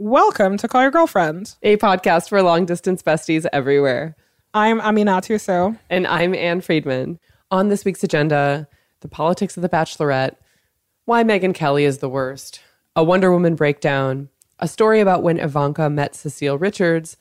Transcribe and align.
Welcome 0.00 0.58
to 0.58 0.68
Call 0.68 0.82
Your 0.82 0.92
Girlfriend. 0.92 1.56
a 1.60 1.76
podcast 1.76 2.28
for 2.28 2.40
long 2.40 2.66
distance 2.66 3.02
besties 3.02 3.46
everywhere. 3.52 4.14
I'm 4.54 4.80
Aminatou 4.80 5.40
Sow. 5.40 5.74
And 5.90 6.06
I'm 6.06 6.36
Ann 6.36 6.60
Friedman. 6.60 7.18
On 7.50 7.68
this 7.68 7.84
week's 7.84 8.04
agenda, 8.04 8.68
the 9.00 9.08
politics 9.08 9.56
of 9.56 9.62
the 9.62 9.68
Bachelorette, 9.68 10.36
why 11.06 11.24
Megyn 11.24 11.52
Kelly 11.52 11.82
is 11.84 11.98
the 11.98 12.08
worst, 12.08 12.60
a 12.94 13.02
Wonder 13.02 13.32
Woman 13.32 13.56
breakdown, 13.56 14.28
a 14.60 14.68
story 14.68 15.00
about 15.00 15.24
when 15.24 15.40
Ivanka 15.40 15.90
met 15.90 16.14
Cecile 16.14 16.58
Richards, 16.58 17.16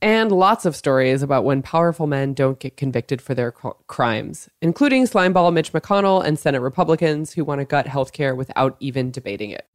and 0.00 0.32
lots 0.32 0.64
of 0.64 0.74
stories 0.74 1.20
about 1.22 1.44
when 1.44 1.60
powerful 1.60 2.06
men 2.06 2.32
don't 2.32 2.58
get 2.58 2.78
convicted 2.78 3.20
for 3.20 3.34
their 3.34 3.52
cr- 3.52 3.68
crimes, 3.88 4.48
including 4.62 5.04
slimeball 5.04 5.52
Mitch 5.52 5.74
McConnell 5.74 6.24
and 6.24 6.38
Senate 6.38 6.62
Republicans 6.62 7.34
who 7.34 7.44
want 7.44 7.60
to 7.60 7.66
gut 7.66 7.84
healthcare 7.84 8.34
without 8.34 8.74
even 8.80 9.10
debating 9.10 9.50
it. 9.50 9.66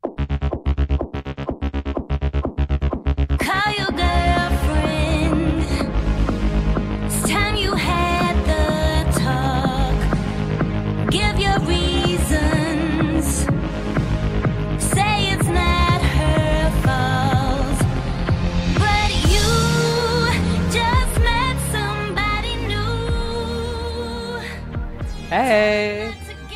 Hey, 25.32 26.14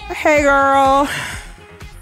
Hey, 0.10 0.42
girl. 0.42 1.06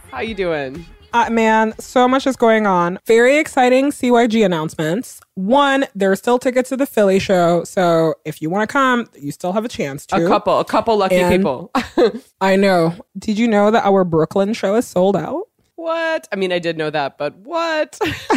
how 0.09 0.22
you 0.22 0.34
doing? 0.34 0.84
Uh, 1.13 1.30
man, 1.30 1.76
so 1.80 2.08
much 2.08 2.26
is 2.26 2.36
going 2.36 2.66
on. 2.66 2.98
Very 3.05 3.38
exciting 3.38 3.91
CYG 3.91 4.44
announcements. 4.44 5.22
One, 5.36 5.86
there's 5.94 6.18
still 6.18 6.40
tickets 6.40 6.70
to 6.70 6.77
the 6.77 6.88
Philly 6.88 7.20
show. 7.20 7.63
So 7.63 8.16
if 8.26 8.41
you 8.41 8.49
want 8.49 8.68
to 8.68 8.74
come, 8.74 9.07
you 9.16 9.32
still 9.32 9.54
have 9.54 9.63
a 9.63 9.68
chance 9.70 10.07
to. 10.07 10.26
A 10.26 10.27
couple, 10.27 10.60
a 10.60 10.66
couple 10.66 10.98
lucky 10.98 11.18
And- 11.18 11.32
people. 11.44 11.70
I 12.41 12.55
know. 12.55 12.96
Did 13.20 13.38
you 13.38 13.48
know 13.48 13.70
that 13.70 13.85
our 13.85 14.04
Brooklyn 14.04 14.54
show 14.54 14.74
is 14.76 14.88
sold 14.88 15.16
out? 15.16 15.44
What? 15.76 16.27
I 16.32 16.38
mean, 16.38 16.51
I 16.51 16.57
did 16.57 16.76
know 16.76 16.90
that, 16.90 17.20
but 17.20 17.35
what? 17.38 17.99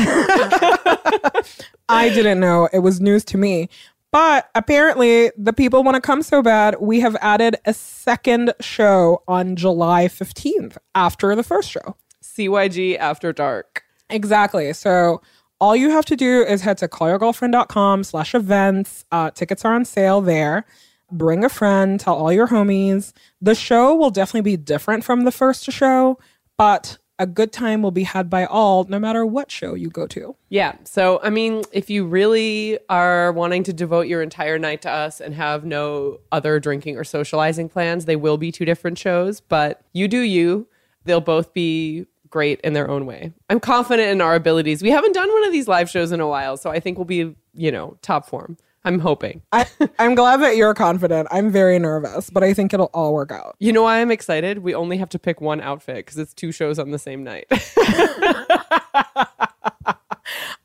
I 1.88 2.10
didn't 2.12 2.40
know. 2.40 2.68
It 2.70 2.80
was 2.80 3.00
news 3.00 3.24
to 3.26 3.38
me. 3.38 3.70
But 4.16 4.48
apparently, 4.54 5.30
the 5.36 5.52
people 5.52 5.84
want 5.84 5.96
to 5.96 6.00
come 6.00 6.22
so 6.22 6.40
bad, 6.40 6.76
we 6.80 7.00
have 7.00 7.18
added 7.20 7.56
a 7.66 7.74
second 7.74 8.54
show 8.62 9.22
on 9.28 9.56
July 9.56 10.06
15th 10.06 10.78
after 10.94 11.36
the 11.36 11.42
first 11.42 11.70
show. 11.70 11.98
CYG 12.24 12.96
After 12.96 13.34
Dark. 13.34 13.82
Exactly. 14.08 14.72
So 14.72 15.20
all 15.60 15.76
you 15.76 15.90
have 15.90 16.06
to 16.06 16.16
do 16.16 16.40
is 16.40 16.62
head 16.62 16.78
to 16.78 16.88
callyourgirlfriend.com 16.88 18.04
slash 18.04 18.34
events. 18.34 19.04
Uh, 19.12 19.32
tickets 19.32 19.66
are 19.66 19.74
on 19.74 19.84
sale 19.84 20.22
there. 20.22 20.64
Bring 21.12 21.44
a 21.44 21.50
friend, 21.50 22.00
tell 22.00 22.14
all 22.14 22.32
your 22.32 22.48
homies. 22.48 23.12
The 23.42 23.54
show 23.54 23.94
will 23.94 24.08
definitely 24.08 24.50
be 24.50 24.56
different 24.56 25.04
from 25.04 25.24
the 25.24 25.30
first 25.30 25.70
show, 25.70 26.18
but 26.56 26.96
a 27.18 27.26
good 27.26 27.52
time 27.52 27.82
will 27.82 27.90
be 27.90 28.02
had 28.02 28.28
by 28.28 28.44
all, 28.44 28.84
no 28.84 28.98
matter 28.98 29.24
what 29.24 29.50
show 29.50 29.74
you 29.74 29.88
go 29.88 30.06
to. 30.08 30.36
Yeah. 30.48 30.76
So, 30.84 31.20
I 31.22 31.30
mean, 31.30 31.62
if 31.72 31.88
you 31.88 32.06
really 32.06 32.78
are 32.88 33.32
wanting 33.32 33.62
to 33.64 33.72
devote 33.72 34.06
your 34.06 34.22
entire 34.22 34.58
night 34.58 34.82
to 34.82 34.90
us 34.90 35.20
and 35.20 35.34
have 35.34 35.64
no 35.64 36.20
other 36.30 36.60
drinking 36.60 36.96
or 36.96 37.04
socializing 37.04 37.68
plans, 37.68 38.04
they 38.04 38.16
will 38.16 38.36
be 38.36 38.52
two 38.52 38.64
different 38.64 38.98
shows, 38.98 39.40
but 39.40 39.80
you 39.92 40.08
do 40.08 40.20
you. 40.20 40.68
They'll 41.04 41.20
both 41.20 41.54
be 41.54 42.06
great 42.28 42.60
in 42.60 42.74
their 42.74 42.90
own 42.90 43.06
way. 43.06 43.32
I'm 43.48 43.60
confident 43.60 44.10
in 44.10 44.20
our 44.20 44.34
abilities. 44.34 44.82
We 44.82 44.90
haven't 44.90 45.12
done 45.12 45.32
one 45.32 45.44
of 45.44 45.52
these 45.52 45.68
live 45.68 45.88
shows 45.88 46.12
in 46.12 46.20
a 46.20 46.28
while, 46.28 46.56
so 46.56 46.70
I 46.70 46.80
think 46.80 46.98
we'll 46.98 47.04
be, 47.06 47.34
you 47.54 47.72
know, 47.72 47.96
top 48.02 48.28
form. 48.28 48.58
I'm 48.86 49.00
hoping. 49.00 49.42
I, 49.52 49.66
I'm 49.98 50.14
glad 50.14 50.38
that 50.38 50.56
you're 50.56 50.72
confident. 50.72 51.28
I'm 51.30 51.50
very 51.50 51.78
nervous, 51.78 52.30
but 52.30 52.42
I 52.44 52.54
think 52.54 52.72
it'll 52.72 52.90
all 52.94 53.12
work 53.12 53.32
out. 53.32 53.56
You 53.58 53.72
know 53.72 53.82
why 53.82 54.00
I'm 54.00 54.12
excited? 54.12 54.60
We 54.60 54.74
only 54.74 54.96
have 54.98 55.08
to 55.10 55.18
pick 55.18 55.40
one 55.40 55.60
outfit 55.60 55.96
because 55.96 56.16
it's 56.18 56.32
two 56.32 56.52
shows 56.52 56.78
on 56.78 56.92
the 56.92 56.98
same 56.98 57.24
night. 57.24 57.46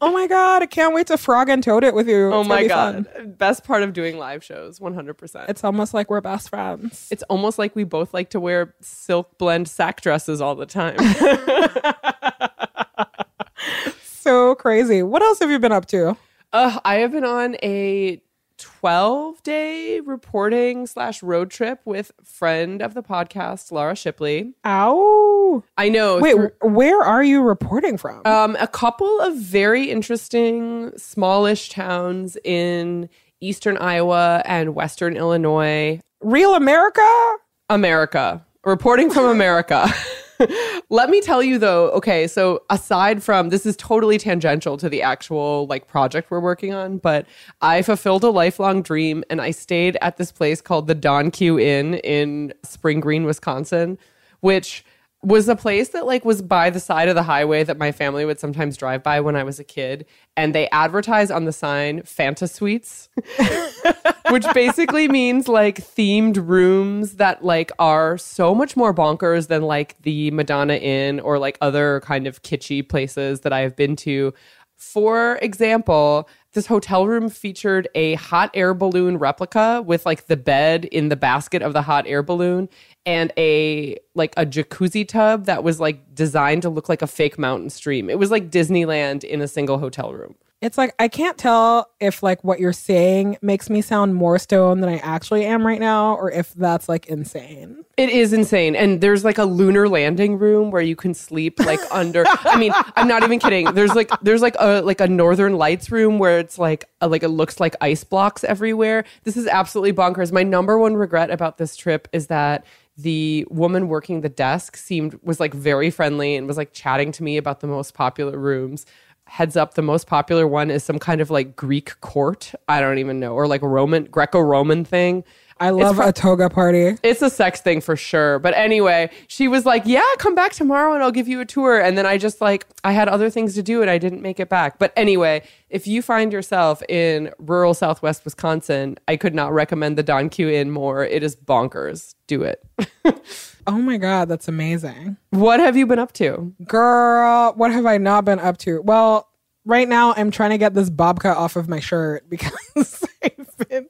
Oh 0.03 0.11
my 0.11 0.25
God, 0.25 0.63
I 0.63 0.65
can't 0.65 0.95
wait 0.95 1.05
to 1.07 1.17
frog 1.17 1.47
and 1.47 1.63
toad 1.63 1.83
it 1.83 1.93
with 1.93 2.09
you. 2.09 2.33
oh 2.33 2.39
It's 2.39 2.47
gonna 2.47 2.49
my 2.49 2.61
be 2.63 2.67
God. 2.69 3.05
fun. 3.07 3.33
Best 3.37 3.63
part 3.63 3.83
of 3.83 3.93
doing 3.93 4.17
live 4.17 4.43
shows, 4.43 4.79
100%. 4.79 5.47
It's 5.47 5.63
almost 5.63 5.93
like 5.93 6.09
we're 6.09 6.21
best 6.21 6.49
friends. 6.49 7.07
It's 7.11 7.21
almost 7.29 7.59
like 7.59 7.75
we 7.75 7.83
both 7.83 8.11
like 8.11 8.31
to 8.31 8.39
wear 8.39 8.73
silk 8.81 9.37
blend 9.37 9.67
sack 9.67 10.01
dresses 10.01 10.41
all 10.41 10.55
the 10.55 10.65
time. 10.65 10.97
so 14.03 14.55
crazy. 14.55 15.03
What 15.03 15.21
else 15.21 15.37
have 15.37 15.51
you 15.51 15.59
been 15.59 15.71
up 15.71 15.85
to? 15.87 16.17
Uh, 16.53 16.79
I 16.83 16.95
have 16.95 17.11
been 17.11 17.23
on 17.25 17.55
a 17.63 18.21
12 18.57 19.41
day 19.43 19.99
reporting 20.01 20.85
slash 20.85 21.23
road 21.23 21.49
trip 21.49 21.79
with 21.85 22.11
friend 22.23 22.81
of 22.81 22.93
the 22.93 23.01
podcast, 23.01 23.71
Laura 23.71 23.95
Shipley. 23.95 24.53
Ow. 24.65 25.63
I 25.77 25.89
know. 25.89 26.19
Wait, 26.19 26.35
where 26.61 27.01
are 27.01 27.23
you 27.23 27.41
reporting 27.41 27.97
from? 27.97 28.21
um, 28.25 28.55
a 28.59 28.67
couple 28.67 29.19
of 29.21 29.35
very 29.35 29.89
interesting 29.89 30.91
smallish 30.97 31.69
towns 31.69 32.37
in 32.43 33.09
eastern 33.39 33.77
Iowa 33.77 34.43
and 34.45 34.75
western 34.75 35.17
Illinois. 35.17 35.99
Real 36.21 36.53
America? 36.53 37.35
America. 37.69 38.45
Reporting 38.63 39.09
from 39.09 39.25
America. 39.25 39.91
Let 40.89 41.09
me 41.09 41.21
tell 41.21 41.43
you 41.43 41.57
though, 41.57 41.89
okay, 41.91 42.27
so 42.27 42.63
aside 42.69 43.23
from 43.23 43.49
this 43.49 43.65
is 43.65 43.75
totally 43.77 44.17
tangential 44.17 44.77
to 44.77 44.89
the 44.89 45.01
actual 45.01 45.67
like 45.67 45.87
project 45.87 46.31
we're 46.31 46.39
working 46.39 46.73
on, 46.73 46.97
but 46.97 47.25
I 47.61 47.81
fulfilled 47.81 48.23
a 48.23 48.29
lifelong 48.29 48.81
dream 48.81 49.23
and 49.29 49.41
I 49.41 49.51
stayed 49.51 49.97
at 50.01 50.17
this 50.17 50.31
place 50.31 50.61
called 50.61 50.87
the 50.87 50.95
Don 50.95 51.31
Q 51.31 51.59
Inn 51.59 51.95
in 51.95 52.53
Spring 52.63 52.99
Green, 52.99 53.23
Wisconsin, 53.23 53.97
which 54.39 54.83
was 55.23 55.47
a 55.47 55.55
place 55.55 55.89
that 55.89 56.05
like 56.05 56.25
was 56.25 56.41
by 56.41 56.69
the 56.69 56.79
side 56.79 57.07
of 57.07 57.15
the 57.15 57.23
highway 57.23 57.63
that 57.63 57.77
my 57.77 57.91
family 57.91 58.25
would 58.25 58.39
sometimes 58.39 58.75
drive 58.75 59.03
by 59.03 59.19
when 59.19 59.35
I 59.35 59.43
was 59.43 59.59
a 59.59 59.63
kid 59.63 60.05
and 60.35 60.55
they 60.55 60.67
advertise 60.69 61.29
on 61.29 61.45
the 61.45 61.51
sign 61.51 62.01
Fanta 62.01 62.49
Suites 62.49 63.09
which 64.31 64.45
basically 64.53 65.07
means 65.07 65.47
like 65.47 65.77
themed 65.77 66.37
rooms 66.47 67.13
that 67.13 67.43
like 67.43 67.71
are 67.77 68.17
so 68.17 68.55
much 68.55 68.77
more 68.77 68.93
bonkers 68.93 69.47
than 69.47 69.61
like 69.61 70.01
the 70.01 70.31
Madonna 70.31 70.75
Inn 70.75 71.19
or 71.19 71.37
like 71.37 71.57
other 71.61 71.99
kind 72.01 72.27
of 72.27 72.41
kitschy 72.41 72.87
places 72.87 73.41
that 73.41 73.53
I 73.53 73.59
have 73.59 73.75
been 73.75 73.95
to. 73.97 74.33
For 74.77 75.37
example, 75.41 76.27
this 76.53 76.65
hotel 76.65 77.07
room 77.07 77.29
featured 77.29 77.87
a 77.95 78.15
hot 78.15 78.51
air 78.53 78.73
balloon 78.73 79.17
replica 79.17 79.81
with 79.85 80.05
like 80.05 80.27
the 80.27 80.37
bed 80.37 80.85
in 80.85 81.09
the 81.09 81.15
basket 81.15 81.61
of 81.61 81.73
the 81.73 81.81
hot 81.81 82.05
air 82.07 82.21
balloon 82.21 82.67
and 83.05 83.31
a 83.37 83.97
like 84.15 84.33
a 84.37 84.45
jacuzzi 84.45 85.07
tub 85.07 85.45
that 85.45 85.63
was 85.63 85.79
like 85.79 86.13
designed 86.13 86.61
to 86.61 86.69
look 86.69 86.89
like 86.89 87.01
a 87.01 87.07
fake 87.07 87.39
mountain 87.39 87.69
stream. 87.69 88.09
It 88.09 88.19
was 88.19 88.31
like 88.31 88.51
Disneyland 88.51 89.23
in 89.23 89.41
a 89.41 89.47
single 89.47 89.77
hotel 89.77 90.13
room. 90.13 90.35
It's 90.61 90.77
like 90.77 90.93
I 90.99 91.07
can't 91.07 91.39
tell 91.39 91.89
if 91.99 92.21
like 92.21 92.43
what 92.43 92.59
you're 92.59 92.71
saying 92.71 93.37
makes 93.41 93.67
me 93.67 93.81
sound 93.81 94.13
more 94.13 94.37
stoned 94.37 94.83
than 94.83 94.91
I 94.91 94.97
actually 94.97 95.43
am 95.43 95.65
right 95.65 95.79
now, 95.79 96.15
or 96.15 96.31
if 96.31 96.53
that's 96.53 96.87
like 96.87 97.07
insane. 97.07 97.83
It 97.97 98.09
is 98.09 98.31
insane. 98.31 98.75
And 98.75 99.01
there's 99.01 99.25
like 99.25 99.39
a 99.39 99.45
lunar 99.45 99.89
landing 99.89 100.37
room 100.37 100.69
where 100.69 100.83
you 100.83 100.95
can 100.95 101.15
sleep 101.15 101.59
like 101.59 101.79
under 101.91 102.25
I 102.27 102.57
mean, 102.57 102.73
I'm 102.95 103.07
not 103.07 103.23
even 103.23 103.39
kidding. 103.39 103.73
There's 103.73 103.95
like 103.95 104.11
there's 104.21 104.43
like 104.43 104.55
a 104.59 104.81
like 104.81 105.01
a 105.01 105.07
northern 105.07 105.57
lights 105.57 105.91
room 105.91 106.19
where 106.19 106.37
it's 106.37 106.59
like 106.59 106.85
a, 107.01 107.07
like 107.07 107.23
it 107.23 107.29
looks 107.29 107.59
like 107.59 107.75
ice 107.81 108.03
blocks 108.03 108.43
everywhere. 108.43 109.03
This 109.23 109.37
is 109.37 109.47
absolutely 109.47 109.93
bonkers. 109.93 110.31
My 110.31 110.43
number 110.43 110.77
one 110.77 110.95
regret 110.95 111.31
about 111.31 111.57
this 111.57 111.75
trip 111.75 112.07
is 112.13 112.27
that 112.27 112.65
the 112.97 113.47
woman 113.49 113.87
working 113.87 114.21
the 114.21 114.29
desk 114.29 114.77
seemed 114.77 115.17
was 115.23 115.39
like 115.39 115.53
very 115.53 115.89
friendly 115.89 116.35
and 116.35 116.45
was 116.45 116.57
like 116.57 116.73
chatting 116.73 117.11
to 117.13 117.23
me 117.23 117.37
about 117.37 117.61
the 117.61 117.67
most 117.67 117.95
popular 117.95 118.37
rooms. 118.37 118.85
Heads 119.31 119.55
up, 119.55 119.75
the 119.75 119.81
most 119.81 120.07
popular 120.07 120.45
one 120.45 120.69
is 120.69 120.83
some 120.83 120.99
kind 120.99 121.21
of 121.21 121.29
like 121.29 121.55
Greek 121.55 122.01
court. 122.01 122.51
I 122.67 122.81
don't 122.81 122.97
even 122.97 123.17
know, 123.17 123.33
or 123.33 123.47
like 123.47 123.61
Roman 123.61 124.03
Greco-Roman 124.03 124.83
thing. 124.83 125.23
I 125.61 125.69
love 125.69 125.99
a 125.99 126.11
toga 126.11 126.49
party. 126.49 126.97
It's 127.03 127.21
a 127.21 127.29
sex 127.29 127.61
thing 127.61 127.81
for 127.81 127.95
sure. 127.95 128.39
But 128.39 128.55
anyway, 128.55 129.11
she 129.27 129.47
was 129.47 129.65
like, 129.65 129.83
Yeah, 129.85 130.01
come 130.17 130.33
back 130.33 130.53
tomorrow 130.53 130.93
and 130.93 131.03
I'll 131.03 131.11
give 131.11 131.27
you 131.27 131.39
a 131.39 131.45
tour. 131.45 131.79
And 131.79 131.97
then 131.97 132.05
I 132.05 132.17
just 132.17 132.41
like, 132.41 132.65
I 132.83 132.93
had 132.93 133.07
other 133.07 133.29
things 133.29 133.53
to 133.55 133.63
do 133.63 133.81
and 133.81 133.89
I 133.89 133.97
didn't 133.97 134.21
make 134.21 134.39
it 134.39 134.49
back. 134.49 134.79
But 134.79 134.91
anyway, 134.97 135.43
if 135.69 135.85
you 135.85 136.01
find 136.01 136.33
yourself 136.33 136.81
in 136.89 137.31
rural 137.37 137.73
southwest 137.75 138.25
Wisconsin, 138.25 138.97
I 139.07 139.15
could 139.17 139.35
not 139.35 139.53
recommend 139.53 139.97
the 139.97 140.03
Don 140.03 140.29
Q 140.29 140.49
Inn 140.49 140.71
more. 140.71 141.05
It 141.05 141.21
is 141.21 141.35
bonkers. 141.35 142.15
Do 142.27 142.43
it. 142.43 142.63
Oh 143.67 143.77
my 143.77 143.97
god, 143.97 144.27
that's 144.27 144.47
amazing. 144.47 145.17
what 145.29 145.59
have 145.59 145.77
you 145.77 145.85
been 145.85 145.99
up 145.99 146.13
to? 146.13 146.51
Girl, 146.65 147.53
what 147.55 147.71
have 147.71 147.85
I 147.85 147.99
not 147.99 148.25
been 148.25 148.39
up 148.39 148.57
to? 148.59 148.81
Well, 148.81 149.29
right 149.65 149.87
now 149.87 150.13
I'm 150.15 150.31
trying 150.31 150.51
to 150.51 150.57
get 150.57 150.73
this 150.73 150.89
babka 150.89 151.35
off 151.35 151.55
of 151.55 151.67
my 151.69 151.79
shirt 151.79 152.29
because 152.29 152.53
I've 153.23 153.67
been 153.69 153.87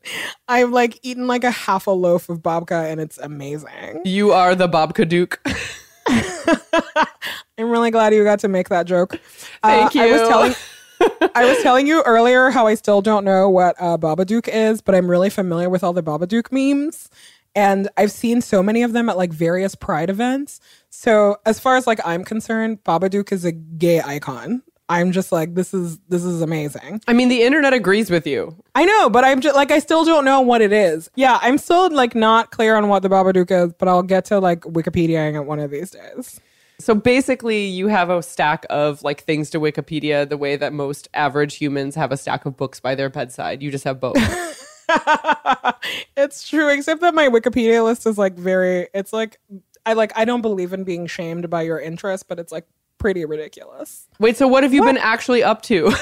I've 0.47 0.69
like 0.71 0.99
eaten 1.03 1.27
like 1.27 1.43
a 1.43 1.51
half 1.51 1.87
a 1.87 1.91
loaf 1.91 2.29
of 2.29 2.39
babka 2.39 2.91
and 2.91 2.99
it's 2.99 3.17
amazing. 3.17 4.01
You 4.05 4.31
are 4.31 4.55
the 4.55 4.67
Bob 4.67 4.93
duke. 4.95 5.41
I'm 6.07 7.69
really 7.69 7.91
glad 7.91 8.13
you 8.13 8.23
got 8.23 8.39
to 8.39 8.47
make 8.47 8.69
that 8.69 8.85
joke. 8.85 9.19
Thank 9.63 9.95
Uh, 9.95 9.99
I 9.99 10.11
was 10.11 10.21
you. 10.21 10.27
telling 10.27 10.55
I 11.35 11.45
was 11.45 11.61
telling 11.63 11.87
you 11.87 12.03
earlier 12.05 12.49
how 12.51 12.67
I 12.67 12.75
still 12.75 13.01
don't 13.01 13.25
know 13.25 13.49
what 13.49 13.75
uh, 13.79 13.97
Babadook 13.97 14.47
is, 14.47 14.81
but 14.81 14.93
I'm 14.93 15.09
really 15.09 15.29
familiar 15.29 15.69
with 15.69 15.83
all 15.83 15.93
the 15.93 16.03
Babadook 16.03 16.51
memes. 16.51 17.09
And 17.55 17.89
I've 17.97 18.11
seen 18.11 18.41
so 18.41 18.63
many 18.63 18.81
of 18.83 18.93
them 18.93 19.09
at 19.09 19.17
like 19.17 19.33
various 19.33 19.75
pride 19.75 20.09
events. 20.09 20.59
So 20.89 21.37
as 21.45 21.59
far 21.59 21.75
as 21.75 21.85
like 21.87 21.99
I'm 22.05 22.23
concerned, 22.23 22.83
Babadook 22.83 23.31
is 23.31 23.43
a 23.45 23.51
gay 23.51 23.99
icon. 24.01 24.61
I'm 24.91 25.13
just 25.13 25.31
like, 25.31 25.55
this 25.55 25.73
is 25.73 25.97
this 26.09 26.25
is 26.25 26.41
amazing. 26.41 27.01
I 27.07 27.13
mean, 27.13 27.29
the 27.29 27.43
internet 27.43 27.73
agrees 27.73 28.11
with 28.11 28.27
you. 28.27 28.53
I 28.75 28.83
know, 28.83 29.09
but 29.09 29.23
I'm 29.23 29.39
just 29.39 29.55
like 29.55 29.71
I 29.71 29.79
still 29.79 30.03
don't 30.03 30.25
know 30.25 30.41
what 30.41 30.61
it 30.61 30.73
is. 30.73 31.09
Yeah, 31.15 31.39
I'm 31.41 31.57
still 31.57 31.89
like 31.89 32.13
not 32.13 32.51
clear 32.51 32.75
on 32.75 32.89
what 32.89 33.01
the 33.01 33.09
Babadook 33.09 33.51
is, 33.51 33.73
but 33.73 33.87
I'll 33.87 34.03
get 34.03 34.25
to 34.25 34.39
like 34.39 34.61
Wikipediaing 34.61 35.35
it 35.35 35.45
one 35.45 35.59
of 35.59 35.71
these 35.71 35.91
days. 35.91 36.41
So 36.77 36.93
basically, 36.93 37.67
you 37.67 37.87
have 37.87 38.09
a 38.09 38.21
stack 38.21 38.65
of 38.69 39.01
like 39.01 39.23
things 39.23 39.49
to 39.51 39.61
Wikipedia 39.61 40.27
the 40.27 40.37
way 40.37 40.57
that 40.57 40.73
most 40.73 41.07
average 41.13 41.55
humans 41.55 41.95
have 41.95 42.11
a 42.11 42.17
stack 42.17 42.45
of 42.45 42.57
books 42.57 42.81
by 42.81 42.93
their 42.93 43.09
bedside. 43.09 43.63
You 43.63 43.71
just 43.71 43.85
have 43.85 44.01
both. 44.01 44.17
it's 46.17 46.49
true, 46.49 46.67
except 46.67 46.99
that 46.99 47.13
my 47.13 47.29
Wikipedia 47.29 47.81
list 47.81 48.05
is 48.05 48.17
like 48.17 48.33
very 48.33 48.89
it's 48.93 49.13
like 49.13 49.39
I 49.85 49.93
like 49.93 50.11
I 50.17 50.25
don't 50.25 50.41
believe 50.41 50.73
in 50.73 50.83
being 50.83 51.07
shamed 51.07 51.49
by 51.49 51.61
your 51.61 51.79
interest, 51.79 52.27
but 52.27 52.39
it's 52.39 52.51
like 52.51 52.65
pretty 53.01 53.25
ridiculous. 53.25 54.07
Wait, 54.19 54.37
so 54.37 54.47
what 54.47 54.63
have 54.63 54.73
you 54.73 54.83
been 54.83 54.97
actually 54.97 55.43
up 55.43 55.61
to? 55.63 55.91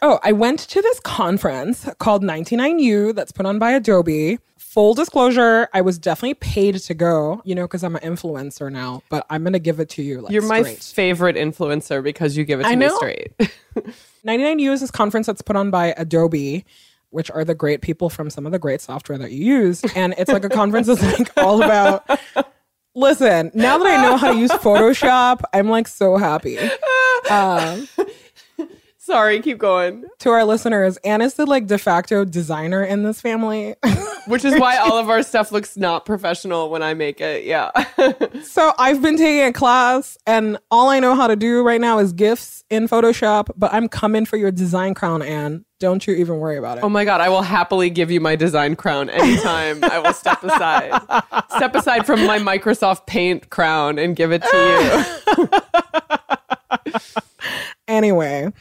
Oh, 0.00 0.20
I 0.22 0.30
went 0.30 0.60
to 0.60 0.80
this 0.80 1.00
conference 1.00 1.84
called 1.98 2.22
99U 2.22 3.16
that's 3.16 3.32
put 3.32 3.46
on 3.46 3.58
by 3.58 3.72
Adobe. 3.72 4.38
Full 4.56 4.94
disclosure, 4.94 5.68
I 5.74 5.80
was 5.80 5.98
definitely 5.98 6.34
paid 6.34 6.76
to 6.76 6.94
go, 6.94 7.42
you 7.44 7.56
know, 7.56 7.62
because 7.64 7.82
I'm 7.82 7.96
an 7.96 8.02
influencer 8.02 8.70
now, 8.70 9.02
but 9.08 9.26
I'm 9.28 9.42
going 9.42 9.54
to 9.54 9.58
give 9.58 9.80
it 9.80 9.88
to 9.90 10.02
you. 10.04 10.20
Like, 10.20 10.32
You're 10.32 10.42
my 10.46 10.62
straight. 10.62 10.84
favorite 10.84 11.34
influencer 11.34 12.00
because 12.00 12.36
you 12.36 12.44
give 12.44 12.60
it 12.60 12.62
to 12.62 12.68
I 12.68 12.76
me 12.76 12.86
know. 12.86 12.96
straight. 12.96 13.32
99U 14.24 14.70
is 14.70 14.80
this 14.82 14.92
conference 14.92 15.26
that's 15.26 15.42
put 15.42 15.56
on 15.56 15.72
by 15.72 15.94
Adobe, 15.96 16.64
which 17.10 17.28
are 17.32 17.44
the 17.44 17.56
great 17.56 17.80
people 17.80 18.08
from 18.08 18.30
some 18.30 18.46
of 18.46 18.52
the 18.52 18.58
great 18.60 18.80
software 18.80 19.18
that 19.18 19.32
you 19.32 19.44
use. 19.44 19.82
And 19.96 20.14
it's 20.16 20.30
like 20.30 20.44
a 20.44 20.48
conference 20.48 20.86
that's 20.86 21.02
like 21.02 21.32
all 21.38 21.60
about. 21.60 22.08
Listen, 22.98 23.52
now 23.54 23.78
that 23.78 23.86
I 23.86 24.02
know 24.02 24.16
how 24.16 24.32
to 24.32 24.38
use 24.38 24.50
Photoshop, 24.54 25.42
I'm 25.54 25.68
like 25.68 25.86
so 25.88 26.16
happy. 26.16 26.58
Um, 27.30 27.88
Sorry, 28.96 29.40
keep 29.40 29.58
going. 29.58 30.04
to 30.20 30.30
our 30.30 30.44
listeners, 30.44 30.96
Anna's 30.98 31.34
the 31.34 31.46
like 31.46 31.66
de 31.66 31.76
facto 31.78 32.24
designer 32.24 32.84
in 32.84 33.02
this 33.02 33.20
family. 33.20 33.74
Which 34.28 34.44
is 34.44 34.58
why 34.58 34.76
all 34.76 34.96
of 34.98 35.10
our 35.10 35.22
stuff 35.24 35.50
looks 35.50 35.76
not 35.76 36.06
professional 36.06 36.70
when 36.70 36.82
I 36.82 36.94
make 36.94 37.20
it. 37.20 37.44
Yeah. 37.44 37.70
so 38.44 38.72
I've 38.78 39.02
been 39.02 39.16
taking 39.16 39.44
a 39.46 39.52
class, 39.52 40.16
and 40.26 40.58
all 40.70 40.90
I 40.90 41.00
know 41.00 41.14
how 41.16 41.26
to 41.26 41.36
do 41.36 41.62
right 41.62 41.80
now 41.80 41.98
is 41.98 42.12
GIFs 42.12 42.62
in 42.70 42.86
Photoshop. 42.86 43.48
But 43.56 43.74
I'm 43.74 43.88
coming 43.88 44.24
for 44.24 44.36
your 44.36 44.52
design 44.52 44.94
crown, 44.94 45.22
Ann. 45.22 45.64
Don't 45.80 46.06
you 46.06 46.14
even 46.14 46.38
worry 46.38 46.56
about 46.56 46.78
it. 46.78 46.84
oh 46.84 46.88
my 46.88 47.04
God, 47.04 47.20
I 47.20 47.28
will 47.28 47.42
happily 47.42 47.88
give 47.88 48.10
you 48.10 48.20
my 48.20 48.34
design 48.34 48.74
crown 48.74 49.08
anytime. 49.10 49.84
I 49.84 50.00
will 50.00 50.12
step 50.12 50.42
aside. 50.42 51.00
Step 51.56 51.74
aside 51.76 52.04
from 52.04 52.26
my 52.26 52.38
Microsoft 52.38 53.06
Paint 53.06 53.50
crown 53.50 53.98
and 53.98 54.16
give 54.16 54.32
it 54.32 54.42
to 54.42 55.06
you. 55.38 56.94
anyway, 57.88 58.52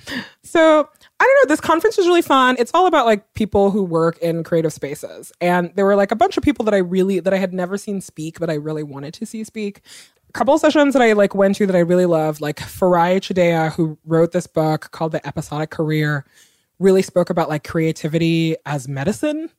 so 0.44 0.88
I 1.20 1.24
don't 1.24 1.44
know. 1.44 1.54
This 1.54 1.60
conference 1.60 1.98
was 1.98 2.06
really 2.06 2.22
fun. 2.22 2.56
It's 2.60 2.72
all 2.74 2.86
about 2.86 3.08
like 3.08 3.34
people 3.34 3.72
who 3.72 3.84
work 3.84 4.20
in 4.20 4.44
creative 4.44 4.72
spaces, 4.74 5.32
and 5.42 5.72
there 5.76 5.86
were 5.86 5.96
like 5.96 6.12
a 6.12 6.16
bunch 6.16 6.38
of 6.38 6.44
people 6.44 6.66
that 6.66 6.74
I 6.74 6.78
really 6.78 7.20
that 7.20 7.34
I 7.34 7.38
had 7.38 7.54
never 7.54 7.78
seen 7.78 8.00
speak, 8.02 8.40
but 8.40 8.50
I 8.50 8.56
really 8.56 8.84
wanted 8.84 9.14
to 9.16 9.26
see 9.26 9.44
speak. 9.44 9.82
A 10.30 10.34
couple 10.34 10.54
of 10.54 10.60
sessions 10.60 10.94
that 10.94 11.02
I 11.02 11.14
like 11.14 11.34
went 11.34 11.56
to 11.56 11.66
that 11.66 11.76
I 11.76 11.80
really 11.80 12.06
loved, 12.06 12.42
like 12.42 12.58
Farai 12.58 13.18
Chideya, 13.18 13.74
who 13.74 13.98
wrote 14.06 14.34
this 14.34 14.46
book 14.46 14.92
called 14.92 15.14
The 15.14 15.26
Episodic 15.26 15.72
Career, 15.72 16.26
really 16.80 17.02
spoke 17.02 17.30
about 17.30 17.50
like 17.50 17.64
creativity 17.64 18.56
as 18.66 18.88
medicine 18.88 19.50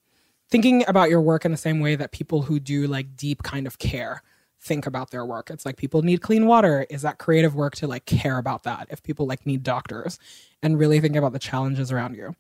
thinking 0.51 0.85
about 0.89 1.11
your 1.11 1.21
work 1.21 1.45
in 1.45 1.51
the 1.51 1.59
same 1.59 1.81
way 1.81 1.95
that 1.97 2.13
people 2.13 2.43
who 2.43 2.59
do 2.59 2.87
like 2.87 3.17
deep 3.17 3.43
kind 3.43 3.67
of 3.67 3.79
care 3.79 4.23
think 4.61 4.87
about 4.87 5.11
their 5.11 5.25
work. 5.25 5.51
It's 5.51 5.65
like 5.65 5.77
people 5.77 6.03
need 6.03 6.21
clean 6.21 6.47
water. 6.47 6.87
Is 6.91 7.03
that 7.03 7.19
creative 7.19 7.55
work 7.55 7.77
to 7.77 7.87
like 7.87 8.07
care 8.07 8.39
about 8.39 8.65
that? 8.65 8.89
If 8.91 9.03
people 9.03 9.27
like 9.27 9.47
need 9.47 9.63
doctors 9.63 10.19
and 10.63 10.79
really 10.79 11.01
think 11.01 11.17
about 11.17 11.33
the 11.33 11.39
challenges 11.39 11.93
around 11.93 12.17
you. 12.17 12.35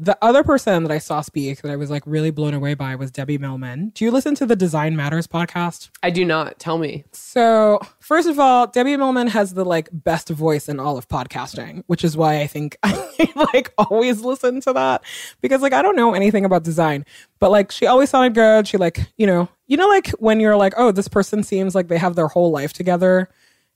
The 0.00 0.16
other 0.22 0.44
person 0.44 0.84
that 0.84 0.92
I 0.92 0.98
saw 0.98 1.22
speak 1.22 1.62
that 1.62 1.72
I 1.72 1.76
was 1.76 1.90
like 1.90 2.04
really 2.06 2.30
blown 2.30 2.54
away 2.54 2.74
by 2.74 2.94
was 2.94 3.10
Debbie 3.10 3.36
Millman. 3.36 3.88
Do 3.96 4.04
you 4.04 4.12
listen 4.12 4.36
to 4.36 4.46
the 4.46 4.54
Design 4.54 4.94
Matters 4.94 5.26
podcast? 5.26 5.90
I 6.04 6.10
do 6.10 6.24
not. 6.24 6.60
Tell 6.60 6.78
me. 6.78 7.04
So, 7.10 7.80
first 7.98 8.28
of 8.28 8.38
all, 8.38 8.68
Debbie 8.68 8.96
Millman 8.96 9.26
has 9.26 9.54
the 9.54 9.64
like 9.64 9.88
best 9.92 10.28
voice 10.28 10.68
in 10.68 10.78
all 10.78 10.96
of 10.98 11.08
podcasting, 11.08 11.82
which 11.88 12.04
is 12.04 12.16
why 12.16 12.40
I 12.40 12.46
think 12.46 12.78
I 12.84 13.28
like 13.52 13.74
always 13.76 14.20
listen 14.20 14.60
to 14.60 14.72
that 14.72 15.02
because 15.40 15.62
like 15.62 15.72
I 15.72 15.82
don't 15.82 15.96
know 15.96 16.14
anything 16.14 16.44
about 16.44 16.62
design, 16.62 17.04
but 17.40 17.50
like 17.50 17.72
she 17.72 17.86
always 17.86 18.10
sounded 18.10 18.34
good. 18.34 18.68
She 18.68 18.76
like, 18.76 19.00
you 19.16 19.26
know, 19.26 19.48
you 19.66 19.76
know 19.76 19.88
like 19.88 20.10
when 20.20 20.38
you're 20.38 20.56
like, 20.56 20.74
"Oh, 20.76 20.92
this 20.92 21.08
person 21.08 21.42
seems 21.42 21.74
like 21.74 21.88
they 21.88 21.98
have 21.98 22.14
their 22.14 22.28
whole 22.28 22.52
life 22.52 22.72
together." 22.72 23.30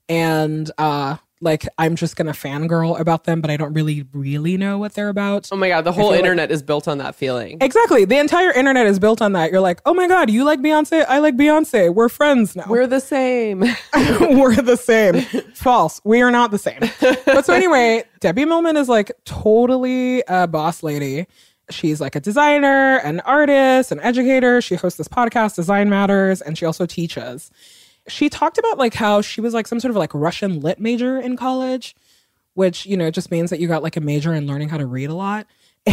And 0.08 0.70
uh 0.78 1.16
like 1.42 1.68
I'm 1.76 1.96
just 1.96 2.16
to 2.16 2.24
fangirl 2.24 2.98
about 2.98 3.24
them, 3.24 3.40
but 3.40 3.50
I 3.50 3.56
don't 3.56 3.74
really 3.74 4.06
really 4.12 4.56
know 4.56 4.78
what 4.78 4.94
they're 4.94 5.08
about. 5.08 5.48
Oh 5.52 5.56
my 5.56 5.68
God, 5.68 5.82
the 5.82 5.92
whole 5.92 6.04
feel 6.04 6.10
like- 6.12 6.18
internet 6.20 6.50
is 6.50 6.62
built 6.62 6.88
on 6.88 6.98
that 6.98 7.14
feeling. 7.14 7.58
Exactly. 7.60 8.04
The 8.04 8.18
entire 8.18 8.52
internet 8.52 8.86
is 8.86 8.98
built 8.98 9.20
on 9.20 9.32
that. 9.32 9.50
You're 9.50 9.60
like, 9.60 9.80
"Oh 9.84 9.92
my 9.92 10.08
god, 10.08 10.30
you 10.30 10.44
like 10.44 10.60
Beyonce? 10.60 11.04
I 11.08 11.18
like 11.18 11.36
Beyonce. 11.36 11.92
We're 11.94 12.08
friends 12.08 12.56
now." 12.56 12.64
We're 12.68 12.86
the 12.86 13.00
same. 13.00 13.60
we're 14.20 14.54
the 14.54 14.76
same. 14.76 15.20
False. 15.54 16.00
We 16.04 16.22
are 16.22 16.30
not 16.30 16.50
the 16.52 16.58
same. 16.58 16.80
But 17.26 17.44
so 17.44 17.52
anyway, 17.52 18.04
Debbie 18.20 18.44
Millman 18.44 18.76
is 18.76 18.88
like 18.88 19.10
totally 19.24 20.22
a 20.28 20.46
boss 20.46 20.82
lady. 20.82 21.26
She's 21.70 22.00
like 22.00 22.14
a 22.16 22.20
designer, 22.20 22.96
an 22.98 23.20
artist, 23.20 23.92
an 23.92 24.00
educator. 24.00 24.60
She 24.60 24.74
hosts 24.74 24.98
this 24.98 25.08
podcast, 25.08 25.56
Design 25.56 25.88
Matters, 25.88 26.40
and 26.40 26.56
she 26.58 26.66
also 26.66 26.86
teaches. 26.86 27.50
She 28.08 28.28
talked 28.28 28.58
about 28.58 28.78
like 28.78 28.94
how 28.94 29.20
she 29.20 29.40
was 29.40 29.54
like 29.54 29.66
some 29.66 29.80
sort 29.80 29.90
of 29.90 29.96
like 29.96 30.12
Russian 30.14 30.60
lit 30.60 30.80
major 30.80 31.18
in 31.18 31.36
college, 31.36 31.94
which, 32.54 32.86
you 32.86 32.96
know, 32.96 33.10
just 33.10 33.30
means 33.30 33.50
that 33.50 33.60
you 33.60 33.68
got 33.68 33.82
like 33.82 33.96
a 33.96 34.00
major 34.00 34.34
in 34.34 34.46
learning 34.46 34.68
how 34.68 34.76
to 34.76 34.86
read 34.86 35.10
a 35.10 35.14
lot. 35.14 35.46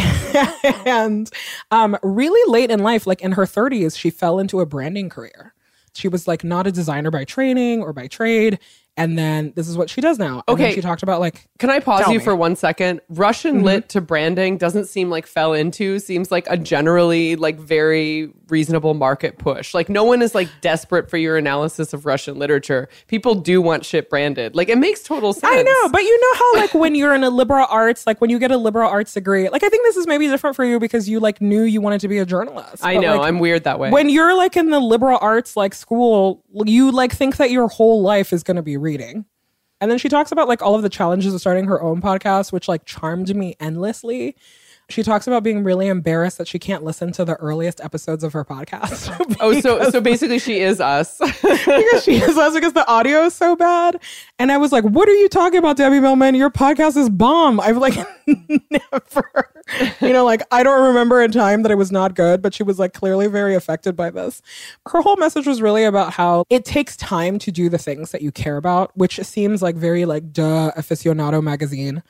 and 0.85 1.29
um, 1.71 1.97
really 2.03 2.51
late 2.51 2.71
in 2.71 2.79
life, 2.79 3.07
like 3.07 3.21
in 3.21 3.33
her 3.33 3.45
30s, 3.45 3.97
she 3.97 4.09
fell 4.09 4.39
into 4.39 4.59
a 4.59 4.65
branding 4.65 5.09
career. 5.09 5.53
She 5.93 6.07
was 6.07 6.27
like 6.27 6.43
not 6.43 6.67
a 6.67 6.71
designer 6.71 7.11
by 7.11 7.25
training 7.25 7.81
or 7.81 7.93
by 7.93 8.07
trade. 8.07 8.59
And 8.99 9.17
then 9.17 9.53
this 9.55 9.69
is 9.69 9.77
what 9.77 9.89
she 9.89 10.01
does 10.01 10.19
now. 10.19 10.43
Okay. 10.47 10.73
she 10.73 10.81
talked 10.81 11.03
about 11.03 11.21
like, 11.21 11.47
Can 11.57 11.69
I 11.69 11.79
pause 11.79 12.07
you 12.07 12.19
me. 12.19 12.23
for 12.23 12.35
one 12.35 12.55
second? 12.55 12.99
Russian 13.09 13.57
mm-hmm. 13.57 13.65
lit 13.65 13.89
to 13.89 14.01
branding 14.01 14.57
doesn't 14.57 14.85
seem 14.85 15.09
like 15.09 15.25
fell 15.25 15.53
into, 15.53 15.99
seems 15.99 16.31
like 16.31 16.45
a 16.49 16.57
generally 16.57 17.35
like 17.37 17.57
very 17.57 18.29
reasonable 18.49 18.93
market 18.93 19.37
push. 19.37 19.73
Like 19.73 19.87
no 19.87 20.03
one 20.03 20.21
is 20.21 20.35
like 20.35 20.49
desperate 20.61 21.09
for 21.09 21.17
your 21.17 21.37
analysis 21.37 21.93
of 21.93 22.05
Russian 22.05 22.37
literature. 22.37 22.89
People 23.07 23.35
do 23.35 23.61
want 23.61 23.85
shit 23.85 24.09
branded. 24.09 24.55
Like 24.55 24.69
it 24.69 24.77
makes 24.77 25.01
total 25.01 25.31
sense. 25.33 25.53
I 25.53 25.61
know, 25.61 25.89
but 25.89 26.01
you 26.01 26.19
know 26.19 26.37
how 26.37 26.55
like 26.55 26.73
when 26.73 26.95
you're 26.95 27.15
in 27.15 27.23
a 27.23 27.29
liberal 27.29 27.67
arts, 27.69 28.05
like 28.05 28.19
when 28.19 28.29
you 28.29 28.37
get 28.37 28.51
a 28.51 28.57
liberal 28.57 28.89
arts 28.89 29.13
degree, 29.13 29.47
like 29.49 29.63
I 29.63 29.69
think 29.69 29.85
this 29.85 29.95
is 29.95 30.07
maybe 30.07 30.27
different 30.27 30.55
for 30.55 30.65
you 30.65 30.79
because 30.79 31.07
you 31.07 31.19
like 31.19 31.39
knew 31.41 31.63
you 31.63 31.79
wanted 31.81 32.01
to 32.01 32.07
be 32.07 32.17
a 32.17 32.25
journalist. 32.25 32.83
I 32.83 32.95
But, 32.95 33.01
know, 33.01 33.17
like, 33.17 33.27
I'm 33.27 33.39
weird 33.39 33.63
that 33.63 33.79
way. 33.79 33.91
when 33.91 34.09
you're 34.09 34.35
like 34.35 34.57
in 34.57 34.69
the 34.69 34.79
liberal 34.79 35.17
arts 35.21 35.55
like 35.55 35.73
school, 35.73 36.43
you 36.65 36.91
like 36.91 37.13
think 37.13 37.37
that 37.37 37.51
your 37.51 37.67
whole 37.67 38.01
life 38.01 38.33
is 38.33 38.43
going 38.43 38.57
to 38.57 38.63
be 38.63 38.77
reading. 38.89 39.25
And 39.81 39.89
then 39.89 39.99
she 39.99 40.09
talks 40.09 40.31
about 40.31 40.47
like 40.47 40.61
all 40.61 40.75
of 40.75 40.81
the 40.81 40.89
challenges 40.89 41.33
of 41.33 41.39
starting 41.39 41.65
her 41.65 41.81
own 41.81 42.01
podcast, 42.01 42.51
which 42.51 42.67
like 42.67 42.85
charmed 42.85 43.33
me 43.35 43.55
endlessly. 43.59 44.35
She 44.89 45.03
talks 45.03 45.27
about 45.27 45.43
being 45.43 45.63
really 45.63 45.87
embarrassed 45.87 46.39
that 46.39 46.47
she 46.47 46.57
can't 46.57 46.83
listen 46.83 47.11
to 47.13 47.23
the 47.23 47.35
earliest 47.35 47.79
episodes 47.79 48.23
of 48.23 48.33
her 48.33 48.43
podcast. 48.43 49.37
oh, 49.39 49.59
so 49.61 49.89
so 49.91 50.01
basically 50.01 50.39
she 50.39 50.59
is 50.59 50.81
us. 50.81 51.17
because 51.41 52.03
she 52.03 52.15
is 52.15 52.37
us 52.37 52.55
because 52.55 52.73
the 52.73 52.87
audio 52.87 53.25
is 53.25 53.35
so 53.35 53.55
bad. 53.55 54.01
And 54.39 54.51
I 54.51 54.57
was 54.57 54.71
like, 54.71 54.83
what 54.83 55.07
are 55.07 55.13
you 55.13 55.29
talking 55.29 55.59
about, 55.59 55.77
Debbie 55.77 55.99
Millman? 55.99 56.33
Your 56.33 56.49
podcast 56.49 56.97
is 56.97 57.07
bomb. 57.09 57.59
I've 57.59 57.77
like 57.77 57.93
never, 58.27 59.49
you 60.01 60.11
know, 60.11 60.25
like 60.25 60.41
I 60.51 60.63
don't 60.63 60.87
remember 60.87 61.21
a 61.21 61.27
time 61.27 61.61
that 61.63 61.71
it 61.71 61.75
was 61.75 61.91
not 61.91 62.15
good, 62.15 62.41
but 62.41 62.55
she 62.55 62.63
was 62.63 62.79
like 62.79 62.93
clearly 62.93 63.27
very 63.27 63.53
affected 63.53 63.95
by 63.95 64.09
this. 64.09 64.41
Her 64.87 65.01
whole 65.01 65.17
message 65.17 65.45
was 65.45 65.61
really 65.61 65.83
about 65.83 66.13
how 66.13 66.45
it 66.49 66.65
takes 66.65 66.97
time 66.97 67.37
to 67.39 67.51
do 67.51 67.69
the 67.69 67.77
things 67.77 68.09
that 68.11 68.23
you 68.23 68.31
care 68.31 68.57
about, 68.57 68.95
which 68.97 69.19
seems 69.19 69.61
like 69.61 69.75
very 69.75 70.05
like 70.05 70.33
duh 70.33 70.71
aficionado 70.75 71.43
magazine. 71.43 72.01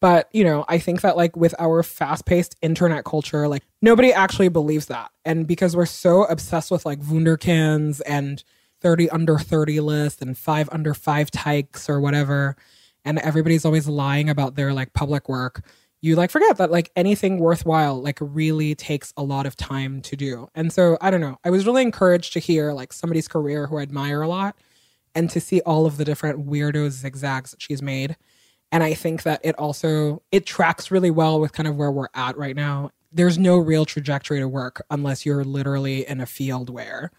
But, 0.00 0.28
you 0.32 0.44
know, 0.44 0.64
I 0.68 0.78
think 0.78 1.00
that 1.00 1.16
like 1.16 1.36
with 1.36 1.54
our 1.58 1.82
fast 1.82 2.24
paced 2.24 2.56
internet 2.62 3.04
culture, 3.04 3.48
like 3.48 3.64
nobody 3.82 4.12
actually 4.12 4.48
believes 4.48 4.86
that. 4.86 5.10
And 5.24 5.46
because 5.46 5.74
we're 5.74 5.86
so 5.86 6.24
obsessed 6.24 6.70
with 6.70 6.86
like 6.86 7.00
Wunderkinds 7.00 8.00
and 8.06 8.44
30 8.80 9.10
under 9.10 9.38
30 9.38 9.80
list 9.80 10.22
and 10.22 10.38
five 10.38 10.68
under 10.70 10.94
five 10.94 11.30
tykes 11.30 11.88
or 11.88 12.00
whatever, 12.00 12.56
and 13.04 13.18
everybody's 13.18 13.64
always 13.64 13.88
lying 13.88 14.30
about 14.30 14.54
their 14.54 14.72
like 14.72 14.92
public 14.92 15.28
work, 15.28 15.62
you 16.00 16.14
like 16.14 16.30
forget 16.30 16.58
that 16.58 16.70
like 16.70 16.92
anything 16.94 17.38
worthwhile 17.38 18.00
like 18.00 18.18
really 18.20 18.76
takes 18.76 19.12
a 19.16 19.22
lot 19.22 19.46
of 19.46 19.56
time 19.56 20.00
to 20.02 20.14
do. 20.16 20.48
And 20.54 20.72
so 20.72 20.96
I 21.00 21.10
don't 21.10 21.20
know. 21.20 21.38
I 21.44 21.50
was 21.50 21.66
really 21.66 21.82
encouraged 21.82 22.32
to 22.34 22.38
hear 22.38 22.72
like 22.72 22.92
somebody's 22.92 23.26
career 23.26 23.66
who 23.66 23.78
I 23.78 23.82
admire 23.82 24.22
a 24.22 24.28
lot 24.28 24.56
and 25.14 25.28
to 25.30 25.40
see 25.40 25.60
all 25.62 25.86
of 25.86 25.96
the 25.96 26.04
different 26.04 26.46
weirdo 26.46 26.90
zigzags 26.90 27.50
that 27.50 27.60
she's 27.60 27.82
made 27.82 28.16
And 28.70 28.82
I 28.82 28.94
think 28.94 29.22
that 29.22 29.40
it 29.44 29.54
also 29.58 30.22
it 30.30 30.46
tracks 30.46 30.90
really 30.90 31.10
well 31.10 31.40
with 31.40 31.52
kind 31.52 31.66
of 31.66 31.76
where 31.76 31.90
we're 31.90 32.08
at 32.14 32.36
right 32.36 32.56
now. 32.56 32.90
There's 33.10 33.38
no 33.38 33.56
real 33.56 33.84
trajectory 33.86 34.38
to 34.40 34.48
work 34.48 34.82
unless 34.90 35.24
you're 35.24 35.44
literally 35.44 36.06
in 36.06 36.20
a 36.20 36.26
field 36.26 36.68
where 36.70 37.10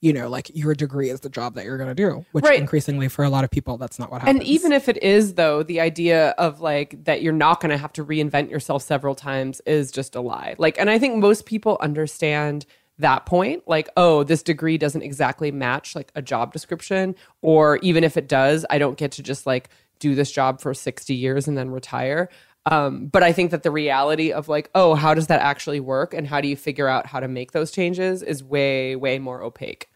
you 0.00 0.12
know, 0.12 0.28
like 0.28 0.48
your 0.54 0.74
degree 0.74 1.10
is 1.10 1.20
the 1.20 1.28
job 1.28 1.56
that 1.56 1.64
you're 1.64 1.76
going 1.76 1.88
to 1.88 1.94
do, 1.94 2.24
which 2.30 2.44
Right. 2.44 2.60
increasingly 2.60 3.08
for 3.08 3.24
a 3.24 3.28
lot 3.28 3.42
of 3.42 3.50
people, 3.50 3.76
that's 3.78 3.98
not 3.98 4.12
what 4.12 4.20
happens. 4.20 4.38
And 4.38 4.48
even 4.48 4.70
if 4.70 4.88
it 4.88 5.02
is, 5.02 5.34
though, 5.34 5.64
the 5.64 5.80
idea 5.80 6.28
of 6.38 6.60
like 6.60 7.02
that 7.04 7.20
you're 7.20 7.32
not 7.32 7.60
going 7.60 7.70
to 7.70 7.76
have 7.76 7.92
to 7.94 8.04
reinvent 8.04 8.48
yourself 8.48 8.84
several 8.84 9.16
times 9.16 9.60
is 9.66 9.90
just 9.90 10.14
a 10.14 10.20
lie. 10.20 10.54
Like, 10.56 10.78
and 10.78 10.88
I 10.88 11.00
think 11.00 11.16
most 11.16 11.46
people 11.46 11.78
understand 11.80 12.64
that 12.98 13.26
point. 13.26 13.64
Like, 13.66 13.88
oh, 13.96 14.22
this 14.22 14.42
degree 14.44 14.78
doesn't 14.78 15.02
exactly 15.02 15.50
match 15.50 15.96
like 15.96 16.12
a 16.14 16.22
job 16.22 16.52
description. 16.52 17.16
Or 17.42 17.78
even 17.78 18.04
if 18.04 18.16
it 18.16 18.28
does, 18.28 18.64
I 18.70 18.78
don't 18.78 18.96
get 18.96 19.10
to 19.12 19.22
just 19.24 19.46
like 19.46 19.68
do 19.98 20.14
this 20.14 20.30
job 20.30 20.60
for 20.60 20.74
60 20.74 21.14
years 21.14 21.48
and 21.48 21.56
then 21.56 21.70
retire. 21.70 22.28
Um, 22.66 23.06
but 23.06 23.22
I 23.22 23.32
think 23.32 23.50
that 23.50 23.62
the 23.62 23.70
reality 23.70 24.32
of 24.32 24.48
like, 24.48 24.70
oh, 24.74 24.94
how 24.94 25.14
does 25.14 25.28
that 25.28 25.40
actually 25.40 25.80
work? 25.80 26.12
And 26.12 26.26
how 26.26 26.40
do 26.40 26.48
you 26.48 26.56
figure 26.56 26.88
out 26.88 27.06
how 27.06 27.20
to 27.20 27.28
make 27.28 27.52
those 27.52 27.70
changes 27.70 28.22
is 28.22 28.44
way, 28.44 28.94
way 28.94 29.18
more 29.18 29.42
opaque. 29.42 29.88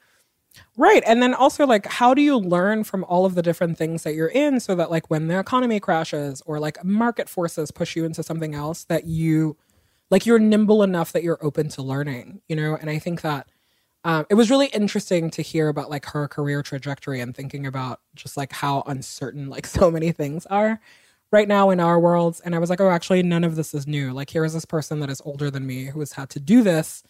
Right. 0.76 1.02
And 1.06 1.22
then 1.22 1.34
also, 1.34 1.66
like, 1.66 1.86
how 1.86 2.14
do 2.14 2.22
you 2.22 2.36
learn 2.36 2.84
from 2.84 3.04
all 3.04 3.24
of 3.24 3.34
the 3.34 3.42
different 3.42 3.78
things 3.78 4.02
that 4.02 4.14
you're 4.14 4.28
in 4.28 4.60
so 4.60 4.74
that, 4.74 4.90
like, 4.90 5.10
when 5.10 5.28
the 5.28 5.38
economy 5.38 5.80
crashes 5.80 6.42
or 6.44 6.60
like 6.60 6.82
market 6.84 7.28
forces 7.28 7.70
push 7.70 7.96
you 7.96 8.04
into 8.04 8.22
something 8.22 8.54
else, 8.54 8.84
that 8.84 9.06
you, 9.06 9.56
like, 10.10 10.26
you're 10.26 10.38
nimble 10.38 10.82
enough 10.82 11.12
that 11.12 11.22
you're 11.22 11.42
open 11.42 11.68
to 11.70 11.82
learning, 11.82 12.42
you 12.48 12.56
know? 12.56 12.76
And 12.76 12.90
I 12.90 12.98
think 12.98 13.22
that 13.22 13.48
um, 14.04 14.26
it 14.28 14.34
was 14.34 14.50
really 14.50 14.66
interesting 14.66 15.30
to 15.30 15.42
hear 15.42 15.68
about, 15.68 15.90
like, 15.90 16.06
her 16.06 16.26
career 16.28 16.62
trajectory 16.62 17.20
and 17.20 17.34
thinking 17.34 17.66
about 17.66 18.00
just, 18.14 18.36
like, 18.36 18.52
how 18.52 18.82
uncertain, 18.86 19.48
like, 19.48 19.66
so 19.78 19.90
many 19.90 20.12
things 20.12 20.46
are 20.46 20.80
right 21.30 21.48
now 21.48 21.70
in 21.70 21.80
our 21.80 21.98
worlds. 21.98 22.40
And 22.40 22.54
I 22.54 22.58
was 22.58 22.68
like, 22.68 22.80
oh, 22.80 22.90
actually, 22.90 23.22
none 23.22 23.44
of 23.44 23.56
this 23.56 23.74
is 23.74 23.86
new. 23.86 24.12
Like, 24.12 24.30
here 24.30 24.44
is 24.44 24.54
this 24.54 24.64
person 24.64 25.00
that 25.00 25.10
is 25.10 25.22
older 25.24 25.50
than 25.50 25.66
me 25.66 25.86
who 25.86 26.00
has 26.00 26.12
had 26.12 26.30
to 26.30 26.40
do 26.40 26.62
this, 26.62 27.02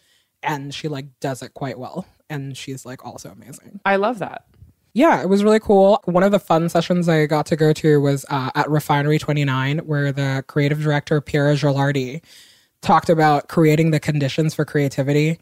and 0.43 0.75
she, 0.75 0.89
like, 0.89 1.07
does 1.21 1.43
it 1.43 1.55
quite 1.55 1.79
well. 1.79 2.07
And 2.29 2.57
she's, 2.57 2.85
like, 2.85 3.05
also 3.05 3.31
amazing. 3.31 3.81
I 3.85 3.97
love 3.97 4.19
that. 4.19 4.45
Yeah, 4.95 5.23
it 5.23 5.29
was 5.29 5.43
really 5.43 5.61
cool. 5.61 6.03
One 6.05 6.23
of 6.23 6.33
the 6.33 6.39
fun 6.39 6.69
sessions 6.69 7.09
I 7.09 7.25
got 7.25 7.47
to 7.47 7.57
go 7.57 7.73
to 7.73 8.01
was 8.01 8.27
uh, 8.29 8.51
at 8.55 8.69
Refinery 8.69 9.19
29, 9.19 9.79
where 9.79 10.13
the 10.13 10.45
creative 10.47 10.83
director, 10.83 11.23
Piera 11.23 11.55
Gelardi, 11.55 12.23
talked 12.83 13.09
about 13.09 13.49
creating 13.49 13.93
the 13.93 14.01
conditions 14.01 14.55
for 14.55 14.67
creativity. 14.67 15.39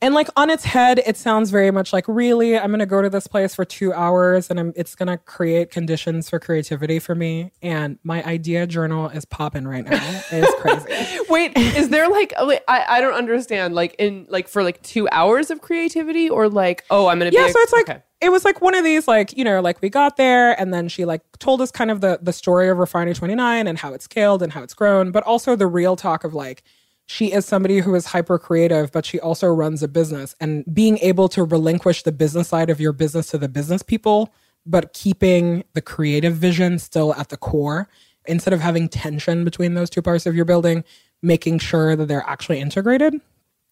And 0.00 0.14
like 0.14 0.28
on 0.36 0.48
its 0.48 0.64
head, 0.64 1.00
it 1.06 1.16
sounds 1.16 1.50
very 1.50 1.70
much 1.70 1.92
like, 1.92 2.04
really, 2.06 2.56
I'm 2.56 2.68
going 2.68 2.78
to 2.78 2.86
go 2.86 3.02
to 3.02 3.10
this 3.10 3.26
place 3.26 3.54
for 3.54 3.64
two 3.64 3.92
hours 3.92 4.48
and 4.48 4.60
I'm, 4.60 4.72
it's 4.76 4.94
going 4.94 5.08
to 5.08 5.18
create 5.18 5.70
conditions 5.70 6.30
for 6.30 6.38
creativity 6.38 6.98
for 7.00 7.14
me. 7.14 7.50
And 7.62 7.98
my 8.04 8.22
idea 8.24 8.66
journal 8.66 9.08
is 9.08 9.24
popping 9.24 9.66
right 9.66 9.84
now. 9.84 9.98
It's 10.30 10.54
crazy. 10.60 11.18
Wait, 11.28 11.56
is 11.56 11.88
there 11.88 12.08
like 12.08 12.32
oh, 12.36 12.46
wait, 12.46 12.60
I, 12.68 12.84
I 12.88 13.00
don't 13.00 13.14
understand 13.14 13.74
like 13.74 13.94
in 13.98 14.26
like 14.28 14.48
for 14.48 14.62
like 14.62 14.82
two 14.82 15.08
hours 15.10 15.50
of 15.50 15.60
creativity 15.60 16.28
or 16.30 16.48
like 16.48 16.84
oh 16.90 17.06
I'm 17.06 17.18
gonna 17.18 17.30
yeah 17.32 17.44
be 17.44 17.50
a- 17.50 17.52
so 17.52 17.60
it's 17.60 17.72
like 17.72 17.88
okay. 17.88 18.02
it 18.20 18.30
was 18.30 18.44
like 18.44 18.60
one 18.62 18.74
of 18.74 18.82
these 18.82 19.06
like 19.06 19.36
you 19.36 19.44
know 19.44 19.60
like 19.60 19.82
we 19.82 19.90
got 19.90 20.16
there 20.16 20.58
and 20.58 20.72
then 20.72 20.88
she 20.88 21.04
like 21.04 21.20
told 21.38 21.60
us 21.60 21.70
kind 21.70 21.90
of 21.90 22.00
the 22.00 22.18
the 22.22 22.32
story 22.32 22.68
of 22.68 22.78
refinery 22.78 23.14
29 23.14 23.66
and 23.66 23.78
how 23.78 23.92
it's 23.92 24.04
scaled 24.04 24.42
and 24.42 24.52
how 24.52 24.62
it's 24.62 24.74
grown 24.74 25.10
but 25.10 25.22
also 25.24 25.54
the 25.54 25.66
real 25.66 25.96
talk 25.96 26.24
of 26.24 26.32
like 26.32 26.62
she 27.08 27.32
is 27.32 27.46
somebody 27.46 27.78
who 27.80 27.94
is 27.94 28.06
hyper 28.06 28.38
creative 28.38 28.92
but 28.92 29.04
she 29.04 29.18
also 29.18 29.48
runs 29.48 29.82
a 29.82 29.88
business 29.88 30.36
and 30.40 30.64
being 30.72 30.98
able 30.98 31.28
to 31.28 31.42
relinquish 31.42 32.02
the 32.02 32.12
business 32.12 32.48
side 32.48 32.70
of 32.70 32.80
your 32.80 32.92
business 32.92 33.28
to 33.28 33.38
the 33.38 33.48
business 33.48 33.82
people 33.82 34.32
but 34.66 34.92
keeping 34.92 35.64
the 35.72 35.82
creative 35.82 36.34
vision 36.34 36.78
still 36.78 37.14
at 37.14 37.30
the 37.30 37.36
core 37.36 37.88
instead 38.26 38.52
of 38.52 38.60
having 38.60 38.88
tension 38.88 39.44
between 39.44 39.74
those 39.74 39.90
two 39.90 40.02
parts 40.02 40.26
of 40.26 40.36
your 40.36 40.44
building 40.44 40.84
making 41.22 41.58
sure 41.58 41.96
that 41.96 42.06
they're 42.06 42.28
actually 42.28 42.60
integrated 42.60 43.20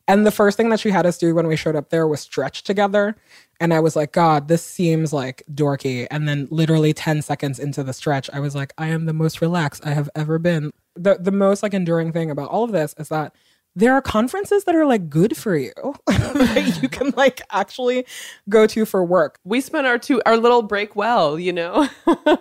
and 0.08 0.24
the 0.24 0.30
first 0.30 0.56
thing 0.56 0.68
that 0.68 0.80
she 0.80 0.90
had 0.90 1.04
us 1.04 1.18
do 1.18 1.34
when 1.34 1.48
we 1.48 1.56
showed 1.56 1.74
up 1.74 1.90
there 1.90 2.06
was 2.06 2.20
stretch 2.20 2.62
together. 2.62 3.16
And 3.58 3.74
I 3.74 3.80
was 3.80 3.96
like, 3.96 4.12
God, 4.12 4.46
this 4.46 4.64
seems 4.64 5.12
like 5.12 5.42
dorky. 5.52 6.06
And 6.10 6.28
then 6.28 6.46
literally 6.50 6.92
10 6.92 7.22
seconds 7.22 7.58
into 7.58 7.82
the 7.82 7.92
stretch, 7.92 8.30
I 8.32 8.38
was 8.38 8.54
like, 8.54 8.72
I 8.78 8.88
am 8.88 9.06
the 9.06 9.12
most 9.12 9.40
relaxed 9.40 9.84
I 9.84 9.90
have 9.90 10.08
ever 10.14 10.38
been. 10.38 10.70
The 10.96 11.18
the 11.20 11.32
most 11.32 11.62
like 11.62 11.74
enduring 11.74 12.12
thing 12.12 12.30
about 12.30 12.50
all 12.50 12.64
of 12.64 12.72
this 12.72 12.94
is 12.98 13.08
that 13.08 13.34
there 13.74 13.92
are 13.92 14.00
conferences 14.00 14.64
that 14.64 14.74
are 14.74 14.86
like 14.86 15.10
good 15.10 15.36
for 15.36 15.54
you 15.54 15.72
that 16.06 16.78
you 16.80 16.88
can 16.88 17.12
like 17.16 17.42
actually 17.50 18.06
go 18.48 18.66
to 18.66 18.86
for 18.86 19.04
work. 19.04 19.38
we 19.44 19.60
spent 19.60 19.86
our 19.86 19.98
two 19.98 20.22
our 20.24 20.38
little 20.38 20.62
break 20.62 20.96
well 20.96 21.38
you 21.38 21.52
know 21.52 21.86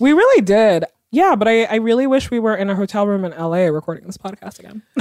We 0.00 0.12
really 0.14 0.42
did. 0.42 0.86
Yeah, 1.12 1.34
but 1.34 1.46
I, 1.48 1.64
I 1.64 1.74
really 1.76 2.06
wish 2.06 2.30
we 2.30 2.38
were 2.38 2.56
in 2.56 2.70
a 2.70 2.74
hotel 2.74 3.06
room 3.06 3.24
in 3.24 3.32
LA 3.32 3.66
recording 3.66 4.06
this 4.06 4.16
podcast 4.16 4.60
again. 4.60 4.82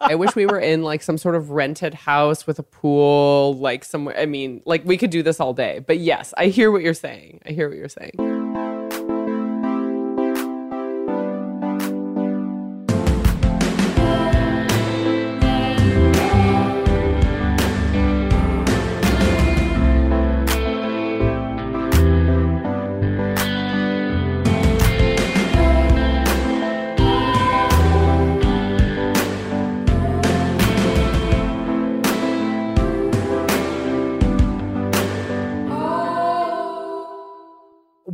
I 0.00 0.14
wish 0.14 0.34
we 0.34 0.46
were 0.46 0.60
in 0.60 0.82
like 0.82 1.02
some 1.02 1.18
sort 1.18 1.34
of 1.34 1.50
rented 1.50 1.92
house 1.92 2.46
with 2.46 2.58
a 2.58 2.62
pool 2.62 3.54
like 3.58 3.84
somewhere 3.84 4.18
I 4.18 4.26
mean 4.26 4.62
like 4.64 4.84
we 4.84 4.96
could 4.96 5.10
do 5.10 5.22
this 5.22 5.40
all 5.40 5.52
day 5.54 5.80
but 5.80 5.98
yes 5.98 6.32
I 6.36 6.46
hear 6.46 6.70
what 6.70 6.82
you're 6.82 6.94
saying 6.94 7.40
I 7.46 7.50
hear 7.50 7.68
what 7.68 7.78
you're 7.78 7.88
saying 7.88 8.31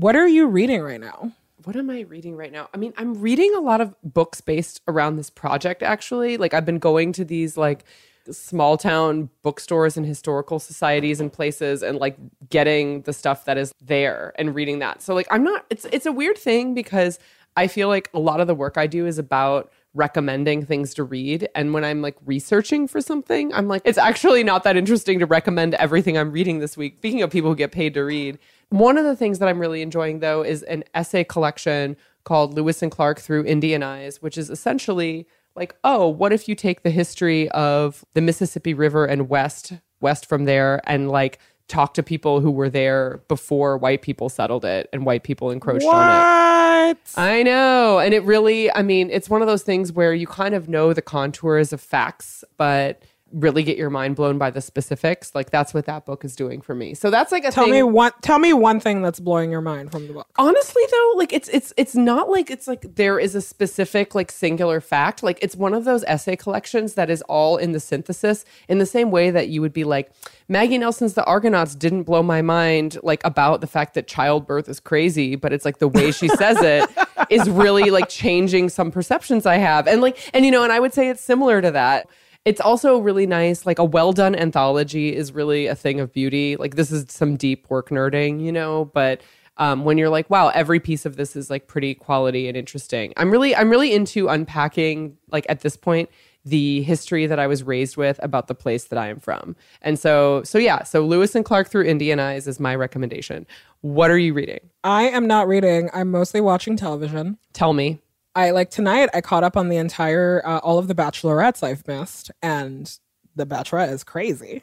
What 0.08 0.16
are 0.16 0.26
you 0.26 0.46
reading 0.46 0.80
right 0.80 0.98
now? 0.98 1.32
what 1.64 1.76
am 1.76 1.90
I 1.90 2.00
reading 2.00 2.34
right 2.34 2.50
now? 2.50 2.70
I 2.72 2.78
mean, 2.78 2.94
I'm 2.96 3.20
reading 3.20 3.54
a 3.54 3.60
lot 3.60 3.82
of 3.82 3.94
books 4.02 4.40
based 4.40 4.80
around 4.88 5.16
this 5.16 5.28
project 5.28 5.82
actually. 5.82 6.38
Like 6.38 6.54
I've 6.54 6.64
been 6.64 6.78
going 6.78 7.12
to 7.12 7.26
these 7.26 7.58
like 7.58 7.84
small 8.30 8.78
town 8.78 9.28
bookstores 9.42 9.98
and 9.98 10.06
historical 10.06 10.60
societies 10.60 11.20
and 11.20 11.30
places 11.30 11.82
and 11.82 11.98
like 11.98 12.16
getting 12.48 13.02
the 13.02 13.12
stuff 13.12 13.44
that 13.44 13.58
is 13.58 13.74
there 13.82 14.32
and 14.38 14.54
reading 14.54 14.78
that. 14.78 15.02
So 15.02 15.14
like 15.14 15.26
I'm 15.30 15.44
not 15.44 15.66
it's 15.68 15.84
it's 15.92 16.06
a 16.06 16.12
weird 16.12 16.38
thing 16.38 16.72
because 16.72 17.18
I 17.54 17.66
feel 17.66 17.88
like 17.88 18.08
a 18.14 18.18
lot 18.18 18.40
of 18.40 18.46
the 18.46 18.54
work 18.54 18.78
I 18.78 18.86
do 18.86 19.04
is 19.04 19.18
about 19.18 19.70
recommending 19.98 20.64
things 20.64 20.94
to 20.94 21.04
read 21.04 21.48
and 21.54 21.74
when 21.74 21.84
I'm 21.84 22.00
like 22.00 22.16
researching 22.24 22.86
for 22.86 23.00
something, 23.00 23.52
I'm 23.52 23.68
like 23.68 23.82
it's 23.84 23.98
actually 23.98 24.44
not 24.44 24.62
that 24.64 24.76
interesting 24.76 25.18
to 25.18 25.26
recommend 25.26 25.74
everything 25.74 26.16
I'm 26.16 26.30
reading 26.30 26.60
this 26.60 26.76
week. 26.76 26.96
Speaking 26.98 27.20
of 27.22 27.30
people 27.30 27.50
who 27.50 27.56
get 27.56 27.72
paid 27.72 27.94
to 27.94 28.02
read, 28.02 28.38
one 28.70 28.96
of 28.96 29.04
the 29.04 29.16
things 29.16 29.40
that 29.40 29.48
I'm 29.48 29.58
really 29.58 29.82
enjoying 29.82 30.20
though 30.20 30.42
is 30.42 30.62
an 30.62 30.84
essay 30.94 31.24
collection 31.24 31.96
called 32.24 32.54
Lewis 32.54 32.80
and 32.80 32.92
Clark 32.92 33.18
Through 33.20 33.44
Indian 33.44 33.82
Eyes, 33.82 34.22
which 34.22 34.38
is 34.38 34.48
essentially 34.48 35.26
like, 35.56 35.74
oh, 35.82 36.06
what 36.06 36.32
if 36.32 36.48
you 36.48 36.54
take 36.54 36.82
the 36.82 36.90
history 36.90 37.50
of 37.50 38.04
the 38.14 38.20
Mississippi 38.20 38.74
River 38.74 39.04
and 39.04 39.28
west 39.28 39.72
west 40.00 40.26
from 40.26 40.44
there 40.44 40.80
and 40.84 41.10
like 41.10 41.40
talk 41.68 41.94
to 41.94 42.02
people 42.02 42.40
who 42.40 42.50
were 42.50 42.70
there 42.70 43.20
before 43.28 43.76
white 43.76 44.02
people 44.02 44.28
settled 44.28 44.64
it 44.64 44.88
and 44.92 45.04
white 45.04 45.22
people 45.22 45.50
encroached 45.50 45.84
on 45.84 46.90
it. 46.90 46.96
What? 46.96 46.98
I 47.16 47.42
know. 47.42 47.98
And 47.98 48.14
it 48.14 48.24
really, 48.24 48.72
I 48.72 48.82
mean, 48.82 49.10
it's 49.10 49.28
one 49.28 49.42
of 49.42 49.48
those 49.48 49.62
things 49.62 49.92
where 49.92 50.14
you 50.14 50.26
kind 50.26 50.54
of 50.54 50.68
know 50.68 50.92
the 50.92 51.02
contours 51.02 51.72
of 51.72 51.80
facts, 51.80 52.42
but 52.56 53.02
really 53.32 53.62
get 53.62 53.76
your 53.76 53.90
mind 53.90 54.16
blown 54.16 54.38
by 54.38 54.50
the 54.50 54.60
specifics. 54.60 55.34
Like 55.34 55.50
that's 55.50 55.74
what 55.74 55.86
that 55.86 56.06
book 56.06 56.24
is 56.24 56.34
doing 56.34 56.60
for 56.60 56.74
me. 56.74 56.94
So 56.94 57.10
that's 57.10 57.30
like 57.30 57.44
a 57.44 57.50
Tell 57.50 57.64
thing. 57.64 57.72
me 57.72 57.82
one. 57.82 58.12
Tell 58.22 58.38
me 58.38 58.52
one 58.52 58.80
thing 58.80 59.02
that's 59.02 59.20
blowing 59.20 59.50
your 59.50 59.60
mind 59.60 59.92
from 59.92 60.06
the 60.06 60.12
book. 60.14 60.26
honestly 60.38 60.82
though 60.90 61.12
like 61.16 61.32
it's 61.32 61.48
it's 61.50 61.72
it's 61.76 61.94
not 61.94 62.28
like 62.30 62.50
it's 62.50 62.66
like 62.66 62.94
there 62.96 63.18
is 63.18 63.34
a 63.34 63.40
specific 63.40 64.14
like 64.14 64.30
singular 64.30 64.80
fact 64.80 65.22
like 65.22 65.38
it's 65.42 65.56
one 65.56 65.74
of 65.74 65.84
those 65.84 66.04
essay 66.04 66.36
collections 66.36 66.94
that 66.94 67.10
is 67.10 67.22
all 67.22 67.56
in 67.56 67.72
the 67.72 67.80
synthesis 67.80 68.44
in 68.68 68.78
the 68.78 68.86
same 68.86 69.10
way 69.10 69.30
that 69.30 69.48
you 69.48 69.60
would 69.60 69.72
be 69.72 69.84
like 69.84 70.10
maggie 70.48 70.78
nelson's 70.78 71.14
the 71.14 71.24
argonauts 71.24 71.74
didn't 71.74 72.04
blow 72.04 72.22
my 72.22 72.40
mind 72.40 72.96
like 73.02 73.20
about 73.24 73.60
the 73.60 73.66
fact 73.66 73.94
that 73.94 74.06
childbirth 74.06 74.68
is 74.68 74.80
crazy 74.80 75.36
but 75.36 75.52
it's 75.52 75.64
like 75.64 75.78
the 75.78 75.88
way 75.88 76.10
she 76.12 76.28
says 76.28 76.56
it 76.62 76.88
is 77.30 77.48
really 77.50 77.90
like 77.90 78.08
changing 78.08 78.68
some 78.68 78.90
perceptions 78.90 79.44
i 79.46 79.56
have 79.56 79.86
and 79.86 80.00
like 80.00 80.16
and 80.34 80.44
you 80.44 80.50
know 80.50 80.62
and 80.62 80.72
i 80.72 80.80
would 80.80 80.94
say 80.94 81.08
it's 81.08 81.22
similar 81.22 81.60
to 81.60 81.70
that 81.70 82.08
it's 82.44 82.60
also 82.60 82.98
really 82.98 83.26
nice. 83.26 83.66
Like 83.66 83.78
a 83.78 83.84
well 83.84 84.12
done 84.12 84.34
anthology 84.34 85.14
is 85.14 85.32
really 85.32 85.66
a 85.66 85.74
thing 85.74 86.00
of 86.00 86.12
beauty. 86.12 86.56
Like 86.56 86.76
this 86.76 86.90
is 86.90 87.06
some 87.08 87.36
deep 87.36 87.68
work 87.68 87.90
nerding, 87.90 88.42
you 88.42 88.52
know, 88.52 88.86
but 88.94 89.20
um, 89.58 89.84
when 89.84 89.98
you're 89.98 90.08
like, 90.08 90.30
wow, 90.30 90.48
every 90.48 90.80
piece 90.80 91.04
of 91.04 91.16
this 91.16 91.34
is 91.34 91.50
like 91.50 91.66
pretty 91.66 91.94
quality 91.94 92.48
and 92.48 92.56
interesting. 92.56 93.12
I'm 93.16 93.30
really, 93.30 93.54
I'm 93.54 93.70
really 93.70 93.92
into 93.92 94.28
unpacking, 94.28 95.16
like 95.30 95.46
at 95.48 95.60
this 95.60 95.76
point, 95.76 96.08
the 96.44 96.82
history 96.82 97.26
that 97.26 97.38
I 97.38 97.46
was 97.46 97.62
raised 97.62 97.96
with 97.96 98.18
about 98.22 98.46
the 98.46 98.54
place 98.54 98.84
that 98.84 98.98
I 98.98 99.08
am 99.08 99.20
from. 99.20 99.56
And 99.82 99.98
so, 99.98 100.42
so 100.44 100.58
yeah, 100.58 100.84
so 100.84 101.04
Lewis 101.04 101.34
and 101.34 101.44
Clark 101.44 101.68
through 101.68 101.84
Indian 101.84 102.20
Eyes 102.20 102.46
is 102.46 102.60
my 102.60 102.74
recommendation. 102.74 103.46
What 103.80 104.10
are 104.10 104.18
you 104.18 104.32
reading? 104.32 104.60
I 104.84 105.08
am 105.08 105.26
not 105.26 105.48
reading. 105.48 105.90
I'm 105.92 106.10
mostly 106.10 106.40
watching 106.40 106.76
television. 106.76 107.36
Tell 107.52 107.72
me. 107.72 108.00
I 108.38 108.52
like 108.52 108.70
tonight. 108.70 109.10
I 109.12 109.20
caught 109.20 109.42
up 109.42 109.56
on 109.56 109.68
the 109.68 109.78
entire 109.78 110.40
uh, 110.44 110.58
all 110.58 110.78
of 110.78 110.86
the 110.86 110.94
Bachelorettes 110.94 111.64
I've 111.64 111.86
missed, 111.88 112.30
and 112.40 112.88
the 113.34 113.44
Bachelorette 113.44 113.92
is 113.92 114.04
crazy. 114.04 114.62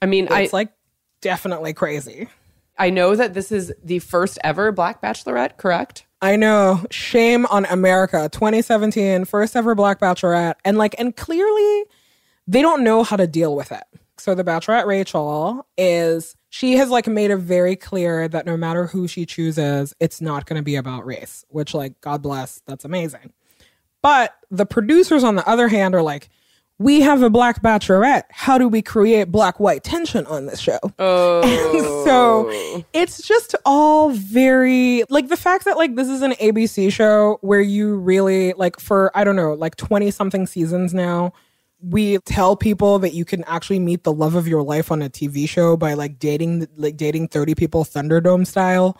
I 0.00 0.06
mean, 0.06 0.26
I 0.30 0.40
It's 0.40 0.54
like 0.54 0.72
definitely 1.20 1.74
crazy. 1.74 2.28
I 2.78 2.88
know 2.88 3.14
that 3.14 3.34
this 3.34 3.52
is 3.52 3.74
the 3.84 3.98
first 3.98 4.38
ever 4.42 4.72
Black 4.72 5.02
Bachelorette, 5.02 5.58
correct? 5.58 6.06
I 6.22 6.36
know. 6.36 6.82
Shame 6.90 7.44
on 7.46 7.66
America. 7.66 8.30
2017, 8.32 9.26
first 9.26 9.54
ever 9.54 9.74
Black 9.74 10.00
Bachelorette. 10.00 10.54
And 10.64 10.78
like, 10.78 10.94
and 10.98 11.14
clearly 11.14 11.84
they 12.46 12.62
don't 12.62 12.82
know 12.82 13.02
how 13.02 13.16
to 13.16 13.26
deal 13.26 13.54
with 13.54 13.70
it. 13.70 13.84
So 14.20 14.34
the 14.34 14.44
Bachelorette 14.44 14.86
Rachel 14.86 15.66
is, 15.78 16.36
she 16.50 16.74
has 16.74 16.90
like 16.90 17.06
made 17.06 17.30
it 17.30 17.36
very 17.38 17.74
clear 17.74 18.28
that 18.28 18.46
no 18.46 18.56
matter 18.56 18.86
who 18.86 19.08
she 19.08 19.24
chooses, 19.26 19.94
it's 19.98 20.20
not 20.20 20.46
going 20.46 20.58
to 20.58 20.62
be 20.62 20.76
about 20.76 21.06
race, 21.06 21.44
which 21.48 21.74
like, 21.74 22.00
God 22.00 22.22
bless, 22.22 22.60
that's 22.66 22.84
amazing. 22.84 23.32
But 24.02 24.34
the 24.50 24.66
producers, 24.66 25.24
on 25.24 25.36
the 25.36 25.48
other 25.48 25.68
hand, 25.68 25.94
are 25.94 26.02
like, 26.02 26.28
we 26.78 27.02
have 27.02 27.20
a 27.22 27.28
black 27.28 27.62
bachelorette. 27.62 28.22
How 28.30 28.56
do 28.56 28.66
we 28.66 28.80
create 28.80 29.30
black 29.30 29.60
white 29.60 29.84
tension 29.84 30.24
on 30.26 30.46
this 30.46 30.58
show? 30.58 30.78
Oh. 30.98 32.04
so 32.04 32.84
it's 32.92 33.26
just 33.26 33.54
all 33.64 34.10
very 34.10 35.04
like 35.08 35.28
the 35.28 35.36
fact 35.36 35.64
that 35.64 35.76
like 35.76 35.94
this 35.94 36.08
is 36.08 36.22
an 36.22 36.32
ABC 36.32 36.92
show 36.92 37.38
where 37.42 37.60
you 37.60 37.96
really 37.96 38.52
like 38.54 38.78
for 38.80 39.10
I 39.14 39.24
don't 39.24 39.36
know 39.36 39.54
like 39.54 39.76
20 39.76 40.10
something 40.10 40.46
seasons 40.46 40.94
now 40.94 41.32
we 41.82 42.18
tell 42.18 42.56
people 42.56 42.98
that 42.98 43.14
you 43.14 43.24
can 43.24 43.44
actually 43.44 43.78
meet 43.78 44.04
the 44.04 44.12
love 44.12 44.34
of 44.34 44.46
your 44.46 44.62
life 44.62 44.90
on 44.90 45.02
a 45.02 45.08
TV 45.08 45.48
show 45.48 45.76
by 45.76 45.94
like 45.94 46.18
dating 46.18 46.66
like 46.76 46.96
dating 46.96 47.28
30 47.28 47.54
people 47.54 47.84
Thunderdome 47.84 48.46
style. 48.46 48.98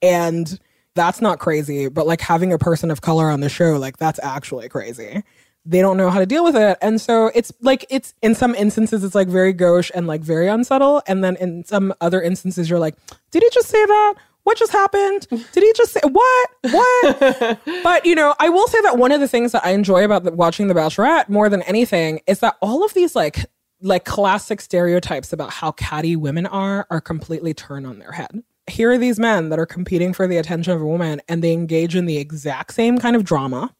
And 0.00 0.58
that's 0.94 1.20
not 1.20 1.40
crazy 1.40 1.88
but 1.88 2.06
like 2.06 2.20
having 2.20 2.52
a 2.52 2.58
person 2.58 2.88
of 2.88 3.00
color 3.00 3.28
on 3.28 3.40
the 3.40 3.48
show 3.48 3.76
like 3.76 3.96
that's 3.96 4.20
actually 4.22 4.68
crazy. 4.68 5.22
They 5.66 5.80
don't 5.80 5.96
know 5.96 6.10
how 6.10 6.18
to 6.18 6.26
deal 6.26 6.44
with 6.44 6.56
it. 6.56 6.76
And 6.82 7.00
so 7.00 7.30
it's 7.34 7.52
like 7.60 7.86
it's 7.88 8.14
in 8.22 8.34
some 8.34 8.54
instances 8.54 9.02
it's 9.02 9.14
like 9.14 9.28
very 9.28 9.52
gauche 9.52 9.90
and 9.94 10.06
like 10.06 10.20
very 10.20 10.48
unsubtle. 10.48 11.02
And 11.06 11.24
then 11.24 11.36
in 11.36 11.64
some 11.64 11.92
other 12.00 12.22
instances 12.22 12.70
you're 12.70 12.78
like 12.78 12.96
did 13.30 13.42
he 13.42 13.50
just 13.52 13.68
say 13.68 13.84
that 13.84 14.14
what 14.44 14.56
just 14.56 14.72
happened 14.72 15.26
did 15.28 15.62
he 15.62 15.72
just 15.76 15.92
say 15.92 16.00
what 16.02 16.48
what 16.70 17.60
but 17.82 18.06
you 18.06 18.14
know 18.14 18.34
i 18.40 18.48
will 18.48 18.68
say 18.68 18.80
that 18.82 18.96
one 18.98 19.12
of 19.12 19.20
the 19.20 19.28
things 19.28 19.52
that 19.52 19.64
i 19.64 19.70
enjoy 19.70 20.04
about 20.04 20.24
the, 20.24 20.32
watching 20.32 20.68
the 20.68 20.74
bachelorette 20.74 21.28
more 21.28 21.48
than 21.48 21.62
anything 21.62 22.20
is 22.26 22.40
that 22.40 22.56
all 22.60 22.84
of 22.84 22.94
these 22.94 23.14
like 23.16 23.46
like 23.80 24.04
classic 24.04 24.60
stereotypes 24.60 25.32
about 25.32 25.50
how 25.50 25.72
catty 25.72 26.16
women 26.16 26.46
are 26.46 26.86
are 26.90 27.00
completely 27.00 27.52
turned 27.52 27.86
on 27.86 27.98
their 27.98 28.12
head 28.12 28.42
here 28.66 28.90
are 28.90 28.98
these 28.98 29.18
men 29.18 29.50
that 29.50 29.58
are 29.58 29.66
competing 29.66 30.12
for 30.12 30.26
the 30.26 30.38
attention 30.38 30.72
of 30.72 30.80
a 30.80 30.86
woman 30.86 31.20
and 31.28 31.42
they 31.42 31.52
engage 31.52 31.94
in 31.94 32.06
the 32.06 32.16
exact 32.16 32.72
same 32.72 32.98
kind 32.98 33.14
of 33.16 33.24
drama 33.24 33.74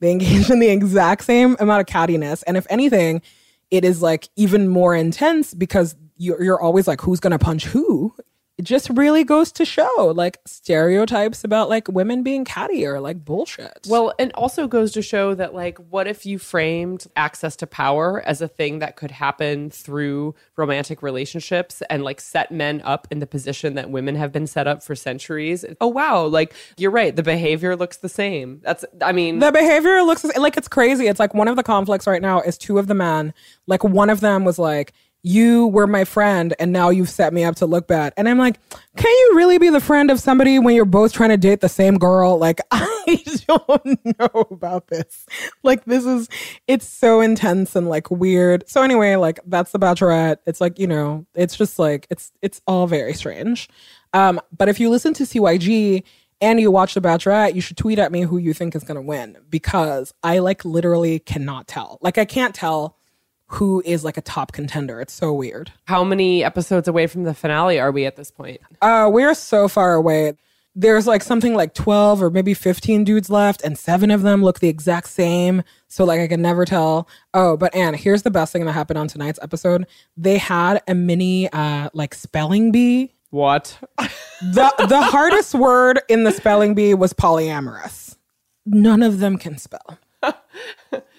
they 0.00 0.10
engage 0.10 0.50
in 0.50 0.58
the 0.58 0.68
exact 0.68 1.24
same 1.24 1.56
amount 1.60 1.80
of 1.80 1.86
cattiness. 1.86 2.42
And 2.46 2.56
if 2.56 2.66
anything, 2.68 3.22
it 3.70 3.84
is 3.84 4.02
like 4.02 4.28
even 4.36 4.68
more 4.68 4.94
intense 4.94 5.54
because 5.54 5.96
you're, 6.16 6.42
you're 6.42 6.60
always 6.60 6.86
like, 6.86 7.00
who's 7.00 7.20
going 7.20 7.32
to 7.32 7.38
punch 7.38 7.64
who? 7.64 8.14
It 8.56 8.62
just 8.62 8.88
really 8.90 9.24
goes 9.24 9.50
to 9.52 9.64
show 9.64 10.12
like 10.14 10.38
stereotypes 10.46 11.42
about 11.42 11.68
like 11.68 11.88
women 11.88 12.22
being 12.22 12.44
catty 12.44 12.86
or 12.86 13.00
like 13.00 13.24
bullshit. 13.24 13.84
Well, 13.88 14.14
and 14.16 14.30
also 14.34 14.68
goes 14.68 14.92
to 14.92 15.02
show 15.02 15.34
that, 15.34 15.54
like, 15.54 15.76
what 15.90 16.06
if 16.06 16.24
you 16.24 16.38
framed 16.38 17.06
access 17.16 17.56
to 17.56 17.66
power 17.66 18.22
as 18.24 18.40
a 18.40 18.46
thing 18.46 18.78
that 18.78 18.94
could 18.94 19.10
happen 19.10 19.70
through 19.70 20.36
romantic 20.56 21.02
relationships 21.02 21.82
and 21.90 22.04
like 22.04 22.20
set 22.20 22.52
men 22.52 22.80
up 22.84 23.08
in 23.10 23.18
the 23.18 23.26
position 23.26 23.74
that 23.74 23.90
women 23.90 24.14
have 24.14 24.30
been 24.30 24.46
set 24.46 24.68
up 24.68 24.84
for 24.84 24.94
centuries? 24.94 25.64
Oh, 25.80 25.88
wow. 25.88 26.24
Like, 26.24 26.54
you're 26.76 26.92
right. 26.92 27.16
The 27.16 27.24
behavior 27.24 27.74
looks 27.74 27.96
the 27.96 28.08
same. 28.08 28.60
That's, 28.62 28.84
I 29.02 29.10
mean, 29.10 29.40
the 29.40 29.50
behavior 29.50 30.00
looks 30.02 30.22
like 30.22 30.56
it's 30.56 30.68
crazy. 30.68 31.08
It's 31.08 31.18
like 31.18 31.34
one 31.34 31.48
of 31.48 31.56
the 31.56 31.64
conflicts 31.64 32.06
right 32.06 32.22
now 32.22 32.40
is 32.40 32.56
two 32.56 32.78
of 32.78 32.86
the 32.86 32.94
men. 32.94 33.34
Like 33.66 33.82
one 33.82 34.10
of 34.10 34.20
them 34.20 34.44
was 34.44 34.60
like, 34.60 34.92
you 35.24 35.68
were 35.68 35.86
my 35.86 36.04
friend 36.04 36.54
and 36.60 36.70
now 36.70 36.90
you've 36.90 37.08
set 37.08 37.32
me 37.32 37.44
up 37.44 37.56
to 37.56 37.66
look 37.66 37.88
bad. 37.88 38.12
And 38.18 38.28
I'm 38.28 38.36
like, 38.38 38.60
can 38.94 39.10
you 39.10 39.32
really 39.34 39.56
be 39.56 39.70
the 39.70 39.80
friend 39.80 40.10
of 40.10 40.20
somebody 40.20 40.58
when 40.58 40.76
you're 40.76 40.84
both 40.84 41.14
trying 41.14 41.30
to 41.30 41.38
date 41.38 41.62
the 41.62 41.68
same 41.68 41.96
girl? 41.96 42.36
Like, 42.36 42.60
I 42.70 43.24
don't 43.48 44.18
know 44.18 44.46
about 44.50 44.88
this. 44.88 45.24
Like, 45.62 45.86
this 45.86 46.04
is, 46.04 46.28
it's 46.68 46.86
so 46.86 47.22
intense 47.22 47.74
and 47.74 47.88
like 47.88 48.10
weird. 48.10 48.68
So, 48.68 48.82
anyway, 48.82 49.16
like, 49.16 49.40
that's 49.46 49.72
the 49.72 49.78
Bachelorette. 49.78 50.36
It's 50.46 50.60
like, 50.60 50.78
you 50.78 50.86
know, 50.86 51.24
it's 51.34 51.56
just 51.56 51.78
like, 51.78 52.06
it's, 52.10 52.30
it's 52.42 52.60
all 52.66 52.86
very 52.86 53.14
strange. 53.14 53.70
Um, 54.12 54.42
but 54.54 54.68
if 54.68 54.78
you 54.78 54.90
listen 54.90 55.14
to 55.14 55.24
CYG, 55.24 56.04
and 56.40 56.60
you 56.60 56.70
watch 56.70 56.92
The 56.92 57.00
Bachelorette, 57.00 57.54
you 57.54 57.62
should 57.62 57.78
tweet 57.78 57.98
at 57.98 58.12
me 58.12 58.22
who 58.22 58.36
you 58.36 58.52
think 58.52 58.74
is 58.74 58.84
going 58.84 58.96
to 58.96 59.00
win 59.00 59.38
because 59.48 60.12
I 60.22 60.40
like 60.40 60.62
literally 60.64 61.20
cannot 61.20 61.66
tell. 61.66 61.96
Like, 62.02 62.18
I 62.18 62.26
can't 62.26 62.54
tell 62.54 62.98
who 63.46 63.82
is 63.84 64.04
like 64.04 64.16
a 64.16 64.22
top 64.22 64.52
contender. 64.52 65.00
It's 65.00 65.12
so 65.12 65.32
weird. 65.32 65.70
how 65.84 66.02
many 66.04 66.42
episodes 66.42 66.88
away 66.88 67.06
from 67.06 67.24
the 67.24 67.34
finale 67.34 67.78
are 67.78 67.92
we 67.92 68.06
at 68.06 68.16
this 68.16 68.30
point? 68.30 68.60
Uh, 68.80 69.08
we're 69.12 69.34
so 69.34 69.68
far 69.68 69.94
away. 69.94 70.34
There's 70.74 71.06
like 71.06 71.22
something 71.22 71.54
like 71.54 71.72
12 71.74 72.20
or 72.20 72.30
maybe 72.30 72.52
15 72.52 73.04
dudes 73.04 73.30
left, 73.30 73.62
and 73.62 73.78
seven 73.78 74.10
of 74.10 74.22
them 74.22 74.42
look 74.42 74.58
the 74.58 74.68
exact 74.68 75.06
same. 75.08 75.62
So, 75.86 76.04
like, 76.04 76.18
I 76.20 76.26
can 76.26 76.42
never 76.42 76.64
tell. 76.64 77.06
Oh, 77.32 77.56
but 77.56 77.72
Ann, 77.76 77.94
here's 77.94 78.22
the 78.22 78.30
best 78.30 78.52
thing 78.52 78.64
that 78.64 78.72
happened 78.72 78.98
on 78.98 79.06
tonight's 79.06 79.38
episode. 79.40 79.86
They 80.16 80.36
had 80.38 80.82
a 80.88 80.94
mini, 80.94 81.48
uh, 81.52 81.90
like, 81.92 82.12
spelling 82.12 82.72
bee. 82.72 83.12
What? 83.30 83.78
The, 84.40 84.72
the 84.88 85.00
hardest 85.02 85.54
word 85.54 86.00
in 86.08 86.24
the 86.24 86.32
spelling 86.32 86.74
bee 86.74 86.94
was 86.94 87.12
polyamorous. 87.12 88.16
None 88.66 89.02
of 89.04 89.20
them 89.20 89.38
can 89.38 89.58
spell. 89.58 89.98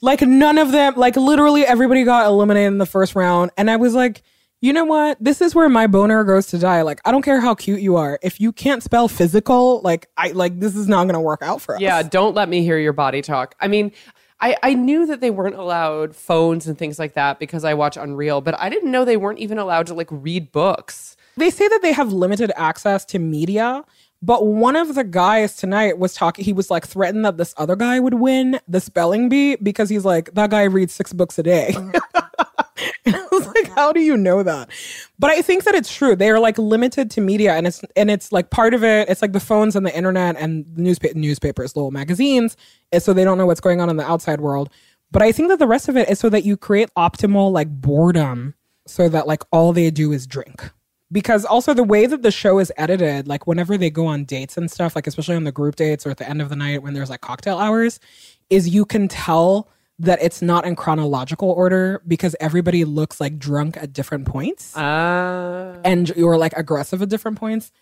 like, 0.00 0.20
none 0.22 0.58
of 0.58 0.72
them, 0.72 0.94
like, 0.96 1.16
literally 1.16 1.64
everybody 1.64 2.04
got 2.04 2.26
eliminated 2.26 2.68
in 2.68 2.78
the 2.78 2.86
first 2.86 3.14
round. 3.14 3.50
And 3.56 3.70
I 3.70 3.76
was 3.76 3.94
like, 3.94 4.22
you 4.60 4.72
know 4.72 4.84
what? 4.84 5.16
This 5.20 5.40
is 5.40 5.54
where 5.54 5.68
my 5.68 5.86
boner 5.86 6.24
goes 6.24 6.46
to 6.48 6.58
die. 6.58 6.82
Like, 6.82 7.00
I 7.04 7.10
don't 7.10 7.22
care 7.22 7.40
how 7.40 7.54
cute 7.54 7.80
you 7.80 7.96
are. 7.96 8.18
If 8.22 8.40
you 8.40 8.52
can't 8.52 8.82
spell 8.82 9.06
physical, 9.06 9.80
like, 9.82 10.08
I, 10.16 10.32
like, 10.32 10.58
this 10.58 10.74
is 10.74 10.88
not 10.88 11.04
going 11.04 11.14
to 11.14 11.20
work 11.20 11.42
out 11.42 11.62
for 11.62 11.76
us. 11.76 11.80
Yeah, 11.80 12.02
don't 12.02 12.34
let 12.34 12.48
me 12.48 12.62
hear 12.62 12.78
your 12.78 12.92
body 12.92 13.22
talk. 13.22 13.54
I 13.60 13.68
mean, 13.68 13.92
I, 14.40 14.56
I 14.62 14.74
knew 14.74 15.06
that 15.06 15.20
they 15.20 15.30
weren't 15.30 15.56
allowed 15.56 16.14
phones 16.14 16.66
and 16.66 16.78
things 16.78 16.98
like 16.98 17.14
that 17.14 17.38
because 17.38 17.64
I 17.64 17.74
watch 17.74 17.96
Unreal, 17.96 18.40
but 18.40 18.58
I 18.58 18.68
didn't 18.68 18.90
know 18.90 19.04
they 19.04 19.16
weren't 19.16 19.40
even 19.40 19.58
allowed 19.58 19.86
to 19.88 19.94
like 19.94 20.08
read 20.10 20.52
books. 20.52 21.16
They 21.36 21.50
say 21.50 21.66
that 21.68 21.82
they 21.82 21.92
have 21.92 22.12
limited 22.12 22.52
access 22.56 23.04
to 23.06 23.18
media, 23.18 23.84
but 24.20 24.46
one 24.46 24.74
of 24.74 24.94
the 24.94 25.04
guys 25.04 25.54
tonight 25.56 25.98
was 25.98 26.14
talking. 26.14 26.44
He 26.44 26.52
was 26.52 26.70
like 26.70 26.86
threatened 26.86 27.24
that 27.24 27.36
this 27.36 27.54
other 27.56 27.76
guy 27.76 28.00
would 28.00 28.14
win 28.14 28.58
the 28.66 28.80
spelling 28.80 29.28
bee 29.28 29.56
because 29.56 29.88
he's 29.88 30.04
like, 30.04 30.34
that 30.34 30.50
guy 30.50 30.64
reads 30.64 30.92
six 30.92 31.12
books 31.12 31.38
a 31.38 31.42
day. 31.42 31.72
and 31.76 31.94
I 33.06 33.26
was 33.30 33.46
like, 33.46 33.68
how 33.76 33.92
do 33.92 34.00
you 34.00 34.16
know 34.16 34.42
that? 34.42 34.70
But 35.20 35.30
I 35.30 35.40
think 35.40 35.64
that 35.64 35.76
it's 35.76 35.94
true. 35.94 36.16
They 36.16 36.30
are 36.30 36.40
like 36.40 36.58
limited 36.58 37.12
to 37.12 37.20
media, 37.20 37.54
and 37.54 37.66
it's 37.66 37.82
and 37.94 38.10
it's 38.10 38.32
like 38.32 38.50
part 38.50 38.74
of 38.74 38.82
it. 38.82 39.08
It's 39.08 39.22
like 39.22 39.32
the 39.32 39.40
phones 39.40 39.76
and 39.76 39.86
the 39.86 39.96
internet 39.96 40.36
and 40.36 40.66
the 40.74 40.82
newspa- 40.82 41.14
newspapers, 41.14 41.76
little 41.76 41.92
magazines, 41.92 42.56
is 42.90 43.04
so 43.04 43.12
they 43.12 43.24
don't 43.24 43.38
know 43.38 43.46
what's 43.46 43.60
going 43.60 43.80
on 43.80 43.88
in 43.88 43.96
the 43.96 44.08
outside 44.08 44.40
world. 44.40 44.68
But 45.12 45.22
I 45.22 45.30
think 45.30 45.48
that 45.48 45.60
the 45.60 45.66
rest 45.68 45.88
of 45.88 45.96
it 45.96 46.08
is 46.10 46.18
so 46.18 46.28
that 46.28 46.44
you 46.44 46.56
create 46.56 46.90
optimal 46.96 47.52
like 47.52 47.68
boredom, 47.70 48.54
so 48.86 49.08
that 49.08 49.28
like 49.28 49.44
all 49.52 49.72
they 49.72 49.90
do 49.92 50.10
is 50.10 50.26
drink 50.26 50.72
because 51.10 51.44
also 51.44 51.72
the 51.74 51.84
way 51.84 52.06
that 52.06 52.22
the 52.22 52.30
show 52.30 52.58
is 52.58 52.72
edited 52.76 53.26
like 53.26 53.46
whenever 53.46 53.76
they 53.78 53.90
go 53.90 54.06
on 54.06 54.24
dates 54.24 54.56
and 54.56 54.70
stuff 54.70 54.94
like 54.94 55.06
especially 55.06 55.34
on 55.36 55.44
the 55.44 55.52
group 55.52 55.76
dates 55.76 56.06
or 56.06 56.10
at 56.10 56.18
the 56.18 56.28
end 56.28 56.42
of 56.42 56.48
the 56.48 56.56
night 56.56 56.82
when 56.82 56.94
there's 56.94 57.10
like 57.10 57.20
cocktail 57.20 57.58
hours 57.58 57.98
is 58.50 58.68
you 58.68 58.84
can 58.84 59.08
tell 59.08 59.68
that 59.98 60.18
it's 60.22 60.40
not 60.40 60.64
in 60.64 60.76
chronological 60.76 61.50
order 61.50 62.00
because 62.06 62.36
everybody 62.38 62.84
looks 62.84 63.20
like 63.20 63.38
drunk 63.38 63.76
at 63.76 63.92
different 63.92 64.26
points 64.26 64.76
Uh, 64.76 65.76
and 65.84 66.10
you're 66.10 66.38
like 66.38 66.52
aggressive 66.56 67.02
at 67.02 67.08
different 67.08 67.38
points. 67.38 67.72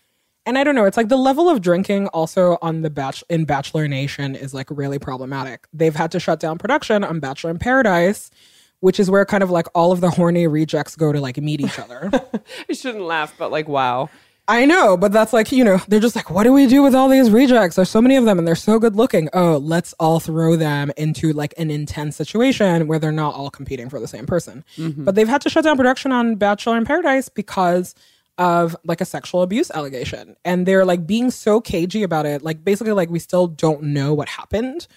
And 0.45 0.57
i 0.57 0.63
don't 0.63 0.75
know 0.75 0.85
it's 0.85 0.95
like 0.95 1.09
the 1.09 1.17
level 1.17 1.49
of 1.49 1.61
drinking 1.61 2.07
also 2.07 2.57
on 2.61 2.81
the 2.81 2.89
batch 2.89 3.21
in 3.29 3.43
bachelor 3.43 3.87
nation 3.87 4.33
is 4.33 4.53
like 4.53 4.67
really 4.71 4.97
problematic. 4.97 5.67
They've 5.73 5.93
had 5.93 6.09
to 6.13 6.19
shut 6.21 6.39
down 6.39 6.57
production 6.57 7.03
on 7.03 7.19
bachelor 7.19 7.51
in 7.51 7.59
paradise 7.59 8.31
which 8.79 8.99
is 8.99 9.09
where 9.09 9.25
kind 9.25 9.43
of 9.43 9.49
like 9.49 9.67
all 9.73 9.91
of 9.91 10.01
the 10.01 10.09
horny 10.09 10.47
rejects 10.47 10.95
go 10.95 11.11
to 11.11 11.19
like 11.19 11.37
meet 11.37 11.61
each 11.61 11.79
other 11.79 12.09
I 12.69 12.73
shouldn't 12.73 13.03
laugh, 13.03 13.33
but 13.37 13.51
like, 13.51 13.67
wow. 13.67 14.09
I 14.49 14.65
know, 14.65 14.95
but 14.95 15.11
that's 15.11 15.33
like, 15.33 15.51
you 15.51 15.63
know, 15.63 15.81
they're 15.89 15.99
just 15.99 16.15
like, 16.15 16.29
what 16.29 16.43
do 16.43 16.53
we 16.53 16.67
do 16.67 16.81
with 16.81 16.95
all 16.95 17.09
these 17.09 17.29
rejects? 17.29 17.75
There's 17.75 17.89
so 17.89 18.01
many 18.01 18.15
of 18.15 18.23
them 18.23 18.39
and 18.39 18.47
they're 18.47 18.55
so 18.55 18.79
good 18.79 18.95
looking. 18.95 19.27
Oh, 19.33 19.57
let's 19.57 19.93
all 19.99 20.21
throw 20.21 20.55
them 20.55 20.89
into 20.95 21.33
like 21.33 21.53
an 21.57 21.69
intense 21.69 22.15
situation 22.15 22.87
where 22.87 22.97
they're 22.97 23.11
not 23.11 23.35
all 23.35 23.49
competing 23.49 23.89
for 23.89 23.99
the 23.99 24.07
same 24.07 24.25
person. 24.25 24.63
Mm-hmm. 24.77 25.03
But 25.03 25.15
they've 25.15 25.27
had 25.27 25.41
to 25.41 25.49
shut 25.49 25.65
down 25.65 25.75
production 25.75 26.13
on 26.13 26.35
Bachelor 26.35 26.77
in 26.77 26.85
Paradise 26.85 27.27
because 27.27 27.93
of 28.37 28.73
like 28.85 29.01
a 29.01 29.05
sexual 29.05 29.41
abuse 29.41 29.69
allegation. 29.71 30.37
And 30.45 30.65
they're 30.65 30.85
like 30.85 31.05
being 31.05 31.29
so 31.29 31.59
cagey 31.59 32.03
about 32.03 32.25
it. 32.25 32.41
Like 32.41 32.63
basically 32.63 32.93
like 32.93 33.09
we 33.09 33.19
still 33.19 33.47
don't 33.47 33.83
know 33.83 34.13
what 34.13 34.29
happened. 34.29 34.87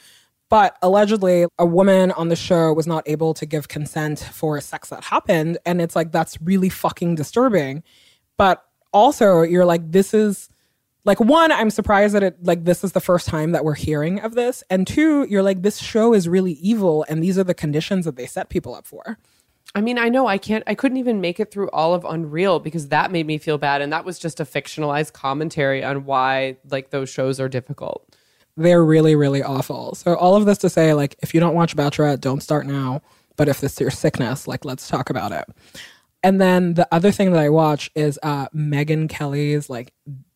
But 0.51 0.77
allegedly, 0.83 1.47
a 1.59 1.65
woman 1.65 2.11
on 2.11 2.29
the 2.29 2.37
show 2.37 2.73
was 2.73 2.87
not 2.87 3.09
able 3.09 3.33
to 3.35 3.47
give 3.47 3.69
consent 3.69 4.19
for 4.19 4.61
sex 4.61 4.91
that 4.91 5.05
happened. 5.05 5.59
And 5.65 5.81
it's 5.81 5.97
like, 5.97 6.11
that's 6.13 6.43
really 6.43 6.69
fucking 6.69 7.15
disturbing. 7.15 7.85
But 8.37 8.63
also, 8.93 9.43
you're 9.43 9.65
like, 9.65 9.93
this 9.93 10.13
is 10.13 10.49
like, 11.05 11.21
one, 11.21 11.53
I'm 11.53 11.71
surprised 11.71 12.15
that 12.17 12.25
it, 12.25 12.45
like, 12.45 12.65
this 12.65 12.83
is 12.83 12.93
the 12.93 13.01
first 13.01 13.29
time 13.29 13.53
that 13.53 13.65
we're 13.65 13.75
hearing 13.75 14.19
of 14.21 14.35
this. 14.35 14.65
And 14.69 14.89
two, 14.89 15.25
you're 15.31 15.45
like, 15.45 15.63
this 15.63 15.79
show 15.79 16.13
is 16.13 16.29
really 16.29 16.55
evil. 16.55 17.07
And 17.09 17.23
these 17.23 17.39
are 17.39 17.45
the 17.45 17.55
conditions 17.55 18.05
that 18.05 18.17
they 18.17 18.27
set 18.27 18.49
people 18.49 18.75
up 18.75 18.89
for. 18.89 19.19
I 19.77 19.81
mean, 19.81 19.99
I 19.99 20.09
know 20.09 20.27
I 20.27 20.37
can't, 20.37 20.65
I 20.67 20.75
couldn't 20.75 20.99
even 20.99 21.21
make 21.21 21.39
it 21.39 21.53
through 21.53 21.71
all 21.71 21.95
of 21.95 22.05
Unreal 22.05 22.59
because 22.59 22.89
that 22.89 23.13
made 23.13 23.27
me 23.27 23.39
feel 23.39 23.57
bad. 23.57 23.83
And 23.83 23.93
that 23.93 24.05
was 24.05 24.19
just 24.19 24.41
a 24.41 24.45
fictionalized 24.45 25.13
commentary 25.13 25.85
on 25.85 26.07
why, 26.07 26.57
like, 26.69 26.91
those 26.91 27.09
shows 27.09 27.39
are 27.39 27.49
difficult. 27.49 28.17
They're 28.61 28.85
really, 28.85 29.17
really 29.17 29.43
awful. 29.43 29.95
So, 29.95 30.15
all 30.17 30.37
of 30.37 30.45
this 30.45 30.59
to 30.59 30.71
say, 30.71 30.93
like, 30.95 31.17
if 31.21 31.33
you 31.35 31.41
don't 31.41 31.55
watch 31.55 31.75
Bachelorette, 31.77 32.21
don't 32.21 32.43
start 32.43 32.67
now. 32.67 33.01
But 33.37 33.49
if 33.49 33.61
this 33.61 33.73
is 33.75 33.81
your 33.81 33.91
sickness, 33.91 34.47
like, 34.47 34.65
let's 34.65 34.87
talk 34.89 35.09
about 35.09 35.33
it. 35.33 35.45
And 36.23 36.41
then 36.41 36.75
the 36.75 36.87
other 36.93 37.11
thing 37.11 37.33
that 37.33 37.41
I 37.41 37.49
watch 37.49 37.91
is 37.95 38.19
uh 38.23 38.49
Megyn 38.55 39.09
Kelly's 39.09 39.71
like 39.71 39.93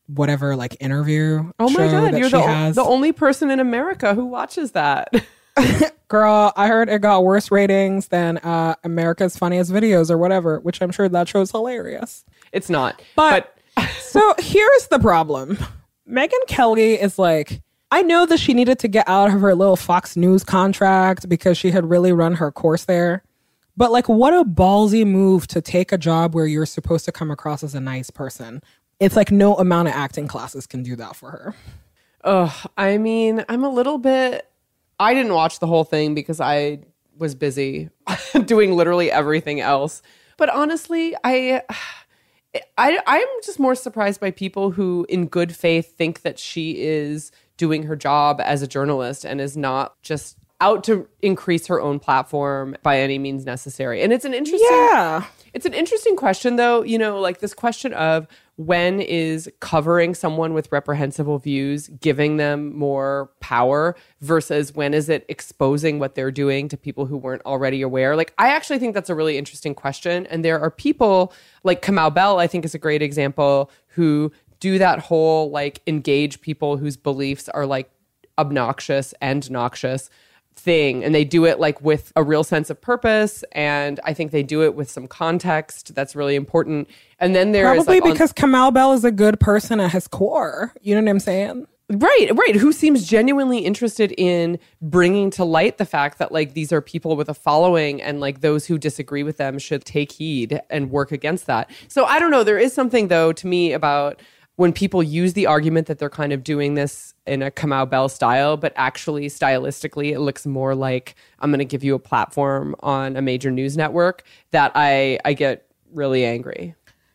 whatever 0.07 0.57
like 0.57 0.77
interview. 0.81 1.51
Oh 1.59 1.69
my 1.69 1.75
show 1.75 1.91
God, 1.91 2.15
that 2.15 2.19
you're 2.19 2.31
she 2.31 2.37
the, 2.37 2.43
has. 2.43 2.75
the 2.77 2.85
only 2.85 3.13
person 3.13 3.51
in 3.51 3.61
America 3.61 4.15
who 4.15 4.25
watches 4.25 4.73
that. 4.73 5.13
Girl, 6.09 6.53
I 6.57 6.69
heard 6.69 6.89
it 6.89 7.01
got 7.01 7.25
worse 7.25 7.51
ratings 7.51 8.09
than 8.09 8.39
uh 8.39 8.75
America's 8.85 9.37
Funniest 9.37 9.71
Videos 9.71 10.11
or 10.11 10.17
whatever, 10.17 10.61
which 10.61 10.81
I'm 10.81 10.91
sure 10.91 11.09
that 11.09 11.29
show's 11.29 11.51
hilarious. 11.51 12.25
it's 12.53 12.71
not. 12.71 13.03
But, 13.17 13.57
so 14.01 14.35
here's 14.39 14.87
the 14.89 14.99
problem. 14.99 15.59
Megyn 16.09 16.47
Kelly 16.49 16.95
is 16.95 17.19
like, 17.19 17.61
I 17.95 18.03
know 18.03 18.27
that 18.27 18.41
she 18.41 18.55
needed 18.55 18.81
to 18.81 18.89
get 18.89 19.09
out 19.09 19.33
of 19.33 19.41
her 19.41 19.55
little 19.55 19.77
Fox 19.77 20.17
News 20.17 20.43
contract 20.43 21.29
because 21.29 21.57
she 21.57 21.71
had 21.71 21.89
really 21.89 22.11
run 22.11 22.35
her 22.35 22.51
course 22.51 22.87
there. 22.87 23.23
But 23.77 23.93
like, 23.93 24.09
what 24.09 24.35
a 24.35 24.43
ballsy 24.43 25.07
move 25.07 25.47
to 25.47 25.63
take 25.63 25.93
a 25.93 25.97
job 25.97 26.35
where 26.35 26.45
you're 26.45 26.67
supposed 26.67 27.05
to 27.05 27.13
come 27.13 27.31
across 27.31 27.63
as 27.63 27.73
a 27.73 27.79
nice 27.79 28.11
person. 28.11 28.65
It's 28.99 29.15
like 29.15 29.31
no 29.31 29.55
amount 29.55 29.87
of 29.87 29.95
acting 29.95 30.27
classes 30.27 30.67
can 30.67 30.83
do 30.83 30.97
that 30.97 31.15
for 31.15 31.31
her. 31.31 31.55
Ugh, 32.25 32.69
I 32.77 32.99
mean, 32.99 33.45
I'm 33.49 33.63
a 33.63 33.71
little 33.71 33.99
bit. 33.99 34.51
I 34.99 35.15
didn't 35.15 35.35
watch 35.35 35.61
the 35.61 35.69
whole 35.69 35.85
thing 35.85 36.17
because 36.17 36.41
I 36.41 36.81
was 37.17 37.37
busy 37.37 37.91
doing 38.45 38.73
literally 38.73 39.13
everything 39.13 39.61
else. 39.61 40.03
But 40.37 40.49
honestly, 40.51 41.15
I, 41.23 41.63
I, 42.77 42.99
I'm 43.07 43.29
just 43.45 43.61
more 43.61 43.77
surprised 43.77 44.21
by 44.21 44.33
people 44.33 44.73
who, 44.73 45.07
in 45.09 45.29
good 45.29 45.55
faith, 45.55 45.97
think 45.97 46.23
that 46.23 46.41
she 46.41 46.83
is 46.83 47.31
doing 47.57 47.85
her 47.85 47.97
job 47.97 48.41
as 48.43 48.63
a 48.63 48.67
journalist 48.67 49.25
and 49.25 49.41
is 49.41 49.57
not 49.57 50.01
just 50.03 50.37
out 50.61 50.85
to 50.85 51.09
increase 51.21 51.67
her 51.67 51.81
own 51.81 51.99
platform 51.99 52.77
by 52.83 53.01
any 53.01 53.19
means 53.19 53.45
necessary. 53.45 54.03
And 54.03 54.13
it's 54.13 54.25
an 54.25 54.35
interesting. 54.35 54.69
Yeah. 54.71 55.25
It's 55.53 55.67
an 55.67 55.75
interesting 55.75 56.17
question, 56.17 56.57
though. 56.57 56.83
You 56.83 56.99
know, 56.99 57.21
like 57.21 57.41
this 57.41 57.55
question 57.55 57.93
of 57.93 58.27
when 58.57 59.01
is 59.01 59.51
covering 59.61 60.15
someone 60.15 60.55
with 60.55 60.71
reprehensible 60.71 61.39
views 61.39 61.89
giving 62.01 62.37
them 62.37 62.77
more 62.77 63.31
power 63.41 63.97
versus 64.21 64.73
when 64.75 64.95
is 64.95 65.09
it 65.09 65.25
exposing 65.29 65.99
what 65.99 66.15
they're 66.15 66.31
doing 66.31 66.69
to 66.69 66.77
people 66.77 67.07
who 67.07 67.17
weren't 67.17 67.43
already 67.45 67.83
aware? 67.83 68.17
Like, 68.17 68.33
I 68.39 68.49
actually 68.49 68.79
think 68.79 68.95
that's 68.95 69.11
a 69.11 69.15
really 69.15 69.39
interesting 69.39 69.75
question. 69.75 70.27
And 70.27 70.45
there 70.45 70.61
are 70.61 70.71
people 70.71 71.33
like 71.63 71.83
Kamau 71.83 72.15
Bell, 72.15 72.39
I 72.39 72.47
think 72.47 72.65
is 72.65 72.75
a 72.75 72.79
great 72.79 73.03
example, 73.03 73.71
who 73.89 74.33
do 74.65 74.79
that 74.79 74.99
whole 74.99 75.51
like 75.51 75.83
engage 75.87 76.41
people 76.41 76.79
whose 76.79 76.97
beliefs 76.97 77.51
are 77.51 77.67
like 77.67 77.91
obnoxious 78.39 79.13
and 79.21 79.51
noxious 79.51 80.09
thing. 80.57 81.05
And 81.05 81.15
they 81.15 81.23
do 81.25 81.45
it 81.45 81.61
like 81.61 81.83
with 81.83 82.13
a 82.17 82.23
real 82.23 82.45
sense 82.45 82.71
of 82.71 82.81
purpose 82.81 83.45
and 83.53 84.01
i 84.05 84.15
think 84.15 84.31
they 84.31 84.45
do 84.45 84.63
it 84.63 84.75
with 84.75 84.89
some 84.91 85.07
context 85.07 85.95
that's 85.95 86.17
really 86.17 86.35
important. 86.35 86.89
And 87.19 87.35
then 87.37 87.53
there 87.53 87.67
is 87.75 87.85
Probably 87.85 88.01
like, 88.01 88.07
on- 88.09 88.13
because 88.13 88.33
Kamau 88.33 88.73
Bell 88.73 88.95
is 88.95 89.05
a 89.05 89.13
good 89.13 89.39
person 89.39 89.81
at 89.81 89.93
his 89.93 90.09
core. 90.09 90.73
You 90.81 90.95
know 90.95 91.03
what 91.03 91.11
I'm 91.11 91.21
saying? 91.21 91.67
right 91.91 92.31
right. 92.35 92.57
Who 92.57 92.73
seems 92.73 93.07
genuinely 93.07 93.59
interested 93.59 94.15
in 94.17 94.59
bringing 94.81 95.29
to 95.33 95.45
light 95.45 95.77
the 95.77 95.85
fact 95.85 96.19
that 96.19 96.33
like 96.33 96.55
these 96.55 96.73
are 96.73 96.81
people 96.81 97.15
with 97.15 97.29
a 97.29 97.35
following 97.35 98.01
and 98.01 98.21
like 98.21 98.41
those 98.41 98.65
who 98.65 98.79
disagree 98.79 99.23
with 99.23 99.37
them 99.37 99.59
should 99.59 99.85
take 99.85 100.11
heed 100.13 100.61
and 100.71 100.91
work 100.91 101.13
against 101.13 101.45
that. 101.47 101.71
So 101.89 102.07
i 102.07 102.19
don't 102.19 102.31
know. 102.31 102.43
There 102.45 102.59
is 102.59 102.73
something 102.73 103.09
though 103.09 103.33
to 103.35 103.47
me 103.47 103.75
about 103.75 104.23
when 104.57 104.73
people 104.73 105.03
use 105.03 105.33
the 105.33 105.47
argument 105.47 105.87
that 105.89 105.99
they're 105.99 106.11
kind 106.11 106.33
of 106.33 106.45
doing 106.45 106.75
this 106.75 107.13
in 107.27 107.43
a 107.43 107.51
Kamau 107.51 107.89
Bell 107.89 108.09
style, 108.09 108.57
but 108.57 108.73
actually 108.77 109.27
stylistically 109.27 110.13
it 110.13 110.21
looks 110.21 110.47
more 110.47 110.75
like 110.75 111.17
I'm 111.41 111.51
going 111.51 111.59
to 111.59 111.65
give 111.65 111.83
you 111.83 111.95
a 111.95 111.99
platform 111.99 112.77
on 112.81 113.17
a 113.17 113.23
major 113.23 113.51
news 113.51 113.77
network 113.77 114.23
that 114.53 114.73
I 114.75 115.19
I 115.25 115.33
get 115.33 115.67
really 115.93 116.25
angry. 116.25 116.75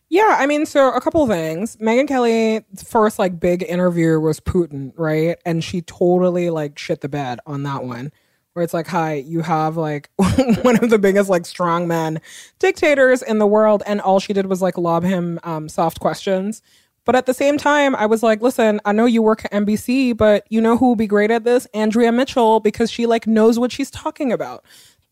Yeah, 0.10 0.38
I 0.40 0.48
mean, 0.48 0.66
so 0.66 0.92
a 0.92 1.00
couple 1.00 1.26
things. 1.28 1.78
Megyn 1.78 2.08
Kelly's 2.08 2.64
first 2.84 3.20
like 3.20 3.40
big 3.40 3.64
interview 3.64 4.20
was 4.20 4.40
Putin, 4.40 4.92
right? 4.98 5.38
And 5.46 5.64
she 5.64 5.82
totally 5.82 6.50
like 6.50 6.80
shit 6.80 7.02
the 7.02 7.10
bed 7.10 7.40
on 7.46 7.64
that 7.64 7.84
one. 7.84 8.12
Where 8.54 8.64
it's 8.64 8.74
like, 8.74 8.88
hi, 8.88 9.14
you 9.14 9.42
have 9.44 9.78
like 9.78 10.10
one 10.18 10.84
of 10.84 10.90
the 10.90 10.98
biggest 10.98 11.30
like 11.30 11.44
strongman 11.44 12.20
dictators 12.58 13.22
in 13.22 13.38
the 13.38 13.46
world, 13.46 13.84
and 13.86 14.02
all 14.02 14.20
she 14.20 14.34
did 14.34 14.48
was 14.48 14.62
like 14.62 14.78
lob 14.78 15.04
him 15.04 15.40
um, 15.44 15.70
soft 15.70 16.00
questions. 16.00 16.64
But 17.06 17.16
at 17.16 17.26
the 17.26 17.34
same 17.34 17.58
time, 17.58 17.96
I 17.96 18.06
was 18.06 18.22
like, 18.22 18.42
listen, 18.42 18.80
I 18.86 18.92
know 18.92 19.06
you 19.06 19.22
work 19.22 19.46
at 19.46 19.52
NBC, 19.52 20.16
but 20.16 20.46
you 20.50 20.62
know 20.62 20.78
who 20.78 20.88
will 20.88 20.96
be 20.96 21.08
great 21.08 21.32
at 21.32 21.44
this? 21.44 21.66
Andrea 21.74 22.12
Mitchell, 22.12 22.60
because 22.60 22.92
she 22.92 23.06
like 23.06 23.26
knows 23.28 23.58
what 23.58 23.72
she's 23.72 23.90
talking 23.90 24.32
about. 24.32 24.64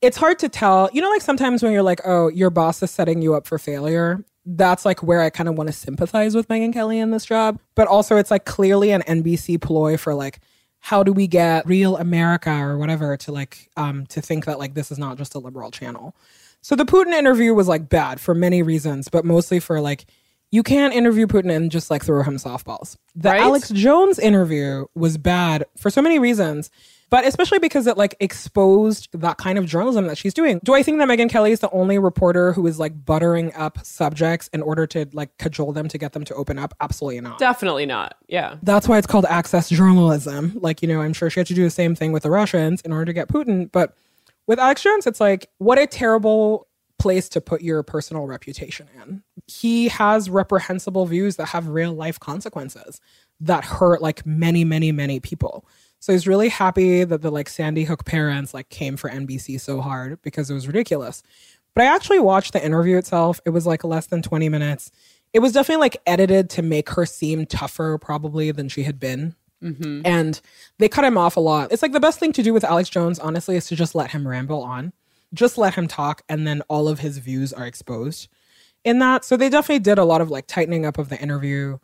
It's 0.02 0.17
hard 0.17 0.38
to 0.39 0.50
tell. 0.50 0.89
You 0.93 1.02
know, 1.02 1.10
like 1.10 1.21
sometimes 1.21 1.63
when 1.63 1.71
you're 1.71 1.82
like, 1.82 2.02
oh, 2.06 2.28
your 2.30 2.50
boss 2.50 2.84
is 2.84 2.91
setting 2.91 3.21
you 3.21 3.34
up 3.34 3.47
for 3.47 3.58
failure. 3.58 4.23
That's 4.45 4.86
like 4.86 5.02
where 5.02 5.21
I 5.21 5.30
kind 5.30 5.50
of 5.50 5.56
want 5.56 5.67
to 5.67 5.73
sympathize 5.73 6.36
with 6.36 6.47
Megyn 6.47 6.71
Kelly 6.71 7.00
in 7.00 7.12
this 7.12 7.26
job. 7.26 7.60
But 7.76 7.88
also, 7.88 8.17
it's 8.17 8.32
like 8.32 8.45
clearly 8.45 8.91
an 8.91 9.02
NBC 9.02 9.60
ploy 9.60 9.97
for 9.97 10.13
like, 10.13 10.39
how 10.80 11.04
do 11.04 11.12
we 11.12 11.28
get 11.28 11.65
real 11.65 11.97
America 11.97 12.52
or 12.52 12.78
whatever 12.78 13.17
to 13.17 13.32
like, 13.32 13.69
um, 13.76 14.06
to 14.08 14.21
think 14.21 14.45
that 14.45 14.60
like 14.60 14.76
this 14.76 14.91
is 14.91 15.00
not 15.00 15.17
just 15.17 15.36
a 15.36 15.39
liberal 15.39 15.71
channel. 15.71 16.15
So 16.62 16.76
the 16.76 16.86
Putin 16.86 17.13
interview 17.13 17.54
was 17.54 17.67
like 17.67 17.89
bad 17.89 18.19
for 18.19 18.36
many 18.36 18.62
reasons, 18.62 19.10
but 19.10 19.26
mostly 19.26 19.60
for 19.60 19.82
like, 19.82 20.06
you 20.51 20.63
can't 20.63 20.93
interview 20.93 21.27
Putin 21.27 21.53
and 21.53 21.69
just 21.69 21.91
like 21.91 22.03
throw 22.03 22.23
him 22.23 22.38
softballs. 22.38 22.97
The 23.15 23.29
Right? 23.29 23.41
Alex 23.41 23.69
Jones 23.69 24.17
interview 24.17 24.86
was 24.95 25.17
bad 25.17 25.65
for 25.77 25.89
so 25.89 26.01
many 26.01 26.19
reasons, 26.19 26.69
but 27.10 27.25
especially 27.25 27.60
because 27.60 27.86
it 27.86 27.97
like 27.97 28.15
exposed 28.19 29.10
that 29.13 29.38
kind 29.38 29.57
of 29.57 29.65
journalism 29.65 30.07
that 30.07 30.17
she's 30.17 30.33
doing. 30.33 30.60
Do 30.63 30.73
I 30.73 30.83
think 30.83 30.99
that 30.99 31.07
Megyn 31.07 31.29
Kelly 31.29 31.51
is 31.51 31.60
the 31.60 31.69
only 31.71 31.99
reporter 31.99 32.53
who 32.53 32.65
is 32.65 32.79
like 32.79 33.05
buttering 33.05 33.53
up 33.55 33.86
subjects 33.86 34.49
in 34.53 34.62
order 34.62 34.88
to 34.88 35.07
like 35.12 35.38
cajole 35.38 35.73
them 35.73 35.89
to 35.89 35.97
get 35.97 36.13
them 36.13 36.23
to 36.25 36.33
open 36.36 36.57
up? 36.57 36.73
Absolutely 36.79 37.21
not. 37.21 37.39
Definitely 37.39 37.86
not. 37.86 38.15
Yeah. 38.27 38.55
That's 38.63 38.88
why 38.88 38.97
it's 38.97 39.07
called 39.07 39.25
access 39.25 39.69
journalism. 39.69 40.57
Like, 40.62 40.81
you 40.81 40.88
know, 40.88 41.01
I'm 41.01 41.13
sure 41.13 41.29
she 41.29 41.39
had 41.41 41.47
to 41.47 41.53
do 41.53 41.63
the 41.63 41.69
same 41.69 41.93
thing 41.93 42.13
with 42.13 42.23
the 42.23 42.31
Russians 42.31 42.81
in 42.81 42.93
order 42.93 43.05
to 43.05 43.13
get 43.13 43.27
Putin. 43.27 43.69
But 43.71 43.95
with 44.47 44.60
Alex 44.60 44.81
Jones, 44.81 45.05
it's 45.05 45.19
like, 45.19 45.49
what 45.57 45.77
a 45.77 45.88
terrible 45.88 46.67
place 46.99 47.29
to 47.29 47.41
put 47.41 47.62
your 47.62 47.83
personal 47.83 48.25
reputation 48.25 48.88
in. 49.01 49.23
He 49.47 49.88
has 49.89 50.29
reprehensible 50.29 51.05
views 51.05 51.36
that 51.36 51.47
have 51.47 51.67
real 51.69 51.93
life 51.93 52.19
consequences 52.19 52.99
that 53.39 53.63
hurt 53.63 54.01
like 54.01 54.25
many, 54.25 54.63
many, 54.63 54.91
many 54.91 55.19
people. 55.19 55.65
So 55.99 56.12
he's 56.12 56.27
really 56.27 56.49
happy 56.49 57.03
that 57.03 57.21
the 57.21 57.31
like 57.31 57.49
Sandy 57.49 57.83
Hook 57.83 58.05
parents 58.05 58.53
like 58.53 58.69
came 58.69 58.97
for 58.97 59.10
NBC 59.10 59.60
so 59.60 59.81
hard 59.81 60.21
because 60.21 60.49
it 60.49 60.53
was 60.53 60.67
ridiculous. 60.67 61.23
But 61.73 61.86
I 61.86 61.95
actually 61.95 62.19
watched 62.19 62.53
the 62.53 62.65
interview 62.65 62.97
itself. 62.97 63.39
It 63.45 63.51
was 63.51 63.67
like 63.67 63.83
less 63.83 64.07
than 64.07 64.21
20 64.21 64.49
minutes. 64.49 64.91
It 65.33 65.39
was 65.39 65.51
definitely 65.51 65.81
like 65.81 65.97
edited 66.07 66.49
to 66.51 66.62
make 66.62 66.89
her 66.91 67.05
seem 67.05 67.45
tougher 67.45 67.97
probably 67.99 68.51
than 68.51 68.69
she 68.69 68.83
had 68.83 68.99
been. 68.99 69.36
Mm-hmm. 69.63 70.01
And 70.05 70.39
they 70.77 70.88
cut 70.89 71.05
him 71.05 71.17
off 71.17 71.36
a 71.36 71.39
lot. 71.39 71.71
It's 71.71 71.81
like 71.81 71.91
the 71.91 71.99
best 71.99 72.19
thing 72.19 72.31
to 72.33 72.43
do 72.43 72.53
with 72.53 72.63
Alex 72.63 72.89
Jones, 72.89 73.19
honestly, 73.19 73.55
is 73.55 73.67
to 73.67 73.75
just 73.75 73.95
let 73.95 74.12
him 74.12 74.27
ramble 74.27 74.62
on. 74.63 74.93
Just 75.33 75.57
let 75.57 75.75
him 75.75 75.87
talk, 75.87 76.21
and 76.29 76.47
then 76.47 76.61
all 76.69 76.87
of 76.87 76.99
his 76.99 77.17
views 77.17 77.51
are 77.53 77.65
exposed 77.65 78.29
in 78.83 78.99
that. 78.99 79.25
So 79.25 79.35
they 79.37 79.49
definitely 79.49 79.79
did 79.79 79.97
a 79.97 80.05
lot 80.05 80.21
of 80.21 80.29
like 80.29 80.47
tightening 80.47 80.85
up 80.85 80.97
of 80.97 81.09
the 81.09 81.19
interview. 81.19 81.77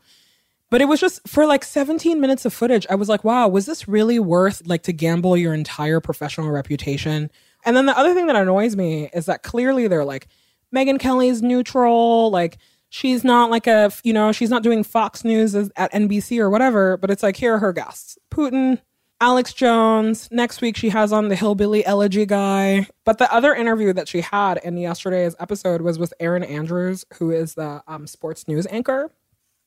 But 0.70 0.82
it 0.82 0.86
was 0.86 1.00
just 1.00 1.28
for 1.28 1.46
like 1.46 1.64
17 1.64 2.20
minutes 2.20 2.46
of 2.46 2.54
footage. 2.54 2.88
I 2.90 2.96
was 2.96 3.08
like, 3.08 3.24
wow, 3.24 3.48
was 3.48 3.68
this 3.68 3.88
really 3.88 4.18
worth 4.18 4.66
like 4.66 4.82
to 4.84 4.94
gamble 4.94 5.38
your 5.38 5.54
entire 5.54 6.00
professional 6.00 6.50
reputation? 6.50 7.30
And 7.64 7.78
then 7.78 7.86
the 7.86 7.98
other 7.98 8.14
thing 8.16 8.26
that 8.28 8.36
annoys 8.36 8.76
me 8.76 9.10
is 9.14 9.28
that 9.28 9.44
clearly 9.44 9.88
they're 9.88 10.04
like, 10.04 10.28
Megyn 10.76 11.00
Kelly's 11.00 11.44
neutral. 11.44 12.32
Like, 12.32 12.58
she's 12.90 13.24
not 13.24 13.52
like 13.52 13.68
a, 13.68 13.92
you 14.04 14.14
know, 14.14 14.32
she's 14.32 14.50
not 14.50 14.64
doing 14.64 14.84
Fox 14.84 15.24
News 15.24 15.54
at 15.54 15.94
NBC 15.94 16.40
or 16.40 16.50
whatever. 16.50 16.98
But 16.98 17.12
it's 17.12 17.22
like, 17.22 17.36
here 17.36 17.54
are 17.54 17.60
her 17.60 17.74
guests 17.74 18.18
Putin, 18.32 18.82
Alex 19.24 19.54
Jones. 19.54 20.28
Next 20.32 20.60
week, 20.60 20.76
she 20.76 20.90
has 20.90 21.14
on 21.14 21.30
the 21.30 21.36
Hillbilly 21.38 21.86
Elegy 21.86 22.26
guy. 22.26 22.88
But 23.06 23.20
the 23.20 23.34
other 23.34 23.56
interview 23.56 23.94
that 23.94 24.10
she 24.10 24.20
had 24.20 24.58
in 24.66 24.76
yesterday's 24.76 25.34
episode 25.40 25.80
was 25.80 25.98
with 25.98 26.14
Erin 26.20 26.44
Andrews, 26.44 27.06
who 27.14 27.32
is 27.32 27.54
the 27.54 27.82
um, 27.88 28.06
sports 28.06 28.50
news 28.50 28.68
anchor 28.70 29.10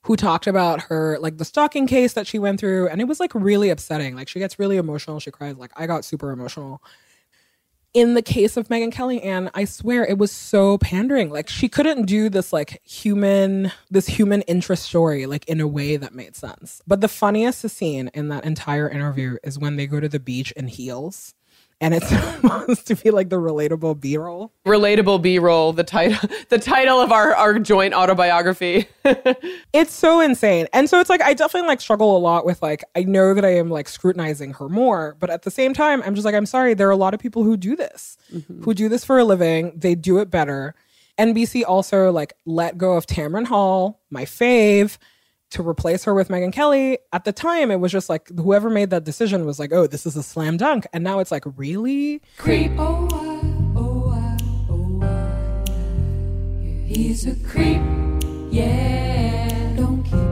who 0.03 0.15
talked 0.15 0.47
about 0.47 0.83
her 0.83 1.19
like 1.21 1.39
the 1.39 1.45
stalking 1.45 1.87
case 1.87 2.13
that 2.13 2.27
she 2.27 2.39
went 2.39 2.61
through 2.61 2.87
and 2.89 3.01
it 3.01 3.09
was 3.09 3.19
like 3.19 3.35
really 3.35 3.71
upsetting. 3.71 4.15
Like 4.15 4.29
she 4.29 4.39
gets 4.39 4.59
really 4.59 4.77
emotional, 4.77 5.21
she 5.21 5.31
cries 5.31 5.57
like 5.57 5.73
I 5.75 5.87
got 5.87 6.05
super 6.05 6.33
emotional. 6.33 6.83
In 7.97 8.13
the 8.13 8.21
case 8.21 8.59
of 8.59 8.69
Megyn 8.69 8.93
Kelly 8.93 9.23
and 9.23 9.51
I 9.55 9.65
swear 9.65 10.05
it 10.05 10.19
was 10.19 10.31
so 10.31 10.77
pandering. 10.77 11.31
Like 11.31 11.49
she 11.49 11.67
couldn't 11.67 12.05
do 12.05 12.29
this 12.29 12.53
like 12.53 12.83
human 12.85 13.73
this 13.91 14.07
human 14.07 14.43
interest 14.43 14.83
story 14.83 15.25
like 15.25 15.49
in 15.49 15.63
a 15.63 15.67
way 15.67 15.97
that 15.97 16.15
made 16.15 16.37
sense. 16.37 16.83
But 16.87 17.01
the 17.01 17.09
funniest 17.09 17.67
scene 17.71 18.11
in 18.13 18.29
that 18.29 18.45
entire 18.45 18.87
interview 18.87 19.39
is 19.43 19.59
when 19.59 19.77
they 19.77 19.87
go 19.87 19.99
to 19.99 20.11
the 20.11 20.21
beach 20.21 20.53
in 20.53 20.69
heels 20.69 21.35
and 21.81 21.95
it's 21.95 22.09
supposed 22.41 22.87
to 22.87 22.95
be 22.97 23.11
like 23.11 23.29
the 23.29 23.37
relatable 23.37 24.01
B-roll. 24.01 24.53
Relatable 24.67 25.21
B-roll, 25.21 25.73
the 25.73 25.85
title 25.85 26.29
the 26.49 26.59
title 26.59 27.01
of 27.01 27.13
our, 27.13 27.35
our 27.35 27.59
joint 27.59 27.95
autobiography. 27.95 28.89
it's 29.73 29.93
so 29.93 30.21
insane. 30.21 30.69
And 30.73 30.89
so 30.89 31.01
it's 31.01 31.11
like 31.11 31.23
I 31.23 31.35
definitely 31.35 31.69
like 31.69 31.81
struggle 31.81 32.17
a 32.17 32.19
lot 32.19 32.47
with 32.47 32.63
like 32.63 32.85
I 32.95 33.03
know 33.03 33.35
that 33.35 33.45
I 33.45 33.57
am 33.57 33.71
like 33.71 33.89
scrutinizing 33.89 34.55
her 34.55 34.69
more, 34.69 35.17
but 35.21 35.31
at 35.31 35.43
the 35.43 35.51
same 35.51 35.75
time 35.75 36.03
I'm 36.05 36.15
just 36.15 36.25
like 36.25 36.35
I'm 36.35 36.47
sorry 36.47 36.75
there 36.75 36.89
are 36.89 36.93
a 36.93 36.97
lot 36.97 37.15
of 37.15 37.21
people 37.21 37.45
who 37.45 37.57
do 37.57 37.77
this. 37.77 38.17
Mm-hmm. 38.33 38.63
Who 38.63 38.75
do 38.75 38.89
this 38.89 39.05
for 39.05 39.19
a 39.19 39.25
living. 39.25 39.73
They 39.77 39.95
do 39.95 40.19
it 40.19 40.31
better. 40.31 40.75
NBC 41.19 41.63
also 41.67 42.11
like 42.11 42.35
let 42.45 42.77
go 42.77 42.95
of 42.95 43.07
Tamron 43.07 43.47
Hall, 43.47 44.01
my 44.11 44.25
fave, 44.25 44.99
to 45.51 45.67
replace 45.67 46.05
her 46.05 46.15
with 46.15 46.29
Megyn 46.29 46.53
Kelly. 46.53 46.99
At 47.13 47.25
the 47.25 47.33
time 47.33 47.71
it 47.71 47.81
was 47.81 47.93
just 47.93 48.09
like 48.09 48.29
whoever 48.31 48.69
made 48.71 48.91
that 48.91 49.05
decision 49.05 49.47
was 49.47 49.59
like, 49.59 49.73
"Oh, 49.73 49.87
this 49.87 50.07
is 50.07 50.17
a 50.17 50.23
slam 50.23 50.57
dunk." 50.57 50.87
And 50.93 51.05
now 51.05 51.19
it's 51.21 51.31
like, 51.31 51.45
"Really?" 51.57 52.23
Creep, 52.37 52.73
oh 52.79 53.09
I, 53.13 53.41
oh 53.79 54.11
I, 54.11 54.37
oh 54.71 55.01
I. 55.03 55.65
Yeah, 56.63 56.87
he's 56.87 57.27
a 57.27 57.37
creep, 57.47 57.83
yeah. 58.51 59.75
Don't 59.77 60.03
keep 60.03 60.26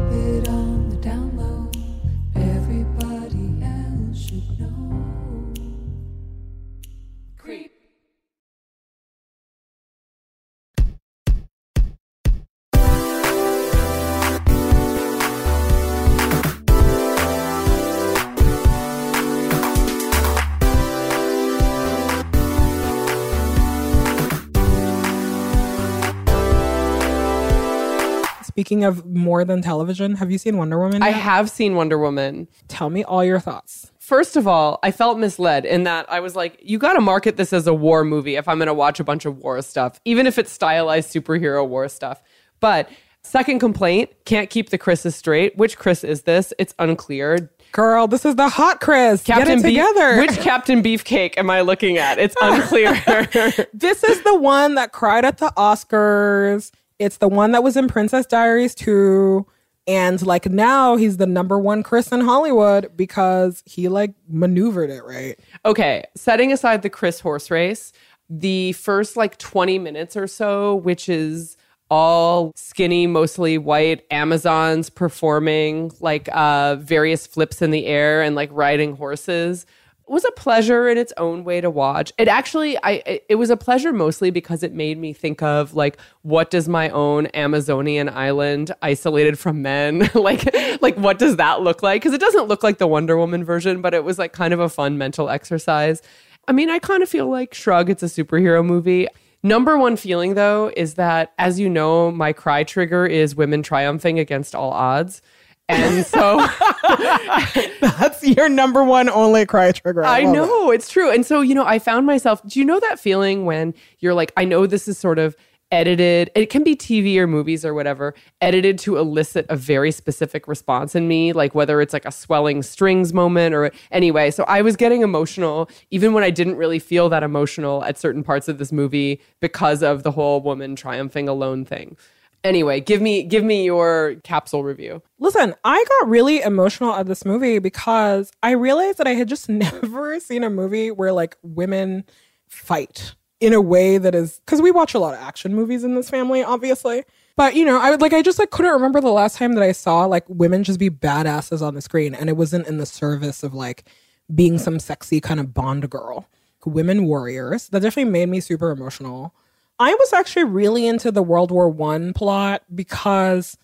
Speaking 28.54 28.84
of 28.84 29.04
more 29.04 29.44
than 29.44 29.62
television, 29.62 30.14
have 30.14 30.30
you 30.30 30.38
seen 30.38 30.56
Wonder 30.56 30.78
Woman? 30.78 31.02
I 31.02 31.08
have 31.08 31.50
seen 31.50 31.74
Wonder 31.74 31.98
Woman. 31.98 32.46
Tell 32.68 32.88
me 32.88 33.02
all 33.02 33.24
your 33.24 33.40
thoughts. 33.40 33.90
First 33.98 34.36
of 34.36 34.46
all, 34.46 34.78
I 34.84 34.92
felt 34.92 35.18
misled 35.18 35.64
in 35.64 35.82
that 35.82 36.06
I 36.08 36.20
was 36.20 36.36
like, 36.36 36.60
you 36.62 36.78
got 36.78 36.92
to 36.92 37.00
market 37.00 37.36
this 37.36 37.52
as 37.52 37.66
a 37.66 37.74
war 37.74 38.04
movie 38.04 38.36
if 38.36 38.46
I'm 38.46 38.58
going 38.58 38.68
to 38.68 38.74
watch 38.74 39.00
a 39.00 39.04
bunch 39.04 39.24
of 39.24 39.38
war 39.38 39.60
stuff, 39.62 39.98
even 40.04 40.28
if 40.28 40.38
it's 40.38 40.52
stylized 40.52 41.12
superhero 41.12 41.66
war 41.66 41.88
stuff. 41.88 42.22
But 42.60 42.88
second 43.24 43.58
complaint, 43.58 44.10
can't 44.24 44.50
keep 44.50 44.70
the 44.70 44.78
Chris's 44.78 45.16
straight. 45.16 45.56
Which 45.56 45.76
Chris 45.76 46.04
is 46.04 46.22
this? 46.22 46.54
It's 46.56 46.76
unclear. 46.78 47.50
Girl, 47.72 48.06
this 48.06 48.24
is 48.24 48.36
the 48.36 48.48
hot 48.48 48.80
Chris. 48.80 49.24
Get 49.24 49.48
it 49.48 49.56
Beef- 49.56 49.62
together. 49.64 50.18
which 50.18 50.38
Captain 50.38 50.80
Beefcake 50.80 51.36
am 51.38 51.50
I 51.50 51.62
looking 51.62 51.98
at? 51.98 52.20
It's 52.20 52.36
unclear. 52.40 52.92
this 53.74 54.04
is 54.04 54.22
the 54.22 54.38
one 54.38 54.76
that 54.76 54.92
cried 54.92 55.24
at 55.24 55.38
the 55.38 55.52
Oscars. 55.56 56.70
It's 56.98 57.18
the 57.18 57.28
one 57.28 57.52
that 57.52 57.62
was 57.62 57.76
in 57.76 57.88
Princess 57.88 58.26
Diaries 58.26 58.74
2. 58.74 59.46
And 59.86 60.24
like 60.24 60.46
now 60.46 60.96
he's 60.96 61.18
the 61.18 61.26
number 61.26 61.58
one 61.58 61.82
Chris 61.82 62.10
in 62.10 62.20
Hollywood 62.20 62.96
because 62.96 63.62
he 63.66 63.88
like 63.88 64.14
maneuvered 64.28 64.90
it 64.90 65.04
right. 65.04 65.38
Okay, 65.66 66.04
setting 66.14 66.52
aside 66.52 66.82
the 66.82 66.88
Chris 66.88 67.20
horse 67.20 67.50
race, 67.50 67.92
the 68.30 68.72
first 68.72 69.16
like 69.16 69.36
20 69.38 69.78
minutes 69.78 70.16
or 70.16 70.26
so, 70.26 70.76
which 70.76 71.08
is 71.08 71.58
all 71.90 72.52
skinny, 72.56 73.06
mostly 73.06 73.58
white 73.58 74.06
Amazons 74.10 74.88
performing 74.88 75.92
like 76.00 76.28
uh, 76.32 76.76
various 76.76 77.26
flips 77.26 77.60
in 77.60 77.70
the 77.70 77.86
air 77.86 78.22
and 78.22 78.34
like 78.34 78.48
riding 78.52 78.96
horses 78.96 79.66
was 80.06 80.24
a 80.24 80.30
pleasure 80.32 80.88
in 80.88 80.98
its 80.98 81.12
own 81.16 81.44
way 81.44 81.60
to 81.60 81.70
watch. 81.70 82.12
It 82.18 82.28
actually 82.28 82.76
I 82.82 83.02
it- 83.06 83.24
it 83.30 83.34
was 83.36 83.50
a 83.50 83.56
pleasure 83.56 83.92
mostly 83.92 84.30
because 84.30 84.62
it 84.62 84.72
made 84.72 84.98
me 84.98 85.12
think 85.12 85.42
of 85.42 85.74
like 85.74 85.96
what 86.22 86.50
does 86.50 86.68
my 86.68 86.90
own 86.90 87.26
Amazonian 87.34 88.08
island 88.08 88.72
isolated 88.82 89.38
from 89.38 89.62
men 89.62 90.10
like 90.14 90.44
like 90.82 90.96
what 90.96 91.18
does 91.18 91.36
that 91.36 91.62
look 91.62 91.82
like? 91.82 92.02
Cuz 92.02 92.12
it 92.12 92.20
doesn't 92.20 92.48
look 92.48 92.62
like 92.62 92.78
the 92.78 92.86
Wonder 92.86 93.16
Woman 93.16 93.44
version, 93.44 93.80
but 93.80 93.94
it 93.94 94.04
was 94.04 94.18
like 94.18 94.32
kind 94.32 94.52
of 94.52 94.60
a 94.60 94.68
fun 94.68 94.98
mental 94.98 95.28
exercise. 95.30 96.02
I 96.46 96.52
mean, 96.52 96.68
I 96.68 96.78
kind 96.78 97.02
of 97.02 97.08
feel 97.08 97.28
like 97.28 97.54
shrug 97.54 97.88
it's 97.88 98.02
a 98.02 98.06
superhero 98.06 98.64
movie. 98.64 99.08
Number 99.42 99.76
one 99.78 99.96
feeling 99.96 100.34
though 100.34 100.70
is 100.76 100.94
that 100.94 101.32
as 101.38 101.60
you 101.60 101.68
know, 101.70 102.10
my 102.10 102.32
cry 102.32 102.64
trigger 102.64 103.06
is 103.06 103.34
women 103.36 103.62
triumphing 103.62 104.18
against 104.18 104.54
all 104.54 104.70
odds. 104.70 105.22
And 105.68 106.04
so 106.04 106.46
That's 107.80 108.22
your 108.22 108.48
number 108.48 108.84
one 108.84 109.08
only 109.08 109.46
cry 109.46 109.72
trigger. 109.72 110.04
I 110.04 110.20
it. 110.20 110.26
know 110.26 110.70
it's 110.70 110.90
true. 110.90 111.10
And 111.10 111.24
so, 111.24 111.40
you 111.40 111.54
know, 111.54 111.64
I 111.64 111.78
found 111.78 112.06
myself, 112.06 112.46
do 112.46 112.58
you 112.58 112.64
know 112.64 112.80
that 112.80 112.98
feeling 112.98 113.44
when 113.44 113.74
you're 114.00 114.14
like, 114.14 114.32
I 114.36 114.44
know 114.44 114.66
this 114.66 114.88
is 114.88 114.98
sort 114.98 115.18
of 115.18 115.36
edited, 115.70 116.30
it 116.34 116.50
can 116.50 116.62
be 116.62 116.76
TV 116.76 117.16
or 117.16 117.26
movies 117.26 117.64
or 117.64 117.74
whatever, 117.74 118.14
edited 118.40 118.78
to 118.78 118.96
elicit 118.96 119.46
a 119.48 119.56
very 119.56 119.90
specific 119.90 120.46
response 120.46 120.94
in 120.94 121.08
me, 121.08 121.32
like 121.32 121.54
whether 121.54 121.80
it's 121.80 121.92
like 121.92 122.04
a 122.04 122.12
swelling 122.12 122.62
strings 122.62 123.12
moment 123.12 123.54
or 123.54 123.70
anyway. 123.90 124.30
So 124.30 124.44
I 124.44 124.62
was 124.62 124.76
getting 124.76 125.02
emotional 125.02 125.68
even 125.90 126.12
when 126.12 126.22
I 126.22 126.30
didn't 126.30 126.56
really 126.56 126.78
feel 126.78 127.08
that 127.08 127.22
emotional 127.22 127.82
at 127.84 127.98
certain 127.98 128.22
parts 128.22 128.46
of 128.48 128.58
this 128.58 128.70
movie 128.70 129.20
because 129.40 129.82
of 129.82 130.02
the 130.04 130.12
whole 130.12 130.40
woman 130.40 130.76
triumphing 130.76 131.28
alone 131.28 131.64
thing. 131.64 131.96
Anyway, 132.44 132.78
give 132.78 133.00
me 133.00 133.22
give 133.22 133.42
me 133.42 133.64
your 133.64 134.16
capsule 134.22 134.62
review. 134.62 135.02
Listen, 135.18 135.54
I 135.64 135.82
got 135.88 136.08
really 136.10 136.42
emotional 136.42 136.92
at 136.92 137.06
this 137.06 137.24
movie 137.24 137.58
because 137.58 138.30
I 138.42 138.50
realized 138.50 138.98
that 138.98 139.06
I 139.06 139.14
had 139.14 139.28
just 139.28 139.48
never 139.48 140.20
seen 140.20 140.44
a 140.44 140.50
movie 140.50 140.90
where 140.90 141.12
like 141.12 141.36
women 141.42 142.04
fight 142.46 143.14
in 143.40 143.54
a 143.54 143.60
way 143.60 143.96
that 143.96 144.14
is 144.14 144.40
because 144.44 144.60
we 144.60 144.70
watch 144.70 144.92
a 144.92 144.98
lot 144.98 145.14
of 145.14 145.20
action 145.20 145.54
movies 145.54 145.84
in 145.84 145.94
this 145.94 146.10
family, 146.10 146.44
obviously. 146.44 147.04
But 147.34 147.54
you 147.54 147.64
know, 147.64 147.80
I 147.80 147.90
would 147.90 148.02
like 148.02 148.12
I 148.12 148.20
just 148.20 148.38
like 148.38 148.50
couldn't 148.50 148.72
remember 148.72 149.00
the 149.00 149.08
last 149.08 149.38
time 149.38 149.54
that 149.54 149.62
I 149.62 149.72
saw 149.72 150.04
like 150.04 150.24
women 150.28 150.64
just 150.64 150.78
be 150.78 150.90
badasses 150.90 151.62
on 151.62 151.74
the 151.74 151.80
screen, 151.80 152.14
and 152.14 152.28
it 152.28 152.36
wasn't 152.36 152.66
in 152.66 152.76
the 152.76 152.86
service 152.86 153.42
of 153.42 153.54
like 153.54 153.88
being 154.34 154.58
some 154.58 154.78
sexy 154.78 155.18
kind 155.20 155.40
of 155.40 155.54
Bond 155.54 155.88
girl. 155.88 156.28
Women 156.66 157.06
warriors 157.06 157.68
that 157.68 157.80
definitely 157.80 158.10
made 158.10 158.28
me 158.28 158.40
super 158.40 158.70
emotional. 158.70 159.34
I 159.78 159.94
was 159.94 160.12
actually 160.12 160.44
really 160.44 160.86
into 160.86 161.10
the 161.10 161.22
World 161.22 161.50
War 161.50 161.68
One 161.68 162.12
plot 162.12 162.62
because 162.74 163.56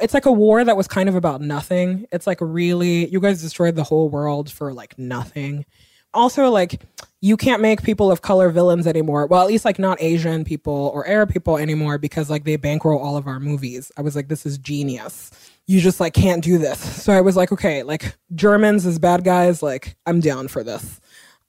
it's 0.00 0.14
like 0.14 0.26
a 0.26 0.32
war 0.32 0.64
that 0.64 0.76
was 0.76 0.88
kind 0.88 1.08
of 1.08 1.14
about 1.14 1.40
nothing. 1.40 2.06
It's 2.12 2.26
like 2.26 2.38
really, 2.40 3.08
you 3.08 3.20
guys 3.20 3.40
destroyed 3.40 3.76
the 3.76 3.84
whole 3.84 4.08
world 4.08 4.50
for 4.50 4.72
like 4.72 4.98
nothing. 4.98 5.64
Also, 6.12 6.48
like, 6.48 6.80
you 7.20 7.36
can't 7.36 7.62
make 7.62 7.82
people 7.82 8.10
of 8.10 8.22
color 8.22 8.50
villains 8.50 8.86
anymore. 8.86 9.26
Well, 9.26 9.40
at 9.40 9.48
least 9.48 9.64
like 9.64 9.78
not 9.78 10.00
Asian 10.00 10.44
people 10.44 10.92
or 10.94 11.06
Arab 11.06 11.32
people 11.32 11.56
anymore 11.56 11.98
because 11.98 12.28
like 12.28 12.44
they 12.44 12.56
bankroll 12.56 13.00
all 13.00 13.16
of 13.16 13.26
our 13.26 13.40
movies. 13.40 13.90
I 13.96 14.02
was 14.02 14.14
like, 14.14 14.28
this 14.28 14.44
is 14.44 14.58
genius. 14.58 15.30
You 15.66 15.80
just 15.80 15.98
like 15.98 16.12
can't 16.12 16.44
do 16.44 16.58
this. 16.58 16.78
So 17.02 17.12
I 17.12 17.22
was 17.22 17.36
like, 17.36 17.50
okay, 17.50 17.82
like 17.82 18.16
Germans 18.34 18.84
as 18.84 18.98
bad 18.98 19.24
guys, 19.24 19.62
like 19.62 19.96
I'm 20.04 20.20
down 20.20 20.48
for 20.48 20.62
this 20.62 21.00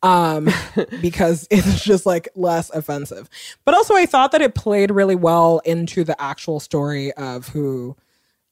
um 0.05 0.49
because 1.01 1.47
it's 1.51 1.83
just 1.83 2.05
like 2.05 2.29
less 2.35 2.69
offensive. 2.69 3.29
But 3.65 3.73
also 3.73 3.95
i 3.95 4.05
thought 4.05 4.31
that 4.31 4.41
it 4.41 4.55
played 4.55 4.91
really 4.91 5.15
well 5.15 5.59
into 5.65 6.03
the 6.03 6.19
actual 6.21 6.59
story 6.59 7.11
of 7.13 7.49
who 7.49 7.97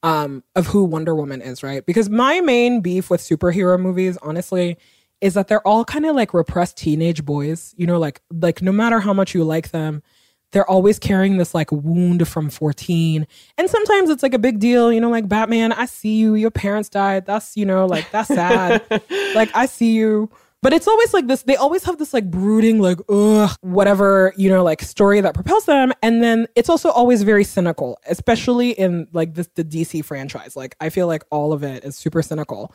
um 0.01 0.43
of 0.55 0.67
who 0.67 0.83
wonder 0.83 1.15
woman 1.15 1.41
is 1.41 1.63
right? 1.63 1.85
Because 1.85 2.09
my 2.09 2.41
main 2.41 2.81
beef 2.81 3.09
with 3.09 3.21
superhero 3.21 3.79
movies 3.79 4.17
honestly 4.21 4.77
is 5.21 5.35
that 5.35 5.47
they're 5.47 5.65
all 5.65 5.85
kind 5.85 6.05
of 6.05 6.15
like 6.15 6.33
repressed 6.33 6.75
teenage 6.75 7.23
boys 7.23 7.73
you 7.77 7.87
know 7.87 7.97
like 7.97 8.21
like 8.29 8.61
no 8.61 8.71
matter 8.71 8.99
how 8.99 9.13
much 9.13 9.33
you 9.33 9.43
like 9.43 9.69
them 9.71 10.03
they're 10.51 10.69
always 10.69 10.99
carrying 10.99 11.37
this 11.37 11.55
like 11.55 11.71
wound 11.71 12.27
from 12.27 12.49
14 12.49 13.25
and 13.57 13.69
sometimes 13.69 14.09
it's 14.09 14.21
like 14.21 14.33
a 14.33 14.39
big 14.39 14.59
deal 14.59 14.91
you 14.91 14.99
know 14.99 15.09
like 15.09 15.29
batman 15.29 15.71
i 15.71 15.85
see 15.85 16.17
you 16.17 16.35
your 16.35 16.51
parents 16.51 16.89
died 16.89 17.25
that's 17.25 17.55
you 17.55 17.65
know 17.65 17.85
like 17.85 18.09
that's 18.11 18.27
sad. 18.27 18.83
Like 19.33 19.49
i 19.55 19.65
see 19.65 19.93
you 19.93 20.29
but 20.63 20.71
it's 20.71 20.87
always 20.87 21.13
like 21.13 21.27
this 21.27 21.43
they 21.43 21.57
always 21.57 21.83
have 21.83 21.97
this 21.99 22.13
like 22.13 22.31
brooding 22.31 22.79
like 22.79 22.97
ugh 23.09 23.51
whatever 23.61 24.33
you 24.37 24.49
know 24.49 24.63
like 24.63 24.81
story 24.81 25.19
that 25.19 25.33
propels 25.33 25.65
them 25.65 25.91
and 26.01 26.23
then 26.23 26.47
it's 26.55 26.69
also 26.69 26.89
always 26.89 27.21
very 27.21 27.43
cynical 27.43 27.99
especially 28.07 28.71
in 28.71 29.05
like 29.11 29.35
this 29.35 29.47
the 29.55 29.63
dc 29.63 30.03
franchise 30.05 30.55
like 30.55 30.75
i 30.79 30.89
feel 30.89 31.05
like 31.05 31.23
all 31.29 31.53
of 31.53 31.61
it 31.63 31.83
is 31.83 31.95
super 31.95 32.23
cynical 32.23 32.73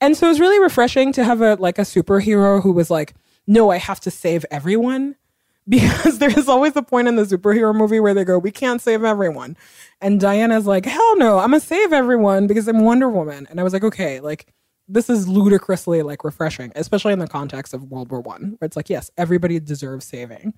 and 0.00 0.16
so 0.16 0.30
it's 0.30 0.38
really 0.38 0.60
refreshing 0.60 1.10
to 1.10 1.24
have 1.24 1.40
a 1.40 1.54
like 1.54 1.78
a 1.78 1.82
superhero 1.82 2.62
who 2.62 2.70
was 2.70 2.90
like 2.90 3.14
no 3.46 3.70
i 3.70 3.78
have 3.78 3.98
to 3.98 4.10
save 4.10 4.44
everyone 4.50 5.16
because 5.68 6.18
there's 6.18 6.48
always 6.48 6.74
a 6.74 6.82
point 6.82 7.06
in 7.06 7.14
the 7.14 7.22
superhero 7.22 7.72
movie 7.72 8.00
where 8.00 8.14
they 8.14 8.24
go, 8.24 8.36
"We 8.36 8.50
can't 8.50 8.82
save 8.82 9.04
everyone," 9.04 9.56
and 10.00 10.18
Diana's 10.18 10.66
like, 10.66 10.86
"Hell 10.86 11.16
no, 11.18 11.38
I'm 11.38 11.52
gonna 11.52 11.60
save 11.60 11.92
everyone 11.92 12.48
because 12.48 12.66
I'm 12.66 12.80
Wonder 12.80 13.08
Woman." 13.08 13.46
And 13.48 13.60
I 13.60 13.62
was 13.62 13.72
like, 13.72 13.84
"Okay, 13.84 14.18
like." 14.18 14.52
This 14.92 15.08
is 15.08 15.26
ludicrously 15.26 16.02
like 16.02 16.22
refreshing, 16.22 16.70
especially 16.76 17.14
in 17.14 17.18
the 17.18 17.26
context 17.26 17.72
of 17.72 17.90
World 17.90 18.10
War 18.10 18.20
One, 18.20 18.56
where 18.58 18.66
it's 18.66 18.76
like, 18.76 18.90
yes, 18.90 19.10
everybody 19.16 19.58
deserves 19.58 20.04
saving. 20.04 20.52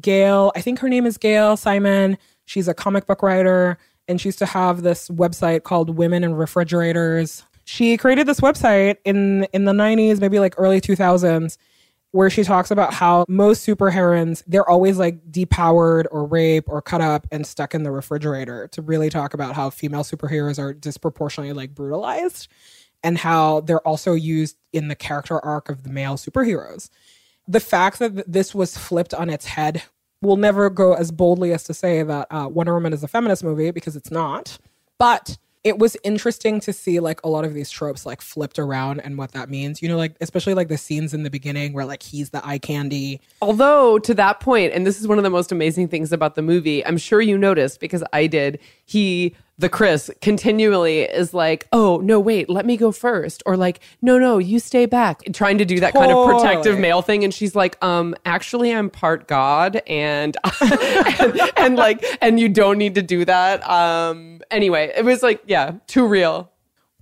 Gail, 0.00 0.50
I 0.56 0.62
think 0.62 0.78
her 0.78 0.88
name 0.88 1.04
is 1.04 1.18
Gail 1.18 1.58
Simone. 1.58 2.16
She's 2.46 2.68
a 2.68 2.74
comic 2.74 3.06
book 3.06 3.22
writer 3.22 3.76
and 4.08 4.18
she 4.18 4.28
used 4.28 4.38
to 4.38 4.46
have 4.46 4.80
this 4.80 5.10
website 5.10 5.64
called 5.64 5.90
Women 5.90 6.24
in 6.24 6.34
Refrigerators. 6.34 7.44
She 7.64 7.98
created 7.98 8.26
this 8.26 8.40
website 8.40 8.96
in 9.04 9.44
in 9.52 9.66
the 9.66 9.72
90s, 9.72 10.20
maybe 10.20 10.38
like 10.38 10.54
early 10.56 10.80
2000s, 10.80 11.58
where 12.12 12.30
she 12.30 12.44
talks 12.44 12.70
about 12.70 12.94
how 12.94 13.26
most 13.28 13.66
superheroines, 13.66 14.42
they're 14.46 14.68
always 14.68 14.96
like 14.96 15.20
depowered 15.30 16.06
or 16.10 16.24
raped 16.24 16.70
or 16.70 16.80
cut 16.80 17.02
up 17.02 17.26
and 17.30 17.46
stuck 17.46 17.74
in 17.74 17.82
the 17.82 17.90
refrigerator 17.90 18.68
to 18.68 18.80
really 18.80 19.10
talk 19.10 19.34
about 19.34 19.54
how 19.54 19.68
female 19.68 20.02
superheroes 20.02 20.58
are 20.58 20.72
disproportionately 20.72 21.52
like 21.52 21.74
brutalized 21.74 22.48
and 23.06 23.16
how 23.18 23.60
they're 23.60 23.86
also 23.86 24.12
used 24.12 24.56
in 24.72 24.88
the 24.88 24.96
character 24.96 25.42
arc 25.44 25.70
of 25.70 25.82
the 25.84 25.90
male 25.90 26.16
superheroes 26.16 26.90
the 27.48 27.60
fact 27.60 27.98
that 27.98 28.30
this 28.30 28.54
was 28.54 28.76
flipped 28.76 29.14
on 29.14 29.30
its 29.30 29.46
head 29.46 29.82
will 30.22 30.36
never 30.36 30.70
go 30.70 30.94
as 30.94 31.10
boldly 31.10 31.52
as 31.52 31.64
to 31.64 31.74
say 31.74 32.02
that 32.02 32.26
uh, 32.30 32.48
Wonder 32.50 32.74
Woman 32.74 32.92
is 32.92 33.02
a 33.02 33.08
feminist 33.08 33.44
movie 33.44 33.70
because 33.70 33.96
it's 33.96 34.10
not. 34.10 34.58
But 34.98 35.36
it 35.62 35.78
was 35.78 35.96
interesting 36.04 36.60
to 36.60 36.72
see 36.72 37.00
like 37.00 37.20
a 37.24 37.28
lot 37.28 37.44
of 37.44 37.52
these 37.52 37.70
tropes 37.70 38.06
like 38.06 38.22
flipped 38.22 38.58
around 38.58 39.00
and 39.00 39.18
what 39.18 39.32
that 39.32 39.50
means. 39.50 39.82
You 39.82 39.88
know, 39.88 39.96
like 39.96 40.16
especially 40.20 40.54
like 40.54 40.68
the 40.68 40.78
scenes 40.78 41.12
in 41.12 41.22
the 41.22 41.30
beginning 41.30 41.72
where 41.72 41.84
like 41.84 42.02
he's 42.02 42.30
the 42.30 42.44
eye 42.46 42.58
candy. 42.58 43.20
Although 43.42 43.98
to 44.00 44.14
that 44.14 44.40
point, 44.40 44.72
and 44.72 44.86
this 44.86 45.00
is 45.00 45.06
one 45.06 45.18
of 45.18 45.24
the 45.24 45.30
most 45.30 45.52
amazing 45.52 45.88
things 45.88 46.12
about 46.12 46.34
the 46.34 46.42
movie, 46.42 46.84
I'm 46.86 46.98
sure 46.98 47.20
you 47.20 47.36
noticed 47.36 47.80
because 47.80 48.02
I 48.12 48.26
did. 48.26 48.58
He, 48.84 49.34
the 49.58 49.68
Chris, 49.68 50.10
continually 50.20 51.02
is 51.02 51.32
like, 51.32 51.66
"Oh 51.72 51.98
no, 51.98 52.20
wait, 52.20 52.50
let 52.50 52.66
me 52.66 52.76
go 52.76 52.92
first. 52.92 53.42
or 53.46 53.56
like, 53.56 53.80
"No, 54.02 54.18
no, 54.18 54.38
you 54.38 54.58
stay 54.58 54.84
back," 54.86 55.22
trying 55.32 55.58
to 55.58 55.64
do 55.64 55.80
that 55.80 55.94
kind 55.94 56.12
of 56.12 56.26
protective 56.26 56.78
male 56.78 57.00
thing. 57.00 57.24
And 57.24 57.32
she's 57.32 57.54
like, 57.54 57.82
"Um, 57.82 58.14
actually, 58.26 58.74
I'm 58.74 58.90
part 58.90 59.26
God, 59.28 59.80
and 59.86 60.36
and, 60.60 61.40
and 61.56 61.76
like, 61.76 62.04
and 62.20 62.38
you 62.38 62.48
don't 62.48 62.76
need 62.76 62.94
to 62.96 63.02
do 63.02 63.24
that." 63.24 63.66
Um, 63.68 64.40
anyway, 64.50 64.92
it 64.96 65.04
was 65.04 65.22
like, 65.22 65.40
yeah, 65.46 65.72
too 65.86 66.06
real. 66.06 66.52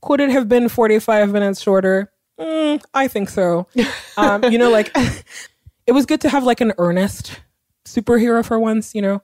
Could 0.01 0.21
it 0.21 0.31
have 0.31 0.49
been 0.49 0.69
45 0.69 1.33
minutes 1.33 1.61
shorter? 1.61 2.13
Mm, 2.39 2.83
I 2.93 3.09
think 3.09 3.29
so. 3.29 3.67
Um, 4.17 4.45
you 4.45 4.59
know, 4.59 4.71
like 4.71 4.93
it 5.89 5.93
was 5.93 6.07
good 6.07 6.21
to 6.21 6.29
have 6.29 6.45
like 6.45 6.61
an 6.61 6.73
earnest 6.79 7.41
superhero 7.85 8.45
for 8.45 8.61
once, 8.61 8.95
you 8.95 9.03
know? 9.03 9.23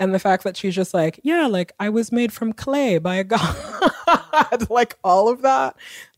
And 0.00 0.12
the 0.14 0.18
fact 0.18 0.42
that 0.44 0.56
she's 0.56 0.74
just 0.74 0.92
like, 0.92 1.20
yeah, 1.22 1.46
like 1.46 1.72
I 1.78 1.88
was 1.88 2.10
made 2.10 2.32
from 2.32 2.52
clay 2.52 2.98
by 2.98 3.14
a 3.16 3.24
god. 3.24 4.68
like 4.70 4.96
all 5.04 5.28
of 5.28 5.42
that, 5.42 5.76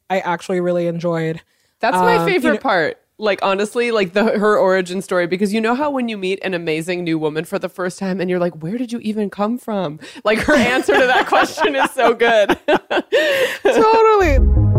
I 0.08 0.20
actually 0.20 0.60
really 0.60 0.86
enjoyed. 0.86 1.42
That's 1.80 1.96
my 1.96 2.16
Um, 2.16 2.26
you 2.26 2.34
favorite 2.34 2.52
know- 2.54 2.58
part. 2.60 2.98
Like 3.18 3.38
honestly, 3.42 3.92
like 3.92 4.12
the 4.12 4.24
her 4.38 4.58
origin 4.58 5.00
story 5.00 5.26
because 5.26 5.50
you 5.54 5.58
know 5.62 5.74
how 5.74 5.90
when 5.90 6.06
you 6.10 6.18
meet 6.18 6.38
an 6.42 6.52
amazing 6.52 7.02
new 7.02 7.18
woman 7.18 7.46
for 7.46 7.58
the 7.58 7.70
first 7.70 7.98
time 7.98 8.20
and 8.20 8.28
you're 8.28 8.38
like, 8.38 8.62
where 8.62 8.76
did 8.76 8.92
you 8.92 8.98
even 8.98 9.30
come 9.30 9.56
from? 9.56 10.00
Like 10.22 10.38
her 10.40 10.54
answer 10.54 10.92
to 10.92 11.06
that 11.06 11.26
question 11.28 11.74
is 11.76 11.90
so 11.92 12.12
good. 12.12 12.58
totally. 13.62 14.75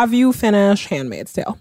Have 0.00 0.14
you 0.14 0.32
finished 0.32 0.88
Handmaid's 0.88 1.34
Tale? 1.34 1.58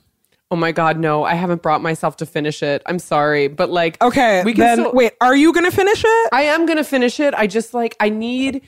oh 0.51 0.55
my 0.55 0.71
god, 0.71 0.97
no, 0.97 1.23
I 1.25 1.33
haven't 1.35 1.61
brought 1.61 1.81
myself 1.81 2.15
to 2.17 2.25
finish 2.25 2.63
it. 2.63 2.81
I'm 2.85 2.97
sorry, 2.99 3.49
but 3.49 3.69
like, 3.69 4.01
Okay, 4.01 4.41
we 4.45 4.53
can 4.53 4.61
then 4.61 4.77
still- 4.79 4.93
wait. 4.93 5.11
Are 5.19 5.35
you 5.35 5.51
gonna 5.53 5.69
finish 5.71 6.01
it? 6.05 6.29
I 6.31 6.43
am 6.43 6.65
gonna 6.65 6.85
finish 6.85 7.19
it. 7.19 7.33
I 7.35 7.47
just 7.47 7.73
like 7.73 7.97
I 7.99 8.07
need 8.07 8.61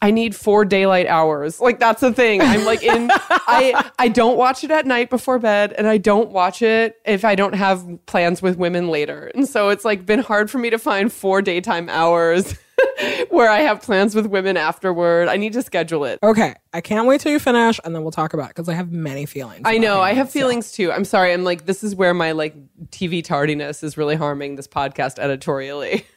I 0.00 0.12
need 0.12 0.36
four 0.36 0.64
daylight 0.64 1.08
hours. 1.08 1.60
Like 1.60 1.80
that's 1.80 2.00
the 2.00 2.12
thing. 2.12 2.40
I'm 2.42 2.64
like 2.64 2.84
in 2.84 3.10
I 3.30 3.90
I 3.98 4.06
don't 4.06 4.38
watch 4.38 4.62
it 4.62 4.70
at 4.70 4.86
night 4.86 5.10
before 5.10 5.40
bed 5.40 5.72
and 5.76 5.88
I 5.88 5.98
don't 5.98 6.30
watch 6.30 6.62
it 6.62 6.96
if 7.04 7.24
I 7.24 7.34
don't 7.34 7.54
have 7.56 7.84
plans 8.06 8.40
with 8.40 8.56
women 8.56 8.86
later. 8.88 9.32
And 9.34 9.48
so 9.48 9.68
it's 9.70 9.84
like 9.84 10.06
been 10.06 10.20
hard 10.20 10.48
for 10.48 10.58
me 10.58 10.70
to 10.70 10.78
find 10.78 11.12
four 11.12 11.42
daytime 11.42 11.88
hours 11.88 12.54
where 13.30 13.50
I 13.50 13.60
have 13.60 13.82
plans 13.82 14.14
with 14.14 14.26
women 14.26 14.56
afterward. 14.56 15.28
I 15.28 15.36
need 15.36 15.52
to 15.54 15.62
schedule 15.62 16.04
it. 16.04 16.18
Okay, 16.22 16.54
I 16.72 16.80
can't 16.80 17.06
wait 17.06 17.20
till 17.20 17.32
you 17.32 17.38
finish, 17.38 17.80
and 17.84 17.94
then 17.94 18.02
we'll 18.02 18.10
talk 18.10 18.34
about 18.34 18.46
it 18.46 18.56
because 18.56 18.68
I 18.68 18.74
have 18.74 18.92
many 18.92 19.26
feelings. 19.26 19.62
I 19.64 19.78
know. 19.78 20.00
I 20.00 20.12
have 20.14 20.30
feelings 20.30 20.72
too. 20.72 20.92
I'm 20.92 21.04
sorry. 21.04 21.32
I'm 21.32 21.44
like 21.44 21.66
this 21.66 21.84
is 21.84 21.94
where 21.94 22.14
my 22.14 22.32
like 22.32 22.54
TV 22.90 23.22
tardiness 23.22 23.82
is 23.82 23.96
really 23.96 24.16
harming 24.16 24.56
this 24.56 24.68
podcast 24.68 25.18
editorially. 25.18 26.06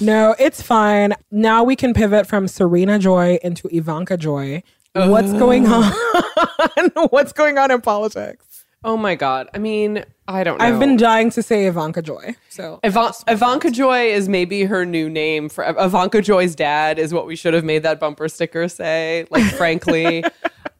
No, 0.00 0.34
it's 0.38 0.62
fine. 0.62 1.14
Now 1.30 1.62
we 1.62 1.76
can 1.76 1.92
pivot 1.92 2.26
from 2.26 2.48
Serena 2.48 2.98
Joy 2.98 3.38
into 3.42 3.68
Ivanka 3.68 4.16
Joy. 4.16 4.62
What's 4.94 5.32
going 5.32 5.66
oh. 5.68 6.34
on? 6.76 6.90
What's 7.10 7.32
going 7.32 7.58
on 7.58 7.70
in 7.70 7.80
politics? 7.80 8.49
Oh 8.84 8.96
my 8.96 9.14
god. 9.14 9.48
I 9.54 9.58
mean, 9.58 10.04
I 10.26 10.44
don't 10.44 10.58
know. 10.58 10.64
I've 10.64 10.78
been 10.78 10.96
dying 10.96 11.30
to 11.30 11.42
say 11.42 11.66
Ivanka 11.66 12.02
Joy. 12.02 12.36
So 12.48 12.80
Ivan- 12.84 13.12
Ivanka 13.28 13.70
Joy 13.70 14.06
is 14.06 14.28
maybe 14.28 14.64
her 14.64 14.86
new 14.86 15.08
name 15.10 15.48
for 15.48 15.64
Ivanka 15.64 16.22
Joy's 16.22 16.54
dad 16.54 16.98
is 16.98 17.12
what 17.12 17.26
we 17.26 17.36
should 17.36 17.54
have 17.54 17.64
made 17.64 17.82
that 17.82 17.98
bumper 17.98 18.28
sticker 18.28 18.68
say. 18.68 19.26
Like, 19.30 19.44
frankly, 19.56 20.24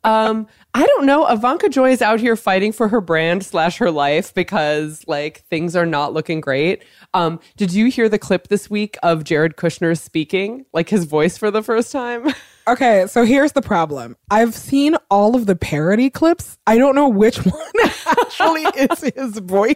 um, 0.05 0.47
I 0.73 0.87
don't 0.87 1.05
know. 1.05 1.27
Ivanka 1.27 1.69
Joy 1.69 1.91
is 1.91 2.01
out 2.01 2.21
here 2.21 2.37
fighting 2.37 2.73
for 2.73 2.89
her 2.89 3.01
brand 3.01 3.45
slash 3.45 3.79
her 3.79 3.91
life 3.91 4.33
because 4.33 5.05
like 5.07 5.43
things 5.51 5.75
are 5.75 5.87
not 5.87 6.13
looking 6.13 6.41
great. 6.41 6.85
Um, 7.13 7.41
did 7.57 7.73
you 7.73 7.87
hear 7.87 8.09
the 8.09 8.19
clip 8.19 8.49
this 8.49 8.71
week 8.71 8.97
of 9.03 9.25
Jared 9.25 9.57
Kushner 9.57 9.99
speaking, 9.99 10.65
like 10.73 10.89
his 10.89 11.05
voice 11.05 11.37
for 11.37 11.51
the 11.51 11.63
first 11.63 11.91
time? 11.91 12.29
Okay, 12.71 13.09
so 13.09 13.25
here's 13.25 13.51
the 13.51 13.63
problem. 13.63 14.17
I've 14.31 14.55
seen 14.55 14.95
all 15.11 15.35
of 15.35 15.47
the 15.47 15.57
parody 15.57 16.09
clips. 16.09 16.57
I 16.69 16.79
don't 16.79 16.95
know 16.95 17.09
which 17.09 17.37
one 17.45 17.91
actually 18.07 18.63
is 18.63 19.13
his 19.13 19.39
voice. 19.39 19.75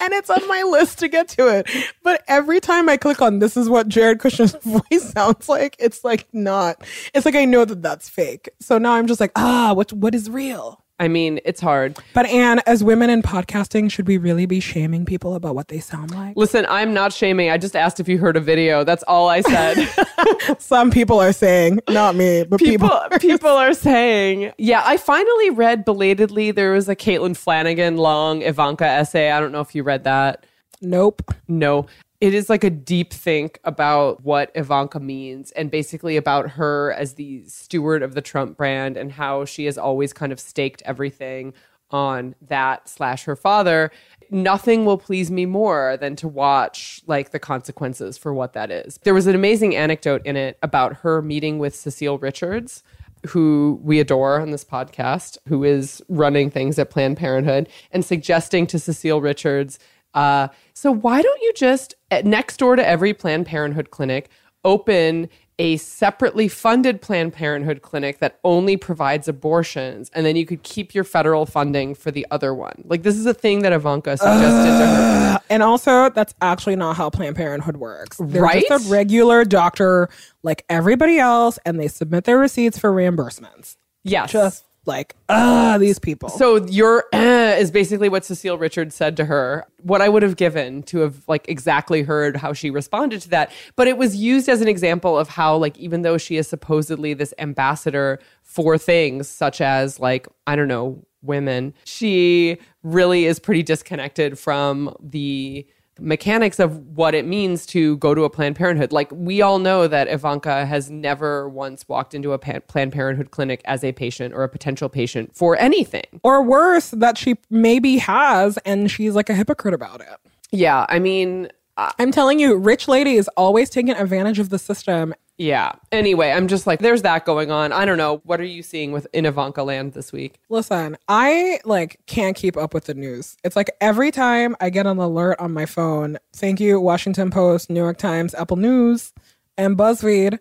And 0.00 0.14
it's 0.14 0.30
on 0.30 0.48
my 0.48 0.62
list 0.62 0.98
to 1.00 1.08
get 1.08 1.28
to 1.30 1.48
it. 1.48 1.68
But 2.02 2.24
every 2.26 2.58
time 2.58 2.88
I 2.88 2.96
click 2.96 3.20
on 3.20 3.40
this 3.40 3.54
is 3.54 3.68
what 3.68 3.88
Jared 3.88 4.18
Kushner's 4.18 4.54
voice 4.64 5.12
sounds 5.12 5.46
like, 5.46 5.76
it's 5.78 6.04
like 6.04 6.26
not. 6.32 6.82
It's 7.12 7.26
like 7.26 7.34
I 7.34 7.44
know 7.44 7.66
that 7.66 7.82
that's 7.82 8.08
fake. 8.08 8.48
So 8.60 8.78
now 8.78 8.92
I'm 8.92 9.06
just 9.06 9.20
like, 9.20 9.32
ah, 9.36 9.74
what 9.74 9.92
what 9.92 10.14
is 10.14 10.30
real? 10.30 10.85
I 10.98 11.08
mean, 11.08 11.40
it's 11.44 11.60
hard. 11.60 11.98
But 12.14 12.26
Ann, 12.26 12.60
as 12.66 12.82
women 12.82 13.10
in 13.10 13.22
podcasting, 13.22 13.90
should 13.90 14.06
we 14.08 14.16
really 14.16 14.46
be 14.46 14.60
shaming 14.60 15.04
people 15.04 15.34
about 15.34 15.54
what 15.54 15.68
they 15.68 15.78
sound 15.78 16.10
like? 16.12 16.36
Listen, 16.36 16.64
I'm 16.68 16.94
not 16.94 17.12
shaming. 17.12 17.50
I 17.50 17.58
just 17.58 17.76
asked 17.76 18.00
if 18.00 18.08
you 18.08 18.16
heard 18.18 18.36
a 18.36 18.40
video. 18.40 18.82
That's 18.82 19.02
all 19.04 19.28
I 19.28 19.42
said. 19.42 19.86
Some 20.58 20.90
people 20.90 21.20
are 21.20 21.32
saying, 21.32 21.80
not 21.90 22.14
me, 22.14 22.44
but 22.44 22.58
people. 22.60 22.88
people 22.88 23.18
people 23.20 23.50
are 23.50 23.74
saying 23.74 24.52
yeah 24.58 24.82
i 24.84 24.96
finally 24.96 25.50
read 25.50 25.84
belatedly 25.84 26.50
there 26.50 26.72
was 26.72 26.88
a 26.88 26.96
caitlin 26.96 27.36
flanagan 27.36 27.96
long 27.96 28.42
ivanka 28.42 28.84
essay 28.86 29.30
i 29.30 29.40
don't 29.40 29.52
know 29.52 29.60
if 29.60 29.74
you 29.74 29.82
read 29.82 30.04
that 30.04 30.44
Nope. 30.82 31.22
no 31.48 31.86
it 32.20 32.34
is 32.34 32.48
like 32.48 32.64
a 32.64 32.70
deep 32.70 33.12
think 33.12 33.60
about 33.64 34.24
what 34.24 34.50
ivanka 34.54 34.98
means 34.98 35.50
and 35.52 35.70
basically 35.70 36.16
about 36.16 36.50
her 36.50 36.92
as 36.92 37.14
the 37.14 37.44
steward 37.46 38.02
of 38.02 38.14
the 38.14 38.22
trump 38.22 38.56
brand 38.56 38.96
and 38.96 39.12
how 39.12 39.44
she 39.44 39.66
has 39.66 39.76
always 39.76 40.12
kind 40.12 40.32
of 40.32 40.40
staked 40.40 40.82
everything 40.84 41.52
on 41.90 42.34
that 42.42 42.88
slash 42.88 43.24
her 43.24 43.36
father. 43.36 43.92
Nothing 44.30 44.84
will 44.84 44.98
please 44.98 45.30
me 45.30 45.46
more 45.46 45.96
than 45.96 46.16
to 46.16 46.26
watch 46.26 47.00
like 47.06 47.30
the 47.30 47.38
consequences 47.38 48.18
for 48.18 48.34
what 48.34 48.54
that 48.54 48.72
is. 48.72 48.98
There 49.04 49.14
was 49.14 49.28
an 49.28 49.36
amazing 49.36 49.76
anecdote 49.76 50.22
in 50.24 50.36
it 50.36 50.58
about 50.62 50.96
her 50.98 51.22
meeting 51.22 51.58
with 51.58 51.76
cecile 51.76 52.18
richards 52.18 52.82
who 53.26 53.80
we 53.82 54.00
adore 54.00 54.40
on 54.40 54.50
this 54.50 54.64
podcast, 54.64 55.38
who 55.48 55.64
is 55.64 56.02
running 56.08 56.50
things 56.50 56.78
at 56.78 56.90
Planned 56.90 57.16
Parenthood, 57.16 57.68
and 57.90 58.04
suggesting 58.04 58.66
to 58.68 58.78
Cecile 58.78 59.20
Richards, 59.20 59.78
uh, 60.16 60.48
so 60.74 60.90
why 60.90 61.22
don't 61.22 61.40
you 61.42 61.52
just 61.54 61.94
next 62.24 62.56
door 62.56 62.74
to 62.74 62.84
every 62.86 63.14
Planned 63.14 63.46
Parenthood 63.46 63.90
clinic 63.92 64.28
open 64.64 65.28
a 65.58 65.78
separately 65.78 66.48
funded 66.48 67.00
Planned 67.00 67.32
Parenthood 67.32 67.80
clinic 67.80 68.18
that 68.18 68.38
only 68.44 68.76
provides 68.76 69.26
abortions, 69.26 70.10
and 70.12 70.26
then 70.26 70.36
you 70.36 70.44
could 70.44 70.62
keep 70.62 70.94
your 70.94 71.02
federal 71.04 71.46
funding 71.46 71.94
for 71.94 72.10
the 72.10 72.26
other 72.30 72.52
one. 72.52 72.82
Like 72.84 73.02
this 73.04 73.16
is 73.16 73.24
a 73.24 73.32
thing 73.32 73.62
that 73.62 73.72
Ivanka 73.72 74.18
suggested 74.18 74.78
to 74.78 74.86
her. 74.86 75.40
And 75.48 75.62
also, 75.62 76.10
that's 76.10 76.34
actually 76.42 76.76
not 76.76 76.96
how 76.96 77.08
Planned 77.08 77.36
Parenthood 77.36 77.76
works. 77.78 78.18
They're 78.20 78.42
Right? 78.42 78.66
just 78.68 78.88
a 78.88 78.90
regular 78.90 79.44
doctor 79.44 80.08
like 80.42 80.64
everybody 80.68 81.18
else, 81.18 81.58
and 81.64 81.78
they 81.80 81.88
submit 81.88 82.24
their 82.24 82.38
receipts 82.38 82.78
for 82.78 82.92
reimbursements. 82.92 83.76
Yes. 84.04 84.32
Just 84.32 84.64
like, 84.86 85.16
ah, 85.28 85.76
these 85.78 85.98
people. 85.98 86.28
So 86.28 86.64
your 86.66 87.04
eh, 87.12 87.56
is 87.56 87.70
basically 87.70 88.08
what 88.08 88.24
Cecile 88.24 88.58
Richards 88.58 88.94
said 88.94 89.16
to 89.18 89.24
her. 89.24 89.66
What 89.82 90.00
I 90.00 90.08
would 90.08 90.22
have 90.22 90.36
given 90.36 90.82
to 90.84 90.98
have 91.00 91.22
like 91.28 91.48
exactly 91.48 92.02
heard 92.02 92.36
how 92.36 92.52
she 92.52 92.70
responded 92.70 93.20
to 93.22 93.28
that, 93.30 93.52
but 93.76 93.88
it 93.88 93.98
was 93.98 94.16
used 94.16 94.48
as 94.48 94.60
an 94.60 94.68
example 94.68 95.18
of 95.18 95.28
how 95.28 95.56
like 95.56 95.76
even 95.78 96.02
though 96.02 96.18
she 96.18 96.36
is 96.36 96.48
supposedly 96.48 97.14
this 97.14 97.34
ambassador 97.38 98.18
for 98.42 98.78
things 98.78 99.28
such 99.28 99.60
as 99.60 99.98
like 100.00 100.26
I 100.46 100.56
don't 100.56 100.68
know 100.68 101.04
women, 101.22 101.74
she 101.84 102.58
really 102.82 103.26
is 103.26 103.38
pretty 103.38 103.62
disconnected 103.62 104.38
from 104.38 104.94
the 105.00 105.66
mechanics 105.98 106.58
of 106.58 106.78
what 106.96 107.14
it 107.14 107.26
means 107.26 107.66
to 107.66 107.96
go 107.98 108.14
to 108.14 108.24
a 108.24 108.30
Planned 108.30 108.56
Parenthood. 108.56 108.92
Like 108.92 109.10
we 109.12 109.42
all 109.42 109.58
know 109.58 109.86
that 109.88 110.08
Ivanka 110.08 110.66
has 110.66 110.90
never 110.90 111.48
once 111.48 111.88
walked 111.88 112.14
into 112.14 112.32
a 112.32 112.38
pa- 112.38 112.60
Planned 112.66 112.92
Parenthood 112.92 113.30
clinic 113.30 113.62
as 113.64 113.82
a 113.82 113.92
patient 113.92 114.34
or 114.34 114.42
a 114.44 114.48
potential 114.48 114.88
patient 114.88 115.34
for 115.34 115.56
anything. 115.56 116.04
or 116.22 116.42
worse, 116.42 116.90
that 116.90 117.18
she 117.18 117.36
maybe 117.50 117.98
has, 117.98 118.58
and 118.58 118.90
she's 118.90 119.14
like 119.14 119.30
a 119.30 119.34
hypocrite 119.34 119.74
about 119.74 120.00
it. 120.00 120.08
Yeah, 120.50 120.86
I 120.88 120.98
mean, 120.98 121.48
uh, 121.76 121.90
I'm 121.98 122.10
telling 122.12 122.38
you, 122.38 122.56
rich 122.56 122.88
ladies 122.88 123.28
always 123.36 123.70
taking 123.70 123.90
advantage 123.94 124.38
of 124.38 124.48
the 124.48 124.58
system. 124.58 125.14
Yeah. 125.38 125.72
Anyway, 125.92 126.30
I'm 126.30 126.48
just 126.48 126.66
like, 126.66 126.80
there's 126.80 127.02
that 127.02 127.24
going 127.24 127.50
on. 127.50 127.72
I 127.72 127.84
don't 127.84 127.98
know. 127.98 128.22
What 128.24 128.40
are 128.40 128.44
you 128.44 128.62
seeing 128.62 128.92
with 128.92 129.06
in 129.12 129.26
Ivanka 129.26 129.62
land 129.62 129.92
this 129.92 130.12
week? 130.12 130.40
Listen, 130.48 130.96
I 131.08 131.60
like 131.64 132.00
can't 132.06 132.36
keep 132.36 132.56
up 132.56 132.72
with 132.72 132.84
the 132.84 132.94
news. 132.94 133.36
It's 133.44 133.56
like 133.56 133.70
every 133.80 134.10
time 134.10 134.56
I 134.60 134.70
get 134.70 134.86
an 134.86 134.98
alert 134.98 135.38
on 135.38 135.52
my 135.52 135.66
phone, 135.66 136.18
thank 136.32 136.58
you, 136.60 136.80
Washington 136.80 137.30
Post, 137.30 137.68
New 137.68 137.80
York 137.80 137.98
Times, 137.98 138.34
Apple 138.34 138.56
News, 138.56 139.12
and 139.58 139.76
BuzzFeed. 139.76 140.38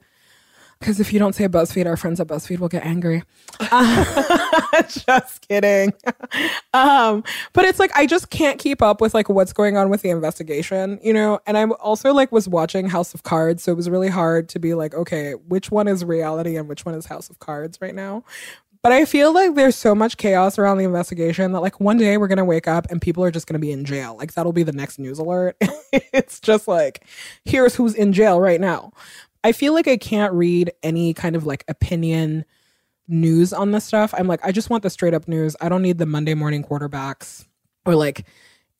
Because 0.86 0.99
if 0.99 1.11
you 1.11 1.17
don't 1.17 1.33
say 1.33 1.47
BuzzFeed, 1.47 1.88
our 1.88 1.97
friends 1.97 2.19
at 2.19 2.27
BuzzFeed 2.27 2.59
will 2.59 2.67
get 2.67 2.86
angry. 2.86 3.23
just 4.88 5.47
kidding. 5.47 5.91
um, 6.75 7.23
but 7.53 7.65
it's 7.65 7.79
like 7.79 7.89
I 7.95 8.05
just 8.05 8.29
can't 8.29 8.59
keep 8.59 8.83
up 8.83 9.01
with 9.01 9.15
like 9.15 9.27
what's 9.27 9.51
going 9.51 9.77
on 9.77 9.89
with 9.89 10.03
the 10.03 10.11
investigation, 10.11 10.99
you 11.01 11.11
know. 11.11 11.39
And 11.47 11.57
I'm 11.57 11.71
also 11.79 12.13
like 12.13 12.31
was 12.31 12.47
watching 12.47 12.88
House 12.88 13.15
of 13.15 13.23
Cards, 13.23 13.63
so 13.63 13.71
it 13.71 13.75
was 13.75 13.89
really 13.89 14.09
hard 14.09 14.47
to 14.49 14.59
be 14.59 14.75
like, 14.75 14.93
okay, 14.93 15.31
which 15.31 15.71
one 15.71 15.88
is 15.88 16.05
reality 16.05 16.55
and 16.55 16.69
which 16.69 16.86
one 16.86 16.93
is 16.93 17.07
House 17.07 17.31
of 17.31 17.39
Cards 17.39 17.79
right 17.81 17.95
now. 17.95 18.23
But 18.86 18.91
I 18.91 19.05
feel 19.05 19.33
like 19.33 19.55
there's 19.55 19.75
so 19.75 19.95
much 19.95 20.17
chaos 20.17 20.59
around 20.59 20.77
the 20.77 20.83
investigation 20.83 21.51
that 21.53 21.61
like 21.61 21.79
one 21.79 21.97
day 21.97 22.17
we're 22.17 22.27
gonna 22.27 22.45
wake 22.45 22.67
up 22.67 22.86
and 22.91 23.01
people 23.01 23.23
are 23.23 23.31
just 23.31 23.47
gonna 23.47 23.57
be 23.57 23.71
in 23.71 23.86
jail. 23.86 24.15
Like 24.15 24.36
that'll 24.36 24.53
be 24.53 24.61
the 24.61 24.71
next 24.71 24.99
news 24.99 25.17
alert. 25.17 25.57
it's 25.91 26.39
just 26.39 26.67
like, 26.67 27.03
here's 27.43 27.73
who's 27.73 27.95
in 27.95 28.13
jail 28.13 28.39
right 28.39 28.61
now. 28.61 28.91
I 29.45 29.51
feel 29.51 29.75
like 29.75 29.87
I 29.87 29.97
can't 29.97 30.33
read 30.33 30.71
any 30.81 31.13
kind 31.13 31.35
of 31.35 31.45
like 31.45 31.65
opinion 31.67 32.45
news 33.07 33.53
on 33.53 33.73
this 33.73 33.85
stuff. 33.85 34.11
I'm 34.17 34.25
like, 34.25 34.39
I 34.43 34.51
just 34.51 34.71
want 34.71 34.81
the 34.81 34.89
straight 34.89 35.13
up 35.13 35.27
news. 35.27 35.55
I 35.61 35.69
don't 35.69 35.83
need 35.83 35.99
the 35.99 36.07
Monday 36.07 36.33
morning 36.33 36.63
quarterbacks 36.63 37.45
or 37.85 37.93
like 37.93 38.25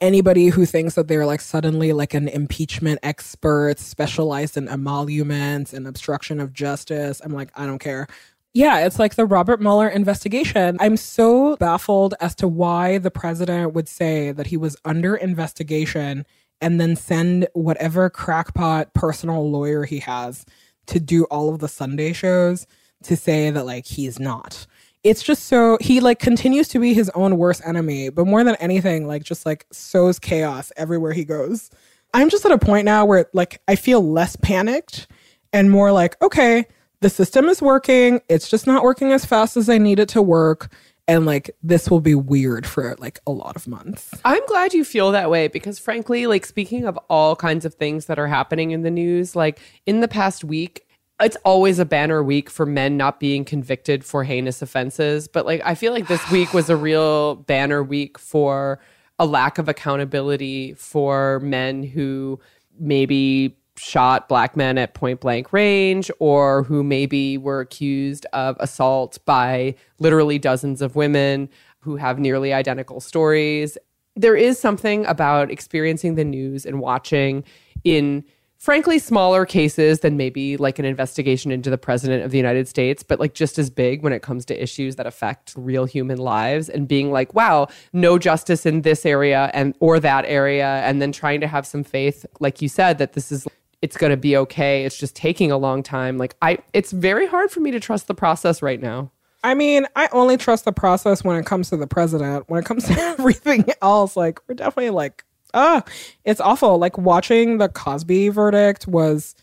anybody 0.02 0.48
who 0.48 0.66
thinks 0.66 0.96
that 0.96 1.08
they're 1.08 1.28
like 1.28 1.42
suddenly 1.42 1.94
like 1.94 2.16
an 2.16 2.28
impeachment 2.28 3.00
expert 3.04 3.78
specialized 3.78 4.58
in 4.58 4.68
emoluments 4.68 5.72
and 5.72 5.86
obstruction 5.86 6.40
of 6.40 6.52
justice. 6.52 7.22
I'm 7.24 7.32
like, 7.32 7.52
I 7.54 7.68
don't 7.68 7.78
care. 7.78 8.08
Yeah, 8.56 8.88
it's 8.88 8.98
like 8.98 9.14
the 9.14 9.28
Robert 9.28 9.62
Mueller 9.62 9.88
investigation. 9.88 10.78
I'm 10.80 10.98
so 10.98 11.58
baffled 11.58 12.16
as 12.20 12.34
to 12.38 12.48
why 12.48 12.98
the 12.98 13.12
president 13.12 13.74
would 13.74 13.88
say 13.88 14.32
that 14.32 14.48
he 14.48 14.58
was 14.58 14.78
under 14.84 15.16
investigation 15.16 16.26
and 16.62 16.80
then 16.80 16.96
send 16.96 17.48
whatever 17.54 18.10
crackpot 18.10 18.94
personal 18.94 19.50
lawyer 19.50 19.84
he 19.84 20.00
has 20.00 20.46
to 20.88 21.00
do 21.00 21.26
all 21.26 21.54
of 21.54 21.60
the 21.60 21.68
Sunday 21.68 22.14
shows 22.14 22.68
to 23.04 23.16
say 23.16 23.50
that 23.50 23.66
like 23.66 23.86
he's 23.86 24.20
not. 24.20 24.66
It's 25.04 25.22
just 25.22 25.44
so 25.44 25.78
he 25.82 26.00
like 26.00 26.20
continues 26.20 26.68
to 26.70 26.80
be 26.80 26.94
his 26.94 27.10
own 27.12 27.38
worst 27.38 27.62
enemy, 27.66 28.10
but 28.10 28.26
more 28.26 28.44
than 28.44 28.56
anything, 28.56 29.08
like 29.08 29.24
just 29.24 29.46
like 29.46 29.68
sows 29.72 30.18
chaos 30.18 30.72
everywhere 30.78 31.14
he 31.14 31.24
goes. 31.24 31.70
I'm 32.14 32.30
just 32.30 32.46
at 32.46 32.52
a 32.52 32.58
point 32.58 32.86
now 32.86 33.06
where 33.06 33.28
like 33.34 33.62
I 33.68 33.76
feel 33.76 34.02
less 34.02 34.36
panicked 34.36 35.08
and 35.54 35.70
more 35.70 35.92
like, 35.92 36.20
okay, 36.22 36.66
the 37.02 37.10
system 37.10 37.46
is 37.46 37.62
working. 37.62 38.22
It's 38.30 38.50
just 38.50 38.66
not 38.66 38.84
working 38.84 39.12
as 39.12 39.26
fast 39.26 39.58
as 39.58 39.70
I 39.70 39.78
need 39.78 40.00
it 40.00 40.10
to 40.10 40.22
work. 40.22 40.72
And 41.08 41.26
like 41.26 41.52
this 41.62 41.90
will 41.90 42.00
be 42.00 42.16
weird 42.16 42.66
for 42.66 42.96
like 42.98 43.20
a 43.28 43.32
lot 43.32 43.56
of 43.56 43.68
months. 43.68 44.10
I'm 44.26 44.46
glad 44.48 44.74
you 44.74 44.84
feel 44.84 45.12
that 45.12 45.30
way 45.30 45.48
because, 45.48 45.78
frankly, 45.78 46.26
like 46.26 46.46
speaking 46.46 46.86
of 46.86 46.98
all 47.10 47.36
kinds 47.36 47.64
of 47.64 47.76
things 47.76 48.08
that 48.08 48.18
are 48.18 48.28
happening 48.28 48.72
in 48.72 48.82
the 48.82 48.90
news, 48.90 49.36
like 49.36 49.60
in 49.86 50.00
the 50.00 50.08
past 50.08 50.44
week, 50.44 50.88
it's 51.22 51.38
always 51.46 51.80
a 51.80 51.86
banner 51.86 52.24
week 52.24 52.50
for 52.50 52.66
men 52.66 52.98
not 52.98 53.20
being 53.20 53.46
convicted 53.46 54.04
for 54.04 54.24
heinous 54.24 54.62
offenses. 54.62 55.28
But 55.28 55.46
like, 55.46 55.62
I 55.64 55.76
feel 55.76 55.94
like 55.94 56.08
this 56.08 56.30
week 56.32 56.54
was 56.54 56.70
a 56.70 56.76
real 56.76 57.36
banner 57.36 57.84
week 57.84 58.18
for 58.18 58.80
a 59.20 59.26
lack 59.26 59.58
of 59.58 59.70
accountability 59.70 60.74
for 60.74 61.40
men 61.40 61.84
who 61.84 62.40
maybe 62.80 63.56
shot 63.78 64.30
black 64.30 64.56
men 64.56 64.78
at 64.78 64.94
point 64.94 65.20
blank 65.20 65.52
range 65.52 66.10
or 66.20 66.64
who 66.64 66.84
maybe 66.84 67.38
were 67.38 67.60
accused 67.60 68.26
of 68.34 68.56
assault 68.60 69.18
by 69.26 69.76
literally 70.00 70.40
dozens 70.40 70.82
of 70.82 70.96
women 70.96 71.50
who 71.80 71.96
have 71.98 72.18
nearly 72.20 72.54
identical 72.54 73.00
stories. 73.00 73.78
There 74.16 74.36
is 74.36 74.58
something 74.60 75.06
about 75.06 75.52
experiencing 75.52 76.16
the 76.16 76.24
news 76.24 76.66
and 76.66 76.80
watching 76.80 77.44
in 77.84 78.24
frankly 78.58 78.98
smaller 78.98 79.46
cases 79.46 80.00
than 80.00 80.18
maybe 80.18 80.58
like 80.58 80.80
an 80.80 80.86
investigation 80.86 81.52
into 81.52 81.70
the 81.70 81.78
president 81.78 82.24
of 82.24 82.32
the 82.32 82.38
United 82.38 82.68
States, 82.68 83.04
but 83.04 83.20
like 83.20 83.34
just 83.34 83.60
as 83.60 83.70
big 83.70 84.02
when 84.02 84.14
it 84.14 84.22
comes 84.22 84.46
to 84.46 84.60
issues 84.64 84.96
that 84.96 85.06
affect 85.06 85.54
real 85.58 85.86
human 85.86 86.18
lives 86.18 86.70
and 86.70 86.88
being 86.88 87.12
like, 87.12 87.34
wow, 87.36 87.68
no 87.94 88.18
justice 88.18 88.66
in 88.66 88.82
this 88.82 89.06
area 89.06 89.52
and 89.54 89.76
or 89.82 90.00
that 90.00 90.26
area 90.26 90.82
and 90.86 91.02
then 91.02 91.12
trying 91.12 91.42
to 91.42 91.48
have 91.48 91.68
some 91.68 91.84
faith 91.84 92.26
like 92.40 92.62
you 92.62 92.70
said 92.70 92.98
that 92.98 93.14
this 93.14 93.32
is 93.32 93.46
it's 93.86 93.98
going 93.98 94.10
to 94.10 94.18
be 94.18 94.36
okay. 94.36 94.84
It's 94.84 94.98
just 94.98 95.16
taking 95.16 95.52
a 95.52 95.58
long 95.58 95.84
time. 95.84 96.18
Like 96.18 96.36
I 96.42 96.58
it's 96.74 96.92
very 96.92 97.28
hard 97.28 97.52
for 97.52 97.60
me 97.60 97.70
to 97.70 97.80
trust 97.80 98.08
the 98.08 98.16
process 98.16 98.64
right 98.64 98.82
now. 98.82 99.12
I 99.44 99.54
mean, 99.54 99.86
I 99.96 100.10
only 100.12 100.38
trust 100.38 100.66
the 100.66 100.72
process 100.74 101.24
when 101.24 101.38
it 101.38 101.46
comes 101.46 101.70
to 101.70 101.78
the 101.78 101.86
president. 101.86 102.46
When 102.50 102.60
it 102.60 102.66
comes 102.66 102.86
to 102.86 102.94
everything 103.00 103.66
else, 103.84 104.18
like 104.18 104.40
we're 104.48 104.56
definitely 104.56 104.90
like, 104.90 105.24
ah, 105.54 105.84
it's 106.24 106.42
awful. 106.42 106.80
Like 106.80 106.98
watching 106.98 107.60
the 107.60 107.70
Cosby 107.70 108.30
verdict 108.30 108.88
was, 108.88 109.36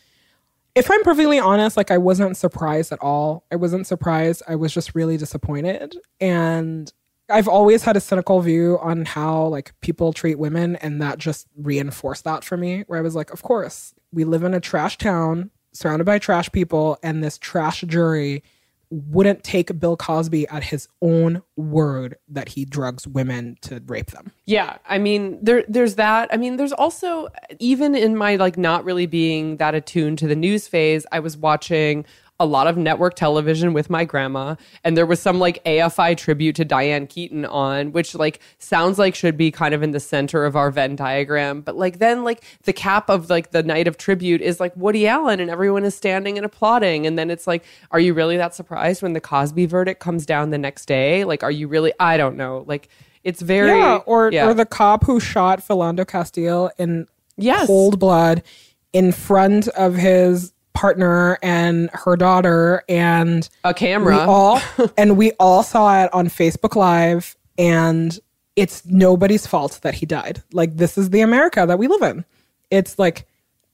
if 0.75 0.91
I'm 0.91 1.03
perfectly 1.03 1.39
honest, 1.39 1.77
like 1.77 1.89
I 1.89 1.97
wasn't 1.97 2.35
surprised 2.35 2.91
at 2.91 2.99
all. 2.99 3.45
I 3.49 3.55
wasn't 3.55 3.87
surprised. 3.87 4.43
I 4.45 4.55
was 4.55 4.73
just 4.73 4.93
really 4.93 5.15
disappointed. 5.15 5.95
And 6.19 6.91
I've 7.29 7.47
always 7.47 7.83
had 7.83 7.95
a 7.95 8.01
cynical 8.01 8.41
view 8.41 8.77
on 8.81 9.05
how 9.05 9.45
like 9.45 9.73
people 9.79 10.11
treat 10.11 10.37
women, 10.37 10.75
and 10.75 11.01
that 11.01 11.17
just 11.17 11.47
reinforced 11.55 12.25
that 12.25 12.43
for 12.43 12.57
me. 12.57 12.83
Where 12.87 12.99
I 12.99 13.01
was 13.01 13.15
like, 13.15 13.31
of 13.31 13.41
course, 13.41 13.93
we 14.13 14.23
live 14.23 14.43
in 14.43 14.53
a 14.53 14.59
trash 14.59 14.97
town 14.97 15.51
surrounded 15.73 16.05
by 16.05 16.19
trash 16.19 16.51
people, 16.51 16.97
and 17.03 17.23
this 17.23 17.37
trash 17.37 17.81
jury 17.81 18.43
wouldn't 18.89 19.43
take 19.43 19.79
Bill 19.79 19.97
Cosby 19.97 20.47
at 20.49 20.63
his 20.63 20.87
own 21.01 21.41
word 21.55 22.15
that 22.27 22.49
he 22.49 22.63
drugs 22.63 23.07
women 23.07 23.57
to 23.61 23.81
rape 23.87 24.11
them. 24.11 24.31
Yeah, 24.45 24.77
I 24.87 24.99
mean 24.99 25.39
there 25.41 25.63
there's 25.67 25.95
that. 25.95 26.29
I 26.31 26.37
mean 26.37 26.57
there's 26.57 26.73
also 26.73 27.27
even 27.59 27.95
in 27.95 28.15
my 28.15 28.35
like 28.35 28.55
not 28.55 28.85
really 28.85 29.07
being 29.07 29.57
that 29.57 29.73
attuned 29.73 30.19
to 30.19 30.27
the 30.27 30.35
news 30.35 30.67
phase, 30.67 31.07
I 31.11 31.19
was 31.21 31.35
watching 31.35 32.05
a 32.43 32.45
lot 32.45 32.67
of 32.67 32.75
network 32.75 33.13
television 33.15 33.71
with 33.71 33.89
my 33.89 34.03
grandma 34.03 34.55
and 34.83 34.97
there 34.97 35.05
was 35.05 35.21
some 35.21 35.39
like 35.39 35.63
AFI 35.63 36.17
tribute 36.17 36.57
to 36.57 36.65
Diane 36.65 37.07
Keaton 37.07 37.45
on 37.45 37.93
which 37.93 38.13
like 38.15 38.41
sounds 38.59 38.99
like 38.99 39.15
should 39.15 39.37
be 39.37 39.49
kind 39.49 39.73
of 39.73 39.81
in 39.81 39.91
the 39.91 39.99
center 40.01 40.43
of 40.43 40.57
our 40.57 40.69
Venn 40.71 40.97
diagram 40.97 41.61
but 41.61 41.77
like 41.77 41.99
then 41.99 42.25
like 42.25 42.43
the 42.63 42.73
cap 42.73 43.09
of 43.09 43.29
like 43.29 43.51
the 43.51 43.63
night 43.63 43.87
of 43.87 43.97
tribute 43.97 44.41
is 44.41 44.59
like 44.59 44.75
Woody 44.75 45.07
Allen 45.07 45.39
and 45.39 45.49
everyone 45.49 45.85
is 45.85 45.95
standing 45.95 46.37
and 46.37 46.45
applauding 46.45 47.07
and 47.07 47.17
then 47.17 47.31
it's 47.31 47.47
like 47.47 47.63
are 47.91 47.99
you 47.99 48.13
really 48.13 48.35
that 48.37 48.53
surprised 48.53 49.01
when 49.01 49.13
the 49.13 49.21
Cosby 49.21 49.65
verdict 49.65 50.01
comes 50.01 50.25
down 50.25 50.49
the 50.49 50.57
next 50.57 50.85
day 50.85 51.23
like 51.23 51.43
are 51.43 51.51
you 51.51 51.67
really 51.69 51.93
I 51.99 52.17
don't 52.17 52.35
know 52.35 52.65
like 52.67 52.89
it's 53.23 53.41
very 53.41 53.69
Yeah, 53.69 53.99
or 54.05 54.31
yeah. 54.33 54.47
or 54.49 54.53
the 54.53 54.65
cop 54.65 55.05
who 55.05 55.19
shot 55.21 55.59
Philando 55.59 56.05
Castile 56.05 56.71
in 56.77 57.07
Yes. 57.37 57.67
cold 57.67 57.99
blood 57.99 58.43
in 58.91 59.11
front 59.11 59.67
of 59.69 59.95
his 59.95 60.52
partner 60.73 61.37
and 61.41 61.89
her 61.93 62.15
daughter 62.15 62.83
and 62.89 63.47
A 63.63 63.69
we 63.69 63.73
camera. 63.73 64.17
all 64.27 64.61
and 64.97 65.17
we 65.17 65.31
all 65.33 65.63
saw 65.63 66.03
it 66.03 66.13
on 66.13 66.27
Facebook 66.27 66.75
Live 66.75 67.35
and 67.57 68.19
it's 68.55 68.85
nobody's 68.85 69.47
fault 69.47 69.79
that 69.83 69.95
he 69.95 70.05
died. 70.05 70.43
Like 70.51 70.77
this 70.77 70.97
is 70.97 71.09
the 71.09 71.21
America 71.21 71.65
that 71.67 71.79
we 71.79 71.87
live 71.87 72.01
in. 72.01 72.25
It's 72.69 72.97
like 72.97 73.25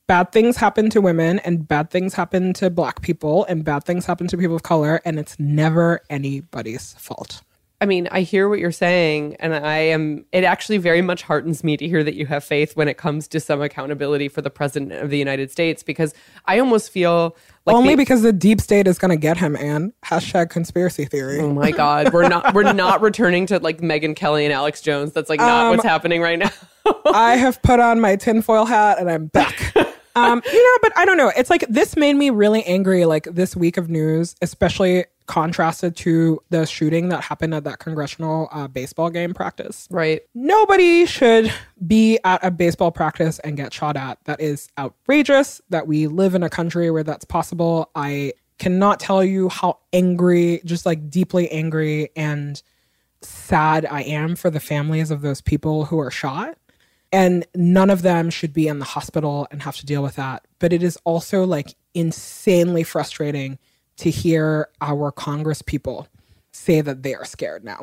bad 0.07 0.31
things 0.31 0.57
happen 0.57 0.89
to 0.89 1.01
women 1.01 1.39
and 1.39 1.67
bad 1.67 1.91
things 1.91 2.13
happen 2.13 2.53
to 2.53 2.69
black 2.69 3.01
people 3.01 3.45
and 3.45 3.63
bad 3.63 3.83
things 3.83 4.05
happen 4.05 4.27
to 4.27 4.37
people 4.37 4.55
of 4.55 4.63
color 4.63 5.01
and 5.05 5.19
it's 5.19 5.39
never 5.39 6.01
anybody's 6.09 6.93
fault. 6.93 7.41
I 7.81 7.85
mean, 7.85 8.09
I 8.11 8.21
hear 8.21 8.49
what 8.49 8.59
you're 8.59 8.73
saying, 8.73 9.37
and 9.39 9.55
I 9.55 9.77
am. 9.77 10.25
It 10.33 10.43
actually 10.43 10.79
very 10.79 11.01
much 11.01 11.23
heartens 11.23 11.63
me 11.63 11.77
to 11.77 11.87
hear 11.87 12.03
that 12.03 12.13
you 12.13 12.25
have 12.25 12.43
faith 12.43 12.75
when 12.75 12.89
it 12.89 12.97
comes 12.97 13.25
to 13.29 13.39
some 13.39 13.61
accountability 13.61 14.27
for 14.27 14.41
the 14.41 14.49
president 14.49 14.91
of 14.93 15.09
the 15.09 15.17
United 15.17 15.49
States, 15.49 15.81
because 15.81 16.13
I 16.45 16.59
almost 16.59 16.91
feel 16.91 17.37
like 17.65 17.73
Only 17.75 17.93
the- 17.93 17.97
because 17.97 18.21
the 18.21 18.33
deep 18.33 18.59
state 18.59 18.85
is 18.85 18.97
going 18.99 19.11
to 19.11 19.17
get 19.17 19.37
him, 19.37 19.55
and 19.55 19.93
hashtag 20.03 20.49
conspiracy 20.49 21.05
theory. 21.05 21.39
Oh 21.39 21.53
my 21.53 21.71
God, 21.71 22.11
we're 22.11 22.27
not 22.27 22.53
we're 22.53 22.73
not 22.73 22.99
returning 23.01 23.45
to 23.45 23.59
like 23.59 23.77
Megyn 23.79 24.13
Kelly 24.13 24.43
and 24.43 24.53
Alex 24.53 24.81
Jones. 24.81 25.13
That's 25.13 25.29
like 25.29 25.39
not 25.39 25.67
Um, 25.67 25.69
what's 25.77 25.83
happening 25.87 26.21
right 26.21 26.37
now. 26.37 26.51
I 27.05 27.37
have 27.37 27.61
put 27.61 27.79
on 27.79 28.01
my 28.01 28.17
tinfoil 28.17 28.65
hat 28.65 28.99
and 28.99 29.09
I'm 29.09 29.27
back. 29.27 29.73
um, 30.15 30.41
you 30.51 30.63
know, 30.63 30.77
but 30.81 30.91
I 30.97 31.05
don't 31.05 31.17
know. 31.17 31.31
It's 31.37 31.49
like 31.49 31.65
this 31.69 31.95
made 31.95 32.15
me 32.15 32.29
really 32.29 32.63
angry. 32.65 33.05
Like 33.05 33.23
this 33.31 33.55
week 33.55 33.77
of 33.77 33.89
news, 33.89 34.35
especially 34.41 35.05
contrasted 35.29 35.95
to 35.95 36.41
the 36.49 36.65
shooting 36.65 37.09
that 37.09 37.23
happened 37.23 37.53
at 37.53 37.63
that 37.63 37.77
congressional 37.77 38.49
uh, 38.51 38.67
baseball 38.67 39.11
game 39.11 39.31
practice. 39.31 39.87
right. 39.91 40.23
Nobody 40.33 41.05
should 41.05 41.53
be 41.85 42.17
at 42.23 42.43
a 42.43 42.49
baseball 42.49 42.91
practice 42.91 43.37
and 43.39 43.55
get 43.55 43.71
shot 43.71 43.95
at. 43.95 44.17
That 44.25 44.41
is 44.41 44.69
outrageous. 44.79 45.61
That 45.69 45.85
we 45.85 46.07
live 46.07 46.33
in 46.33 46.41
a 46.41 46.49
country 46.49 46.89
where 46.89 47.03
that's 47.03 47.25
possible. 47.25 47.91
I 47.93 48.33
cannot 48.57 48.99
tell 48.99 49.23
you 49.23 49.49
how 49.49 49.77
angry, 49.93 50.61
just 50.65 50.87
like 50.87 51.11
deeply 51.11 51.47
angry 51.51 52.09
and 52.15 52.61
sad 53.21 53.85
I 53.85 54.01
am 54.01 54.35
for 54.35 54.49
the 54.49 54.59
families 54.59 55.11
of 55.11 55.21
those 55.21 55.41
people 55.41 55.85
who 55.85 55.99
are 55.99 56.11
shot. 56.11 56.57
And 57.11 57.45
none 57.53 57.91
of 57.91 58.01
them 58.01 58.31
should 58.31 58.51
be 58.51 58.67
in 58.67 58.79
the 58.79 58.85
hospital 58.85 59.47
and 59.51 59.61
have 59.61 59.77
to 59.77 59.85
deal 59.85 60.01
with 60.01 60.15
that. 60.15 60.47
But 60.57 60.73
it 60.73 60.81
is 60.81 60.97
also 61.03 61.43
like 61.43 61.75
insanely 61.93 62.83
frustrating 62.83 63.59
to 63.99 64.09
hear 64.09 64.69
our 64.81 65.11
Congress 65.11 65.61
people 65.61 66.07
say 66.51 66.81
that 66.81 67.03
they 67.03 67.13
are 67.13 67.25
scared 67.25 67.63
now. 67.63 67.79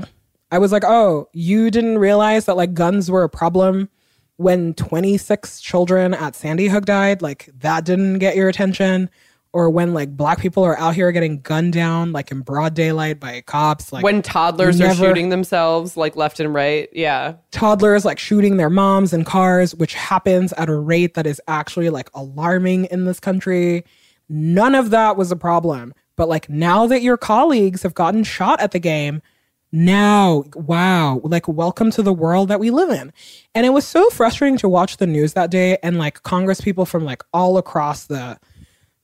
I 0.50 0.58
was 0.58 0.72
like, 0.72 0.84
oh, 0.84 1.28
you 1.32 1.70
didn't 1.70 1.98
realize 1.98 2.46
that 2.46 2.56
like 2.56 2.72
guns 2.74 3.10
were 3.10 3.24
a 3.24 3.28
problem 3.28 3.88
when 4.36 4.74
26 4.74 5.60
children 5.60 6.14
at 6.14 6.34
Sandy 6.34 6.68
Hook 6.68 6.84
died? 6.84 7.20
Like 7.20 7.50
that 7.58 7.84
didn't 7.84 8.18
get 8.18 8.36
your 8.36 8.48
attention? 8.48 9.10
Or 9.52 9.70
when 9.70 9.94
like 9.94 10.16
black 10.16 10.38
people 10.38 10.64
are 10.64 10.78
out 10.78 10.94
here 10.94 11.10
getting 11.12 11.40
gunned 11.40 11.72
down 11.72 12.12
like 12.12 12.30
in 12.30 12.40
broad 12.40 12.74
daylight 12.74 13.18
by 13.18 13.40
cops? 13.40 13.92
Like 13.92 14.04
When 14.04 14.22
toddlers 14.22 14.80
are 14.80 14.94
shooting 14.94 15.30
themselves 15.30 15.96
like 15.96 16.14
left 16.14 16.40
and 16.40 16.52
right. 16.54 16.88
Yeah. 16.92 17.34
toddlers 17.50 18.04
like 18.04 18.18
shooting 18.18 18.56
their 18.58 18.70
moms 18.70 19.12
in 19.12 19.24
cars, 19.24 19.74
which 19.74 19.94
happens 19.94 20.52
at 20.54 20.68
a 20.68 20.76
rate 20.76 21.14
that 21.14 21.26
is 21.26 21.40
actually 21.48 21.90
like 21.90 22.08
alarming 22.14 22.86
in 22.86 23.04
this 23.04 23.18
country. 23.18 23.84
None 24.28 24.74
of 24.74 24.90
that 24.90 25.16
was 25.16 25.30
a 25.30 25.36
problem. 25.36 25.94
But 26.16 26.28
like 26.28 26.48
now 26.48 26.86
that 26.86 27.02
your 27.02 27.16
colleagues 27.16 27.82
have 27.82 27.94
gotten 27.94 28.24
shot 28.24 28.60
at 28.60 28.72
the 28.72 28.78
game, 28.78 29.22
now, 29.72 30.44
wow, 30.54 31.20
like 31.22 31.46
welcome 31.48 31.90
to 31.90 32.02
the 32.02 32.12
world 32.12 32.48
that 32.48 32.60
we 32.60 32.70
live 32.70 32.90
in. 32.90 33.12
And 33.54 33.66
it 33.66 33.70
was 33.70 33.86
so 33.86 34.08
frustrating 34.10 34.56
to 34.58 34.68
watch 34.68 34.96
the 34.96 35.06
news 35.06 35.34
that 35.34 35.50
day 35.50 35.76
and 35.82 35.98
like 35.98 36.22
Congress 36.22 36.60
people 36.60 36.86
from 36.86 37.04
like 37.04 37.22
all 37.32 37.58
across 37.58 38.04
the 38.06 38.38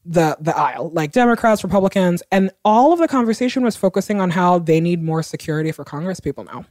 the 0.04 0.36
the 0.40 0.56
aisle, 0.56 0.90
like 0.90 1.12
Democrats, 1.12 1.62
Republicans, 1.62 2.22
and 2.32 2.50
all 2.64 2.92
of 2.92 2.98
the 2.98 3.08
conversation 3.08 3.62
was 3.62 3.76
focusing 3.76 4.20
on 4.20 4.30
how 4.30 4.58
they 4.58 4.80
need 4.80 5.02
more 5.02 5.22
security 5.22 5.72
for 5.72 5.84
Congress 5.84 6.20
people 6.20 6.44
now. 6.44 6.64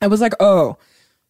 I 0.00 0.06
was 0.06 0.20
like, 0.20 0.34
oh, 0.40 0.78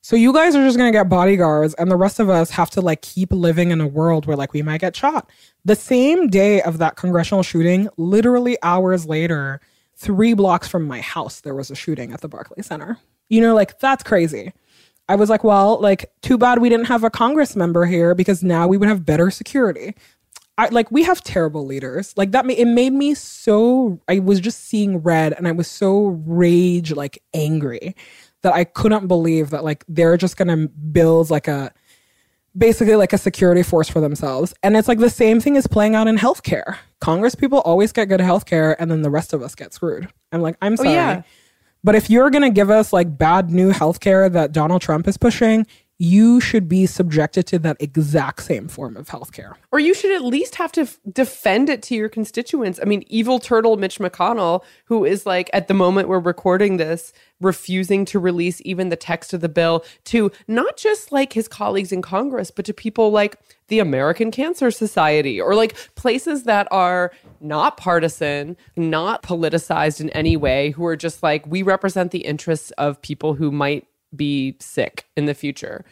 so 0.01 0.17
you 0.17 0.33
guys 0.33 0.55
are 0.55 0.65
just 0.65 0.77
gonna 0.77 0.93
get 0.93 1.09
bodyguards, 1.09 1.75
and 1.75 1.91
the 1.91 1.97
rest 1.97 2.21
of 2.21 2.29
us 2.31 2.51
have 2.51 2.71
to 2.71 2.81
like 2.81 3.03
keep 3.03 3.33
living 3.33 3.71
in 3.71 3.81
a 3.81 3.87
world 3.87 4.27
where 4.27 4.37
like 4.37 4.53
we 4.53 4.63
might 4.63 4.81
get 4.81 4.97
shot. 4.97 5.31
The 5.65 5.77
same 5.77 6.29
day 6.29 6.63
of 6.63 6.79
that 6.79 6.97
congressional 6.97 7.43
shooting, 7.43 7.89
literally 7.97 8.57
hours 8.63 9.07
later, 9.07 9.61
three 9.97 10.35
blocks 10.35 10.69
from 10.69 10.87
my 10.87 11.01
house, 11.01 11.41
there 11.41 11.55
was 11.55 11.71
a 11.71 11.75
shooting 11.75 12.13
at 12.13 12.21
the 12.21 12.29
Barclays 12.29 12.67
Center. 12.67 12.99
You 13.29 13.41
know, 13.41 13.55
like 13.55 13.79
that's 13.81 14.03
crazy. 14.03 14.53
I 15.09 15.17
was 15.17 15.31
like, 15.31 15.43
well, 15.43 15.81
like, 15.81 16.11
too 16.21 16.37
bad 16.37 16.61
we 16.61 16.69
didn't 16.69 16.87
have 16.87 17.03
a 17.03 17.11
Congress 17.11 17.57
member 17.57 17.87
here 17.87 18.15
because 18.15 18.43
now 18.43 18.69
we 18.69 18.77
would 18.77 18.89
have 18.89 19.07
better 19.07 19.31
security. 19.31 19.95
I 20.59 20.69
like 20.69 20.91
we 20.91 21.05
have 21.05 21.23
terrible 21.23 21.65
leaders. 21.65 22.13
Like 22.17 22.33
that 22.33 22.45
it 22.51 22.65
made 22.67 22.93
me 22.93 23.15
so 23.15 24.01
I 24.09 24.19
was 24.19 24.41
just 24.41 24.65
seeing 24.65 24.99
red 24.99 25.33
and 25.33 25.47
I 25.47 25.53
was 25.53 25.69
so 25.69 26.21
rage 26.27 26.93
like 26.93 27.23
angry 27.33 27.95
that 28.43 28.55
I 28.55 28.65
couldn't 28.65 29.07
believe 29.09 29.51
that 29.51 29.65
like 29.65 29.85
they're 29.89 30.17
just 30.17 30.37
to 30.49 30.69
build 30.69 31.31
like 31.31 31.49
a 31.49 31.73
basically 32.57 32.97
like 32.97 33.13
a 33.13 33.19
security 33.19 33.63
force 33.63 33.89
for 33.89 34.01
themselves. 34.01 34.55
And 34.63 34.77
it's 34.77 34.89
like 34.89 34.99
the 34.99 35.11
same 35.11 35.41
thing 35.41 35.57
is 35.57 35.67
playing 35.67 35.95
out 35.95 36.09
in 36.09 36.17
healthcare. 36.17 36.77
Congress 37.01 37.35
people 37.35 37.61
always 37.61 37.93
get 37.93 38.09
good 38.09 38.21
healthcare 38.21 38.75
and 38.79 38.91
then 38.91 39.03
the 39.03 39.11
rest 39.11 39.33
of 39.33 39.43
us 39.43 39.55
get 39.55 39.73
screwed. 39.73 40.09
I'm 40.33 40.41
like, 40.41 40.57
I'm 40.61 40.73
oh, 40.75 40.77
sorry. 40.77 40.91
yeah. 40.91 41.23
But 41.85 41.95
if 41.95 42.11
you're 42.11 42.31
to 42.43 42.51
give 42.51 42.71
us 42.71 42.93
like 42.93 43.17
bad 43.17 43.51
new 43.51 43.73
healthcare 43.73 44.31
that 44.33 44.53
Donald 44.53 44.83
Trump 44.83 45.07
is 45.07 45.17
pushing, 45.17 45.67
you 45.99 46.41
should 46.41 46.69
be 46.69 46.87
subjected 46.87 47.45
to 47.45 47.59
that 47.59 47.77
exact 47.81 48.45
same 48.45 48.69
form 48.69 48.97
of 48.97 49.09
healthcare. 49.09 49.55
Or 49.73 49.81
you 49.81 49.95
should 49.95 50.15
at 50.15 50.23
least 50.23 50.55
have 50.55 50.71
to 50.73 50.83
f- 50.83 50.99
defend 51.13 51.69
it 51.69 51.83
to 51.85 51.97
your 51.97 52.09
constituents. 52.09 52.79
I 52.81 52.85
mean, 52.85 53.03
evil 53.09 53.41
turtle 53.41 53.77
Mitch 53.77 53.99
McConnell, 53.99 54.63
who 54.85 55.05
is 55.05 55.27
like 55.27 55.51
at 55.53 55.67
the 55.67 55.75
moment 55.75 56.09
we're 56.09 56.21
recording 56.21 56.77
this, 56.77 57.13
refusing 57.41 58.05
to 58.05 58.21
release 58.21 58.63
even 58.65 58.91
the 58.91 58.97
text 58.97 59.35
of 59.35 59.41
the 59.41 59.49
bill 59.49 59.85
to 60.05 60.31
not 60.47 60.77
just 60.77 61.11
like 61.11 61.33
his 61.33 61.49
colleagues 61.49 61.91
in 61.91 62.01
Congress, 62.01 62.53
but 62.53 62.65
to 62.67 62.73
people 62.73 63.11
like 63.11 63.37
the 63.67 63.81
American 63.81 64.31
Cancer 64.31 64.71
Society 64.71 65.41
or 65.41 65.57
like 65.57 65.75
places 65.97 66.45
that 66.45 66.69
are 66.71 67.11
not 67.41 67.77
partisan, 67.77 68.57
not 68.77 69.25
politicized 69.25 70.01
in 70.01 70.11
any 70.11 70.37
way, 70.37 70.71
who 70.71 70.87
are 70.87 70.97
just 70.97 71.25
like, 71.25 71.45
we 71.45 71.63
represent 71.63 72.13
the 72.13 72.25
interests 72.25 72.71
of 72.73 73.03
people 73.03 73.35
who 73.35 73.51
might 73.51 73.88
be 74.15 74.57
sick 74.61 75.07
in 75.17 75.27
the 75.27 75.35
future. 75.35 75.85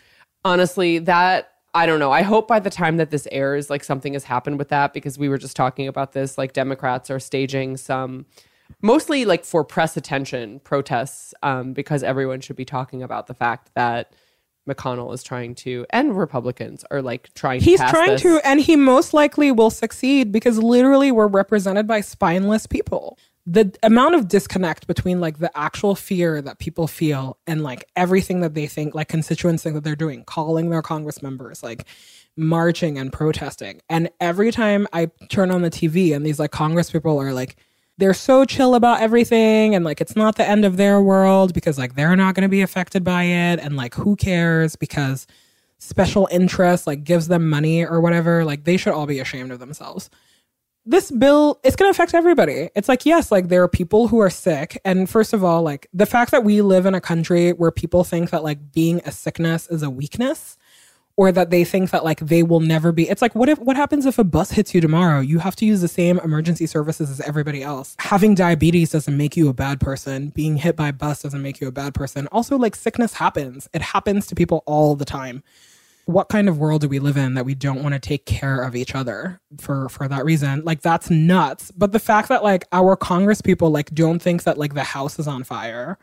Honestly, 0.45 0.99
that 1.01 1.53
I 1.77 1.85
don't 1.85 1.99
know. 1.99 2.11
I 2.11 2.23
hope 2.23 2.49
by 2.49 2.59
the 2.59 2.71
time 2.71 2.97
that 2.97 3.11
this 3.11 3.29
airs, 3.31 3.69
like 3.69 3.85
something 3.85 4.15
has 4.15 4.25
happened 4.25 4.59
with 4.59 4.69
that 4.71 4.95
because 4.95 5.19
we 5.19 5.29
were 5.29 5.37
just 5.37 5.57
talking 5.57 5.89
about 5.89 6.13
this. 6.13 6.39
Like 6.39 6.55
Democrats 6.55 7.11
are 7.11 7.21
staging 7.21 7.77
some, 7.77 8.25
mostly 8.81 9.27
like 9.27 9.45
for 9.45 9.63
press 9.63 9.95
attention 9.95 10.61
protests, 10.61 11.35
um, 11.43 11.75
because 11.75 12.03
everyone 12.03 12.41
should 12.41 12.57
be 12.57 12.65
talking 12.65 13.03
about 13.03 13.27
the 13.27 13.35
fact 13.35 13.73
that 13.75 14.15
McConnell 14.67 15.13
is 15.13 15.23
trying 15.23 15.55
to, 15.57 15.85
and 15.91 16.17
Republicans 16.17 16.83
are 16.91 17.03
like 17.03 17.33
trying. 17.35 17.61
He's 17.61 17.81
to 17.81 17.89
trying 17.89 18.13
this. 18.13 18.23
to, 18.23 18.41
and 18.43 18.59
he 18.59 18.75
most 18.75 19.13
likely 19.13 19.53
will 19.53 19.71
succeed 19.71 20.33
because 20.33 20.59
literally 20.59 21.13
we're 21.13 21.27
represented 21.27 21.87
by 21.87 22.01
spineless 22.01 22.67
people. 22.67 23.19
The 23.47 23.73
amount 23.83 24.17
of 24.17 24.27
disconnect 24.27 24.89
between 24.89 25.21
like 25.21 25.39
the 25.39 25.57
actual 25.57 25.95
fear 25.95 26.43
that 26.43 26.59
people 26.59 26.89
feel 26.89 27.39
and 27.47 27.63
like 27.63 27.89
everything 27.95 28.41
that 28.41 28.55
they 28.55 28.67
think, 28.67 28.95
like 28.95 29.09
constituents 29.09 29.63
think 29.63 29.75
that 29.75 29.85
they're 29.85 29.95
doing, 29.95 30.25
calling 30.25 30.71
their 30.71 30.83
Congress 30.83 31.23
members, 31.23 31.63
like 31.63 31.87
marching 32.37 32.99
and 32.99 33.13
protesting. 33.13 33.81
And 33.89 34.11
every 34.21 34.51
time 34.51 34.89
I 34.93 35.11
turn 35.29 35.51
on 35.53 35.63
the 35.63 35.71
TV 35.71 36.15
and 36.15 36.27
these 36.27 36.41
like 36.41 36.51
Congress 36.51 36.91
people 36.91 37.19
are 37.21 37.33
like, 37.33 37.57
they're 37.99 38.15
so 38.15 38.45
chill 38.45 38.75
about 38.75 39.01
everything 39.01 39.75
and 39.75 39.85
like 39.85 40.01
it's 40.01 40.17
not 40.17 40.37
the 40.37 40.47
end 40.47 40.65
of 40.65 40.77
their 40.77 41.01
world 41.01 41.55
because 41.55 41.79
like 41.79 41.95
they're 41.95 42.17
not 42.17 42.35
going 42.35 42.43
to 42.43 42.49
be 42.49 42.63
affected 42.63 43.03
by 43.03 43.25
it 43.25 43.59
and 43.59 43.77
like 43.77 43.95
who 43.95 44.17
cares 44.17 44.77
because 44.77 45.27
special 45.79 46.29
interest 46.31 46.87
like 46.87 47.05
gives 47.05 47.29
them 47.29 47.49
money 47.49 47.85
or 47.85 48.01
whatever 48.01 48.45
like 48.45 48.65
they 48.65 48.77
should 48.77 48.93
all 48.93 49.07
be 49.07 49.19
ashamed 49.19 49.51
of 49.51 49.59
themselves 49.59 50.11
this 50.87 51.11
bill 51.11 51.61
it's 51.65 51.77
going 51.77 51.93
to 51.93 51.95
affect 51.95 52.15
everybody. 52.15 52.71
It's 52.75 52.89
like 52.89 53.05
yes 53.05 53.31
like 53.33 53.49
there 53.49 53.63
are 53.63 53.69
people 53.69 54.09
who 54.09 54.21
are 54.21 54.31
sick 54.31 54.81
and 54.85 55.11
first 55.11 55.33
of 55.33 55.43
all 55.45 55.63
like 55.63 55.89
the 55.93 56.07
fact 56.07 56.31
that 56.31 56.45
we 56.45 56.63
live 56.63 56.87
in 56.87 56.95
a 56.95 57.01
country 57.01 57.51
where 57.53 57.71
people 57.73 58.05
think 58.05 58.31
that 58.31 58.45
like 58.45 58.73
being 58.73 59.01
a 59.05 59.11
sickness 59.11 59.69
is 59.69 59.83
a 59.83 59.91
weakness 59.91 60.57
or 61.17 61.33
that 61.33 61.51
they 61.51 61.65
think 61.65 61.91
that 61.91 62.05
like 62.05 62.21
they 62.21 62.43
will 62.43 62.61
never 62.61 62.93
be 62.93 63.09
it's 63.09 63.23
like 63.23 63.35
what 63.35 63.49
if 63.49 63.59
what 63.59 63.77
happens 63.77 64.07
if 64.07 64.19
a 64.19 64.25
bus 64.25 64.53
hits 64.53 64.75
you 64.75 64.81
tomorrow? 64.81 65.21
You 65.21 65.41
have 65.41 65.57
to 65.57 65.67
use 65.67 65.81
the 65.81 65.89
same 65.89 66.21
emergency 66.21 66.67
services 66.67 67.11
as 67.11 67.21
everybody 67.23 67.63
else. 67.63 67.97
Having 67.99 68.37
diabetes 68.37 68.91
doesn't 68.91 69.17
make 69.17 69.37
you 69.37 69.49
a 69.49 69.55
bad 69.55 69.81
person. 69.81 70.29
Being 70.29 70.57
hit 70.57 70.77
by 70.77 70.89
a 70.89 70.93
bus 70.93 71.23
doesn't 71.23 71.43
make 71.43 71.61
you 71.61 71.67
a 71.67 71.73
bad 71.73 71.95
person. 71.95 72.29
Also 72.29 72.57
like 72.57 72.77
sickness 72.77 73.15
happens. 73.15 73.69
It 73.75 73.83
happens 73.83 74.27
to 74.29 74.35
people 74.35 74.63
all 74.67 74.95
the 74.95 75.05
time 75.05 75.43
what 76.07 76.29
kind 76.29 76.49
of 76.49 76.59
world 76.59 76.81
do 76.81 76.89
we 76.89 76.99
live 76.99 77.17
in 77.17 77.35
that 77.35 77.45
we 77.45 77.55
don't 77.55 77.83
want 77.83 77.93
to 77.95 77.99
take 77.99 78.27
care 78.27 78.63
of 78.63 78.75
each 78.75 78.95
other 78.95 79.41
for 79.59 79.89
for 79.89 80.09
that 80.09 80.25
reason? 80.25 80.65
Like 80.65 80.81
that's 80.81 81.11
nuts. 81.11 81.71
But 81.71 81.93
the 81.93 81.99
fact 81.99 82.29
that 82.29 82.43
like 82.43 82.65
our 82.73 82.97
congress 82.97 83.41
people 83.41 83.71
like 83.71 83.91
don't 83.95 84.21
think 84.21 84.45
that 84.45 84.59
like 84.59 84.75
the 84.75 84.85
house 84.85 85.19
is 85.19 85.29
on 85.29 85.45
fire 85.45 85.99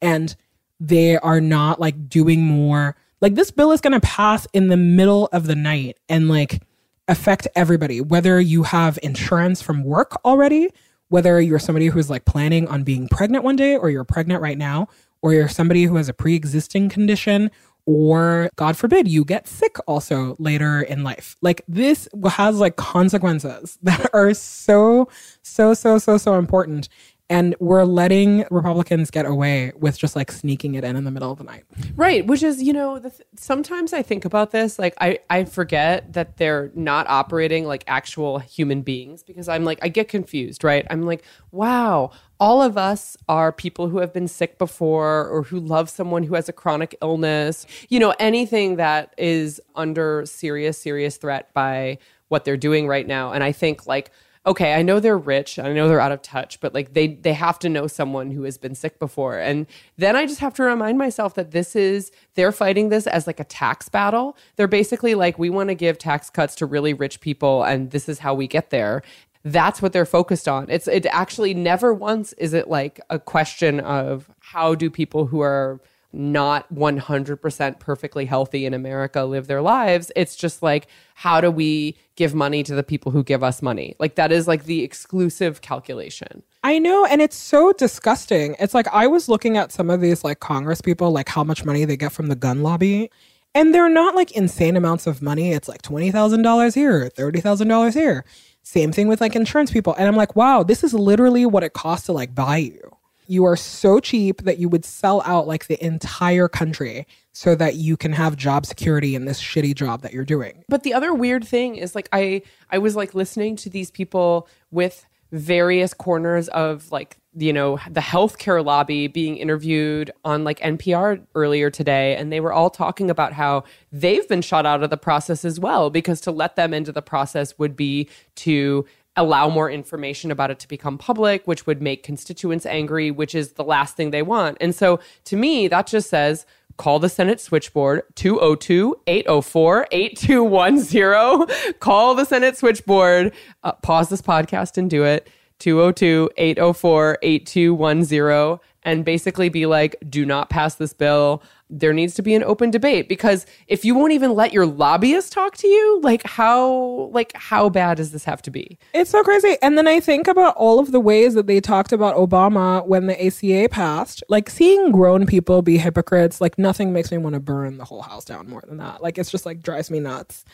and 0.00 0.36
they 0.78 1.16
are 1.16 1.40
not 1.40 1.80
like 1.80 2.08
doing 2.08 2.42
more 2.42 2.96
like 3.20 3.34
this 3.34 3.50
bill 3.50 3.72
is 3.72 3.80
going 3.80 3.98
to 3.98 4.00
pass 4.00 4.46
in 4.52 4.68
the 4.68 4.76
middle 4.76 5.26
of 5.32 5.46
the 5.46 5.54
night 5.54 5.98
and 6.08 6.28
like 6.28 6.62
affect 7.08 7.48
everybody, 7.54 8.00
whether 8.00 8.40
you 8.40 8.64
have 8.64 8.98
insurance 9.02 9.62
from 9.62 9.84
work 9.84 10.20
already, 10.24 10.70
whether 11.08 11.40
you're 11.40 11.58
somebody 11.58 11.86
who's 11.86 12.10
like 12.10 12.24
planning 12.24 12.68
on 12.68 12.82
being 12.82 13.08
pregnant 13.08 13.44
one 13.44 13.56
day, 13.56 13.76
or 13.76 13.90
you're 13.90 14.04
pregnant 14.04 14.42
right 14.42 14.58
now, 14.58 14.88
or 15.22 15.32
you're 15.32 15.48
somebody 15.48 15.84
who 15.84 15.96
has 15.96 16.08
a 16.08 16.12
pre 16.12 16.34
existing 16.34 16.88
condition, 16.88 17.50
or 17.86 18.50
God 18.56 18.76
forbid 18.76 19.06
you 19.06 19.24
get 19.24 19.46
sick 19.46 19.76
also 19.86 20.36
later 20.38 20.82
in 20.82 21.04
life. 21.04 21.36
Like 21.40 21.62
this 21.68 22.08
has 22.30 22.58
like 22.58 22.76
consequences 22.76 23.78
that 23.82 24.10
are 24.12 24.34
so, 24.34 25.08
so, 25.42 25.72
so, 25.72 25.98
so, 25.98 26.18
so 26.18 26.34
important. 26.34 26.88
And 27.28 27.56
we're 27.58 27.84
letting 27.84 28.44
Republicans 28.52 29.10
get 29.10 29.26
away 29.26 29.72
with 29.74 29.98
just 29.98 30.14
like 30.14 30.30
sneaking 30.30 30.76
it 30.76 30.84
in 30.84 30.94
in 30.94 31.02
the 31.02 31.10
middle 31.10 31.32
of 31.32 31.38
the 31.38 31.44
night. 31.44 31.64
Right, 31.96 32.24
which 32.24 32.44
is, 32.44 32.62
you 32.62 32.72
know, 32.72 33.00
th- 33.00 33.14
sometimes 33.36 33.92
I 33.92 34.02
think 34.02 34.24
about 34.24 34.52
this, 34.52 34.78
like 34.78 34.94
I 35.00 35.18
I 35.28 35.44
forget 35.44 36.12
that 36.12 36.36
they're 36.36 36.70
not 36.76 37.08
operating 37.08 37.66
like 37.66 37.82
actual 37.88 38.38
human 38.38 38.82
beings 38.82 39.24
because 39.24 39.48
I'm 39.48 39.64
like 39.64 39.80
I 39.82 39.88
get 39.88 40.06
confused, 40.06 40.62
right? 40.62 40.86
I'm 40.88 41.02
like, 41.02 41.24
wow, 41.50 42.12
all 42.38 42.62
of 42.62 42.76
us 42.76 43.16
are 43.28 43.52
people 43.52 43.88
who 43.88 43.98
have 43.98 44.12
been 44.12 44.28
sick 44.28 44.58
before 44.58 45.28
or 45.28 45.42
who 45.44 45.58
love 45.58 45.88
someone 45.88 46.22
who 46.24 46.34
has 46.34 46.48
a 46.48 46.52
chronic 46.52 46.94
illness. 47.02 47.66
You 47.88 47.98
know, 47.98 48.14
anything 48.18 48.76
that 48.76 49.14
is 49.16 49.60
under 49.74 50.24
serious 50.26 50.78
serious 50.78 51.16
threat 51.16 51.52
by 51.54 51.98
what 52.28 52.44
they're 52.44 52.56
doing 52.56 52.88
right 52.88 53.06
now. 53.06 53.32
And 53.32 53.42
I 53.42 53.52
think 53.52 53.86
like 53.86 54.10
okay, 54.46 54.74
I 54.74 54.82
know 54.82 55.00
they're 55.00 55.18
rich, 55.18 55.58
I 55.58 55.72
know 55.72 55.88
they're 55.88 56.00
out 56.00 56.12
of 56.12 56.22
touch, 56.22 56.60
but 56.60 56.72
like 56.72 56.92
they 56.92 57.08
they 57.08 57.32
have 57.32 57.58
to 57.60 57.68
know 57.68 57.88
someone 57.88 58.30
who 58.30 58.44
has 58.44 58.56
been 58.56 58.74
sick 58.76 58.98
before. 58.98 59.38
And 59.38 59.66
then 59.98 60.14
I 60.14 60.24
just 60.24 60.38
have 60.38 60.54
to 60.54 60.62
remind 60.62 60.98
myself 60.98 61.34
that 61.34 61.50
this 61.50 61.74
is 61.74 62.12
they're 62.34 62.52
fighting 62.52 62.88
this 62.88 63.08
as 63.08 63.26
like 63.26 63.40
a 63.40 63.44
tax 63.44 63.88
battle. 63.88 64.36
They're 64.54 64.68
basically 64.68 65.14
like 65.16 65.38
we 65.38 65.50
want 65.50 65.70
to 65.70 65.74
give 65.74 65.98
tax 65.98 66.30
cuts 66.30 66.54
to 66.56 66.66
really 66.66 66.94
rich 66.94 67.20
people 67.20 67.64
and 67.64 67.90
this 67.90 68.08
is 68.08 68.20
how 68.20 68.34
we 68.34 68.46
get 68.46 68.70
there. 68.70 69.02
That's 69.46 69.80
what 69.80 69.92
they're 69.92 70.04
focused 70.04 70.48
on. 70.48 70.66
It's 70.68 70.88
it 70.88 71.06
actually 71.06 71.54
never 71.54 71.94
once 71.94 72.32
is 72.32 72.52
it 72.52 72.68
like 72.68 73.00
a 73.10 73.20
question 73.20 73.78
of 73.78 74.28
how 74.40 74.74
do 74.74 74.90
people 74.90 75.26
who 75.26 75.40
are 75.40 75.80
not 76.12 76.72
100% 76.74 77.78
perfectly 77.78 78.24
healthy 78.24 78.66
in 78.66 78.74
America 78.74 79.22
live 79.22 79.46
their 79.46 79.62
lives. 79.62 80.10
It's 80.16 80.34
just 80.34 80.62
like, 80.62 80.88
how 81.14 81.40
do 81.40 81.50
we 81.50 81.96
give 82.16 82.34
money 82.34 82.64
to 82.64 82.74
the 82.74 82.82
people 82.82 83.12
who 83.12 83.22
give 83.22 83.44
us 83.44 83.62
money? 83.62 83.94
Like, 84.00 84.16
that 84.16 84.32
is 84.32 84.48
like 84.48 84.64
the 84.64 84.82
exclusive 84.82 85.60
calculation. 85.60 86.42
I 86.64 86.80
know, 86.80 87.04
and 87.06 87.22
it's 87.22 87.36
so 87.36 87.72
disgusting. 87.72 88.56
It's 88.58 88.74
like 88.74 88.88
I 88.88 89.06
was 89.06 89.28
looking 89.28 89.56
at 89.56 89.70
some 89.70 89.90
of 89.90 90.00
these 90.00 90.24
like 90.24 90.40
Congress 90.40 90.80
people, 90.80 91.12
like 91.12 91.28
how 91.28 91.44
much 91.44 91.64
money 91.64 91.84
they 91.84 91.96
get 91.96 92.12
from 92.12 92.28
the 92.28 92.36
gun 92.36 92.62
lobby. 92.62 93.10
And 93.54 93.74
they're 93.74 93.88
not 93.88 94.14
like 94.14 94.32
insane 94.32 94.76
amounts 94.76 95.06
of 95.06 95.22
money. 95.22 95.52
It's 95.52 95.68
like 95.68 95.82
$20,000 95.82 96.74
here, 96.74 97.10
$30,000 97.16 97.94
here. 97.94 98.24
Same 98.66 98.90
thing 98.90 99.06
with 99.06 99.20
like 99.20 99.36
insurance 99.36 99.70
people. 99.70 99.94
And 99.96 100.08
I'm 100.08 100.16
like, 100.16 100.34
wow, 100.34 100.64
this 100.64 100.82
is 100.82 100.92
literally 100.92 101.46
what 101.46 101.62
it 101.62 101.72
costs 101.72 102.06
to 102.06 102.12
like 102.12 102.34
buy 102.34 102.56
you. 102.56 102.96
You 103.28 103.44
are 103.44 103.54
so 103.54 104.00
cheap 104.00 104.42
that 104.42 104.58
you 104.58 104.68
would 104.68 104.84
sell 104.84 105.22
out 105.24 105.46
like 105.46 105.68
the 105.68 105.82
entire 105.84 106.48
country 106.48 107.06
so 107.30 107.54
that 107.54 107.76
you 107.76 107.96
can 107.96 108.12
have 108.12 108.36
job 108.36 108.66
security 108.66 109.14
in 109.14 109.24
this 109.24 109.40
shitty 109.40 109.76
job 109.76 110.02
that 110.02 110.12
you're 110.12 110.24
doing. 110.24 110.64
But 110.68 110.82
the 110.82 110.94
other 110.94 111.14
weird 111.14 111.46
thing 111.46 111.76
is 111.76 111.94
like 111.94 112.08
I 112.12 112.42
I 112.68 112.78
was 112.78 112.96
like 112.96 113.14
listening 113.14 113.54
to 113.54 113.70
these 113.70 113.92
people 113.92 114.48
with 114.72 115.06
various 115.30 115.94
corners 115.94 116.48
of 116.48 116.90
like 116.90 117.18
you 117.36 117.52
know 117.52 117.78
the 117.90 118.00
healthcare 118.00 118.64
lobby 118.64 119.06
being 119.06 119.36
interviewed 119.36 120.10
on 120.24 120.42
like 120.42 120.58
NPR 120.60 121.22
earlier 121.34 121.70
today 121.70 122.16
and 122.16 122.32
they 122.32 122.40
were 122.40 122.52
all 122.52 122.70
talking 122.70 123.10
about 123.10 123.34
how 123.34 123.64
they've 123.92 124.26
been 124.28 124.42
shut 124.42 124.64
out 124.64 124.82
of 124.82 124.90
the 124.90 124.96
process 124.96 125.44
as 125.44 125.60
well 125.60 125.90
because 125.90 126.20
to 126.22 126.30
let 126.30 126.56
them 126.56 126.72
into 126.72 126.92
the 126.92 127.02
process 127.02 127.58
would 127.58 127.76
be 127.76 128.08
to 128.36 128.86
allow 129.16 129.48
more 129.48 129.70
information 129.70 130.30
about 130.30 130.50
it 130.50 130.58
to 130.60 130.68
become 130.68 130.96
public 130.96 131.46
which 131.46 131.66
would 131.66 131.82
make 131.82 132.02
constituents 132.02 132.64
angry 132.64 133.10
which 133.10 133.34
is 133.34 133.52
the 133.52 133.64
last 133.64 133.96
thing 133.96 134.10
they 134.10 134.22
want. 134.22 134.56
And 134.60 134.74
so 134.74 134.98
to 135.24 135.36
me 135.36 135.68
that 135.68 135.86
just 135.86 136.08
says 136.08 136.46
call 136.78 136.98
the 136.98 137.08
Senate 137.08 137.40
switchboard 137.40 138.02
202 138.14 138.96
804 139.06 139.88
8210. 139.90 141.74
Call 141.80 142.14
the 142.14 142.24
Senate 142.24 142.56
switchboard. 142.56 143.32
Uh, 143.62 143.72
pause 143.72 144.08
this 144.08 144.22
podcast 144.22 144.78
and 144.78 144.88
do 144.88 145.04
it. 145.04 145.28
202 145.58 146.30
804 146.36 147.18
8210. 147.22 148.60
And 148.82 149.04
basically 149.04 149.48
be 149.48 149.66
like, 149.66 149.96
do 150.08 150.24
not 150.24 150.48
pass 150.48 150.76
this 150.76 150.92
bill. 150.92 151.42
There 151.68 151.92
needs 151.92 152.14
to 152.14 152.22
be 152.22 152.36
an 152.36 152.44
open 152.44 152.70
debate 152.70 153.08
because 153.08 153.44
if 153.66 153.84
you 153.84 153.96
won't 153.96 154.12
even 154.12 154.32
let 154.32 154.52
your 154.52 154.64
lobbyist 154.64 155.32
talk 155.32 155.56
to 155.56 155.66
you, 155.66 156.00
like 156.04 156.24
how 156.24 157.10
like 157.12 157.32
how 157.34 157.68
bad 157.68 157.96
does 157.96 158.12
this 158.12 158.22
have 158.22 158.40
to 158.42 158.50
be? 158.52 158.78
It's 158.94 159.10
so 159.10 159.24
crazy. 159.24 159.56
And 159.60 159.76
then 159.76 159.88
I 159.88 159.98
think 159.98 160.28
about 160.28 160.54
all 160.54 160.78
of 160.78 160.92
the 160.92 161.00
ways 161.00 161.34
that 161.34 161.48
they 161.48 161.60
talked 161.60 161.90
about 161.92 162.14
Obama 162.14 162.86
when 162.86 163.08
the 163.08 163.26
ACA 163.26 163.68
passed. 163.68 164.22
Like 164.28 164.48
seeing 164.48 164.92
grown 164.92 165.26
people 165.26 165.62
be 165.62 165.78
hypocrites, 165.78 166.40
like 166.40 166.56
nothing 166.56 166.92
makes 166.92 167.10
me 167.10 167.18
want 167.18 167.34
to 167.34 167.40
burn 167.40 167.78
the 167.78 167.84
whole 167.84 168.02
house 168.02 168.24
down 168.24 168.48
more 168.48 168.62
than 168.68 168.76
that. 168.76 169.02
Like 169.02 169.18
it's 169.18 169.32
just 169.32 169.44
like 169.44 169.62
drives 169.62 169.90
me 169.90 169.98
nuts. 169.98 170.44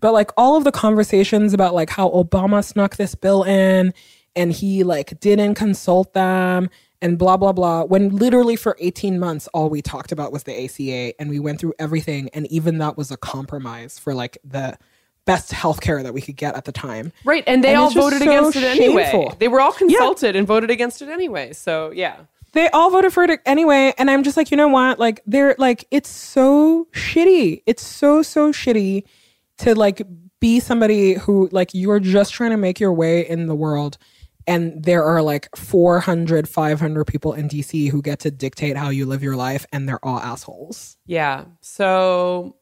But 0.00 0.12
like 0.12 0.30
all 0.36 0.56
of 0.56 0.64
the 0.64 0.72
conversations 0.72 1.54
about 1.54 1.74
like 1.74 1.90
how 1.90 2.10
Obama 2.10 2.64
snuck 2.64 2.96
this 2.96 3.14
bill 3.14 3.42
in 3.42 3.92
and 4.36 4.52
he 4.52 4.84
like 4.84 5.18
didn't 5.20 5.54
consult 5.54 6.12
them 6.14 6.70
and 7.02 7.18
blah 7.18 7.36
blah 7.36 7.52
blah 7.52 7.82
when 7.84 8.10
literally 8.10 8.56
for 8.56 8.76
18 8.78 9.18
months 9.18 9.48
all 9.48 9.68
we 9.70 9.82
talked 9.82 10.12
about 10.12 10.32
was 10.32 10.44
the 10.44 10.64
ACA 10.64 11.18
and 11.20 11.30
we 11.30 11.38
went 11.38 11.58
through 11.60 11.74
everything 11.78 12.28
and 12.34 12.46
even 12.48 12.78
that 12.78 12.96
was 12.96 13.10
a 13.10 13.16
compromise 13.16 13.98
for 13.98 14.14
like 14.14 14.38
the 14.44 14.78
best 15.24 15.52
healthcare 15.52 16.02
that 16.02 16.14
we 16.14 16.20
could 16.20 16.36
get 16.36 16.56
at 16.56 16.64
the 16.64 16.72
time. 16.72 17.12
Right. 17.24 17.44
And 17.46 17.62
they 17.62 17.68
And 17.68 17.78
all 17.78 17.90
voted 17.90 18.20
so 18.20 18.24
against 18.24 18.56
it 18.56 18.64
anyway. 18.64 19.02
shameful. 19.04 19.36
They 19.38 19.48
were 19.48 19.60
all 19.60 19.72
consulted 19.72 20.34
and 20.34 20.46
voted 20.46 20.70
against 20.70 21.02
it 21.02 21.08
anyway. 21.08 21.52
So 21.52 21.90
yeah. 21.92 22.16
they 22.52 22.68
all 22.70 22.90
voted 22.90 23.12
for 23.12 23.22
it 23.24 23.40
anyway 23.46 23.94
and 23.96 24.10
i'm 24.10 24.24
just 24.24 24.36
like 24.36 24.50
you 24.50 24.56
know 24.56 24.66
what 24.66 24.98
like 24.98 25.20
they're 25.24 25.54
like 25.58 25.84
it's 25.92 26.08
so 26.08 26.88
shitty 26.92 27.62
it's 27.64 27.84
so 27.84 28.22
so 28.22 28.50
shitty 28.50 29.04
to 29.58 29.72
like 29.74 30.02
be 30.40 30.58
somebody 30.58 31.14
who 31.14 31.48
like 31.52 31.70
you're 31.74 32.00
just 32.00 32.32
trying 32.32 32.50
to 32.50 32.56
make 32.56 32.80
your 32.80 32.92
way 32.92 33.20
in 33.28 33.46
the 33.46 33.54
world 33.54 33.98
and 34.50 34.82
there 34.84 35.04
are 35.04 35.22
like 35.22 35.48
400 35.56 36.48
500 36.48 37.04
people 37.06 37.32
in 37.32 37.48
dc 37.48 37.90
who 37.90 38.02
get 38.02 38.20
to 38.20 38.30
dictate 38.30 38.76
how 38.76 38.90
you 38.90 39.06
live 39.06 39.22
your 39.22 39.36
life 39.36 39.66
and 39.72 39.88
they're 39.88 40.04
all 40.04 40.18
assholes 40.18 40.96
Yeah. 41.06 41.46
So 41.60 42.56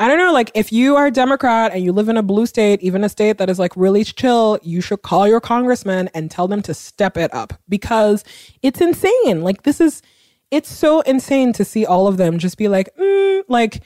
I 0.00 0.06
don't 0.06 0.18
know, 0.18 0.32
like 0.32 0.52
if 0.54 0.72
you 0.72 0.94
are 0.94 1.06
a 1.06 1.10
Democrat 1.10 1.72
and 1.72 1.82
you 1.82 1.92
live 1.92 2.08
in 2.08 2.16
a 2.16 2.22
blue 2.22 2.46
state, 2.46 2.80
even 2.82 3.02
a 3.02 3.08
state 3.08 3.38
that 3.38 3.50
is 3.50 3.58
like 3.58 3.72
really 3.76 4.04
chill, 4.04 4.58
you 4.62 4.80
should 4.80 5.02
call 5.02 5.26
your 5.26 5.40
congressman 5.40 6.08
and 6.14 6.30
tell 6.30 6.46
them 6.46 6.62
to 6.62 6.74
step 6.74 7.16
it 7.16 7.34
up 7.34 7.52
because 7.68 8.22
it's 8.62 8.80
insane. 8.80 9.42
Like 9.42 9.64
this 9.64 9.80
is, 9.80 10.00
it's 10.52 10.70
so 10.70 11.00
insane 11.00 11.52
to 11.54 11.64
see 11.64 11.84
all 11.84 12.06
of 12.06 12.16
them 12.16 12.38
just 12.38 12.56
be 12.56 12.68
like, 12.68 12.94
mm, 12.96 13.42
like, 13.48 13.82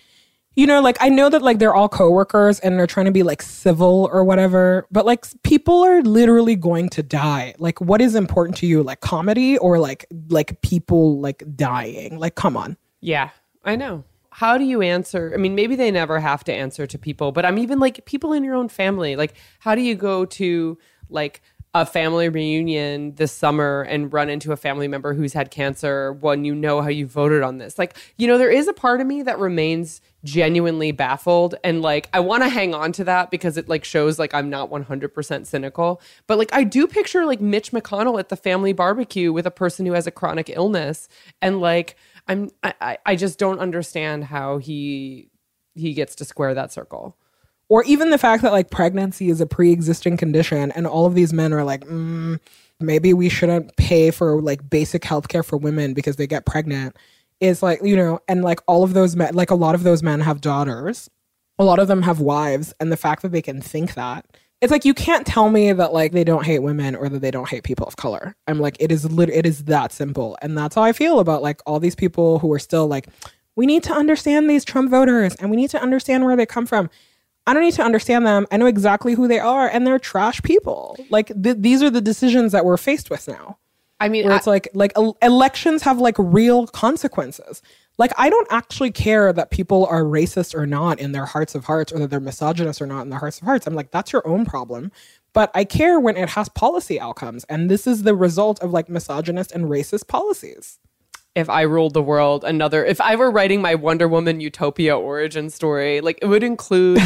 you 0.55 0.67
know, 0.67 0.81
like 0.81 0.99
I 1.01 1.09
know 1.09 1.29
that 1.29 1.43
like 1.43 1.59
they're 1.59 1.75
all 1.75 1.89
coworkers 1.89 2.61
and 2.61 2.79
they're 2.79 2.87
trying 2.87 3.07
to 3.07 3.13
be 3.13 3.23
like 3.23 3.43
civil 3.43 4.09
or 4.13 4.25
whatever, 4.25 4.87
but 4.91 5.07
like 5.07 5.25
people 5.43 5.83
are 5.83 6.03
literally 6.03 6.57
going 6.57 6.89
to 6.91 7.03
die. 7.03 7.55
Like, 7.59 7.81
what 7.81 8.01
is 8.01 8.15
important 8.15 8.59
to 8.59 8.67
you, 8.67 8.83
like 8.83 9.01
comedy 9.01 9.57
or 9.59 9.79
like 9.79 10.07
like 10.29 10.61
people 10.63 11.21
like 11.21 11.43
dying? 11.57 12.19
Like, 12.19 12.35
come 12.35 12.57
on. 12.57 12.77
Yeah, 13.01 13.31
I 13.65 13.77
know. 13.77 14.05
How 14.31 14.57
do 14.57 14.65
you 14.65 14.81
answer? 14.83 15.33
I 15.35 15.37
mean, 15.37 15.55
maybe 15.55 15.77
they 15.77 15.91
never 15.91 16.19
have 16.19 16.45
to 16.45 16.53
answer 16.53 16.87
to 16.87 16.99
people, 16.99 17.33
but 17.33 17.45
I'm 17.45 17.59
even 17.59 17.79
like 17.79 18.05
people 18.07 18.33
in 18.33 18.45
your 18.45 18.55
own 18.55 18.69
family. 18.69 19.17
Like, 19.17 19.35
how 19.59 19.75
do 19.75 19.83
you 19.83 19.95
go 19.95 20.25
to 20.25 20.79
like 21.09 21.43
a 21.75 21.87
family 21.87 22.29
reunion 22.29 23.15
this 23.15 23.33
summer 23.33 23.81
and 23.83 24.13
run 24.13 24.29
into 24.29 24.53
a 24.53 24.57
family 24.57 24.87
member 24.89 25.15
who's 25.15 25.33
had 25.33 25.51
cancer 25.51 26.13
when 26.13 26.45
you 26.45 26.55
know 26.55 26.83
how 26.83 26.89
you 26.89 27.07
voted 27.07 27.43
on 27.43 27.57
this? 27.57 27.79
Like, 27.79 27.97
you 28.19 28.27
know, 28.27 28.37
there 28.37 28.51
is 28.51 28.69
a 28.69 28.75
part 28.75 29.01
of 29.01 29.07
me 29.07 29.23
that 29.23 29.39
remains 29.39 30.03
genuinely 30.23 30.93
baffled 30.93 31.55
and 31.65 31.81
like 31.81 32.09
I 32.13 32.21
want 32.21 32.43
to 32.43 32.49
hang 32.51 32.75
on 32.75 32.93
to 32.93 33.05
that 33.05 33.31
because 33.31 33.57
it 33.57 33.69
like 33.71 33.85
shows 33.85 34.19
like 34.19 34.35
I'm 34.35 34.51
not 34.51 34.71
100% 34.71 35.47
cynical. 35.47 36.03
But 36.27 36.37
like 36.39 36.53
I 36.53 36.63
do 36.65 36.87
picture 36.87 37.25
like 37.25 37.41
Mitch 37.41 37.73
McConnell 37.73 38.19
at 38.19 38.29
the 38.29 38.37
family 38.37 38.75
barbecue 38.75 39.33
with 39.33 39.47
a 39.47 39.51
person 39.51 39.87
who 39.87 39.93
has 39.95 40.07
a 40.07 40.11
chronic 40.13 40.51
illness 40.51 41.09
and 41.41 41.61
like 41.61 41.97
I'm 42.29 42.51
I, 42.63 42.99
I- 43.07 43.17
just 43.17 43.39
don't 43.39 43.59
understand 43.59 44.25
how 44.25 44.59
he 44.59 45.31
he 45.75 45.95
gets 45.95 46.15
to 46.17 46.25
square 46.27 46.53
that 46.55 46.71
circle. 46.71 47.17
Or 47.73 47.83
even 47.85 48.11
the 48.11 48.19
fact 48.19 48.43
that 48.43 48.53
like 48.53 48.69
pregnancy 48.69 49.31
is 49.31 49.41
a 49.41 49.47
pre-existing 49.47 50.19
condition 50.19 50.71
and 50.73 50.87
all 50.87 51.07
of 51.07 51.15
these 51.15 51.33
men 51.33 51.55
are 51.55 51.65
like 51.65 51.87
mm, 51.87 52.39
maybe 52.79 53.15
we 53.15 53.31
shouldn't 53.31 53.75
pay 53.79 54.11
for 54.11 54.43
like 54.43 54.69
basic 54.69 55.01
healthcare 55.01 55.43
for 55.43 55.57
women 55.57 55.95
because 55.95 56.17
they 56.17 56.27
get 56.27 56.45
pregnant 56.45 56.95
is 57.41 57.63
like 57.63 57.81
you 57.83 57.97
know 57.97 58.21
and 58.29 58.45
like 58.45 58.61
all 58.67 58.85
of 58.85 58.93
those 58.93 59.17
men 59.17 59.35
like 59.35 59.51
a 59.51 59.55
lot 59.55 59.75
of 59.75 59.85
those 59.85 60.03
men 60.03 60.21
have 60.21 60.43
daughters. 60.43 61.09
A 61.59 61.65
lot 61.65 61.79
of 61.79 61.89
them 61.89 62.03
have 62.03 62.21
wives 62.21 62.75
and 62.79 62.93
the 62.93 62.97
fact 62.97 63.23
that 63.23 63.33
they 63.33 63.41
can 63.41 63.63
think 63.63 63.95
that 63.95 64.27
it's 64.61 64.71
like 64.71 64.85
you 64.85 64.93
can't 64.93 65.27
tell 65.27 65.49
me 65.49 65.73
that 65.73 65.95
like 65.95 66.13
they 66.13 66.25
don't 66.25 66.45
hate 66.45 66.59
women 66.59 66.95
or 66.95 67.09
that 67.09 67.21
they 67.21 67.31
don't 67.31 67.49
hate 67.49 67.65
people 67.65 67.87
of 67.87 67.97
color. 67.97 68.37
I'm 68.49 68.61
like 68.61 68.77
it 68.81 68.93
is 68.93 69.11
lit- 69.11 69.31
it 69.31 69.47
is 69.47 69.65
that 69.65 69.93
simple. 69.93 70.37
And 70.43 70.59
that's 70.59 70.75
how 70.75 70.83
i 70.83 70.93
feel 70.93 71.21
about 71.21 71.41
like 71.41 71.63
all 71.65 71.81
these 71.81 71.95
people 71.95 72.39
who 72.39 72.53
are 72.53 72.59
still 72.59 72.87
like 72.87 73.09
we 73.57 73.65
need 73.65 73.83
to 73.85 73.95
understand 73.95 74.51
these 74.51 74.63
trump 74.63 74.91
voters 74.91 75.35
and 75.37 75.51
we 75.51 75.57
need 75.57 75.71
to 75.71 75.81
understand 75.81 76.25
where 76.25 76.37
they 76.37 76.45
come 76.45 76.67
from 76.67 76.91
I 77.47 77.55
don't 77.55 77.63
need 77.63 77.75
to 77.75 77.83
understand 77.83 78.27
them. 78.27 78.47
I 78.53 78.57
know 78.57 78.67
exactly 78.67 79.15
who 79.15 79.27
they 79.27 79.39
are, 79.41 79.69
and 79.69 79.87
they're 79.87 79.99
trash 79.99 80.41
people. 80.43 80.97
Like 81.11 81.29
th- 81.43 81.57
these 81.59 81.83
are 81.83 81.91
the 81.91 82.01
decisions 82.01 82.53
that 82.53 82.65
we're 82.65 82.77
faced 82.77 83.11
with 83.11 83.27
now. 83.27 83.59
I 84.01 84.09
mean, 84.09 84.25
Where 84.25 84.35
I- 84.35 84.37
it's 84.37 84.47
like 84.47 84.69
like 84.75 84.93
el- 84.97 85.17
elections 85.23 85.83
have 85.83 85.99
like 85.99 86.17
real 86.19 86.67
consequences. 86.69 87.63
Like 87.99 88.13
I 88.17 88.31
don't 88.31 88.49
actually 88.51 88.91
care 88.91 89.33
that 89.33 89.51
people 89.51 89.87
are 89.87 90.03
racist 90.03 90.55
or 90.55 90.67
not 90.67 90.99
in 91.01 91.13
their 91.13 91.27
hearts 91.27 91.55
of 91.55 91.65
hearts, 91.65 91.93
or 91.93 91.99
that 92.01 92.11
they're 92.11 92.21
misogynist 92.21 92.81
or 92.81 92.87
not 92.87 93.03
in 93.03 93.11
their 93.11 93.19
hearts 93.19 93.41
of 93.41 93.45
hearts. 93.47 93.67
I'm 93.67 93.75
like 93.75 93.91
that's 93.91 94.13
your 94.13 94.27
own 94.27 94.45
problem. 94.45 94.93
But 95.35 95.51
I 95.55 95.65
care 95.65 95.99
when 95.99 96.17
it 96.17 96.31
has 96.31 96.49
policy 96.51 97.01
outcomes, 97.01 97.45
and 97.45 97.71
this 97.71 97.87
is 97.87 98.03
the 98.03 98.15
result 98.15 98.61
of 98.61 98.71
like 98.73 98.89
misogynist 98.89 99.51
and 99.53 99.65
racist 99.65 100.07
policies. 100.07 100.79
If 101.35 101.49
I 101.49 101.63
ruled 101.63 101.95
the 101.95 102.03
world, 102.03 102.45
another, 102.45 102.85
if 102.85 103.01
I 103.01 103.17
were 103.17 103.31
writing 103.31 103.63
my 103.63 103.75
Wonder 103.75 104.07
Woman 104.07 104.41
utopia 104.41 104.99
origin 104.99 105.49
story, 105.49 106.01
like 106.01 106.19
it 106.21 106.27
would 106.27 106.43
include 106.43 107.01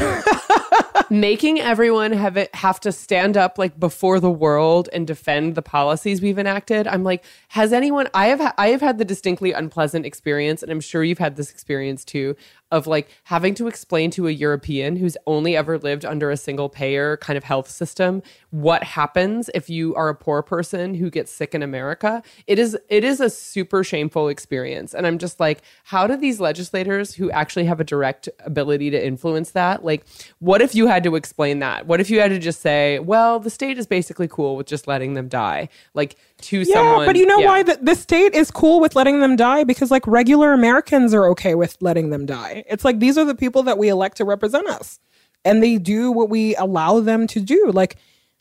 making 1.10 1.60
everyone 1.60 2.12
have 2.12 2.36
it 2.36 2.52
have 2.54 2.80
to 2.80 2.90
stand 2.90 3.36
up 3.36 3.58
like 3.58 3.78
before 3.78 4.18
the 4.18 4.30
world 4.30 4.88
and 4.92 5.06
defend 5.06 5.54
the 5.54 5.62
policies 5.62 6.20
we've 6.20 6.38
enacted. 6.38 6.88
I'm 6.88 7.04
like, 7.04 7.24
has 7.48 7.72
anyone? 7.72 8.08
I 8.14 8.26
have 8.26 8.54
I 8.58 8.68
have 8.68 8.80
had 8.80 8.98
the 8.98 9.04
distinctly 9.04 9.52
unpleasant 9.52 10.04
experience, 10.04 10.62
and 10.62 10.72
I'm 10.72 10.80
sure 10.80 11.04
you've 11.04 11.18
had 11.18 11.36
this 11.36 11.50
experience 11.50 12.04
too, 12.04 12.36
of 12.70 12.86
like 12.86 13.08
having 13.24 13.54
to 13.54 13.68
explain 13.68 14.10
to 14.10 14.26
a 14.26 14.30
European 14.30 14.96
who's 14.96 15.16
only 15.26 15.56
ever 15.56 15.78
lived 15.78 16.04
under 16.04 16.30
a 16.30 16.36
single 16.36 16.68
payer 16.68 17.16
kind 17.18 17.36
of 17.36 17.44
health 17.44 17.70
system 17.70 18.22
what 18.50 18.82
happens 18.82 19.50
if 19.54 19.68
you 19.68 19.94
are 19.94 20.08
a 20.08 20.14
poor 20.14 20.42
person 20.42 20.94
who 20.94 21.10
gets 21.10 21.30
sick 21.30 21.54
in 21.54 21.62
America. 21.62 22.22
It 22.46 22.58
is 22.58 22.76
it 22.88 23.04
is 23.04 23.20
a 23.20 23.28
super 23.28 23.84
shameful 23.84 24.28
experience, 24.28 24.94
and 24.94 25.06
I'm 25.06 25.18
just 25.18 25.38
like, 25.40 25.62
how 25.84 26.06
do 26.06 26.16
these 26.16 26.40
legislators 26.40 27.14
who 27.14 27.30
actually 27.30 27.66
have 27.66 27.80
a 27.80 27.84
direct 27.84 28.28
ability 28.40 28.90
to 28.90 29.06
influence 29.06 29.50
that, 29.52 29.84
like, 29.84 30.04
what 30.38 30.62
if 30.62 30.74
you 30.74 30.86
had 30.86 31.04
to 31.04 31.16
explain 31.16 31.58
that? 31.58 31.86
What 31.86 32.00
if 32.00 32.08
you 32.08 32.20
had 32.20 32.30
to 32.30 32.38
just 32.38 32.60
say, 32.60 32.98
well, 32.98 33.38
the 33.38 33.50
state 33.50 33.78
is 33.78 33.86
basically 33.86 34.28
cool 34.28 34.56
with 34.56 34.66
just 34.66 34.86
letting 34.86 35.14
them 35.14 35.28
die, 35.28 35.68
like 35.94 36.16
to 36.42 36.60
Yeah, 36.60 36.74
someone? 36.74 37.06
but 37.06 37.16
you 37.16 37.26
know 37.26 37.38
yeah. 37.40 37.46
why 37.46 37.62
the, 37.62 37.78
the 37.82 37.94
state 37.94 38.34
is 38.34 38.50
cool 38.50 38.80
with 38.80 38.96
letting 38.96 39.20
them 39.20 39.36
die 39.36 39.64
because 39.64 39.90
like 39.90 40.06
regular 40.06 40.52
Americans 40.52 41.12
are 41.12 41.28
okay 41.30 41.54
with 41.54 41.76
letting 41.80 42.10
them 42.10 42.24
die. 42.26 42.55
It's 42.68 42.84
like 42.84 43.00
these 43.00 43.18
are 43.18 43.24
the 43.24 43.34
people 43.34 43.62
that 43.64 43.78
we 43.78 43.88
elect 43.88 44.16
to 44.18 44.24
represent 44.24 44.68
us, 44.68 44.98
and 45.44 45.62
they 45.62 45.78
do 45.78 46.10
what 46.12 46.30
we 46.30 46.54
allow 46.56 47.00
them 47.00 47.26
to 47.28 47.40
do. 47.40 47.70
Like 47.72 47.96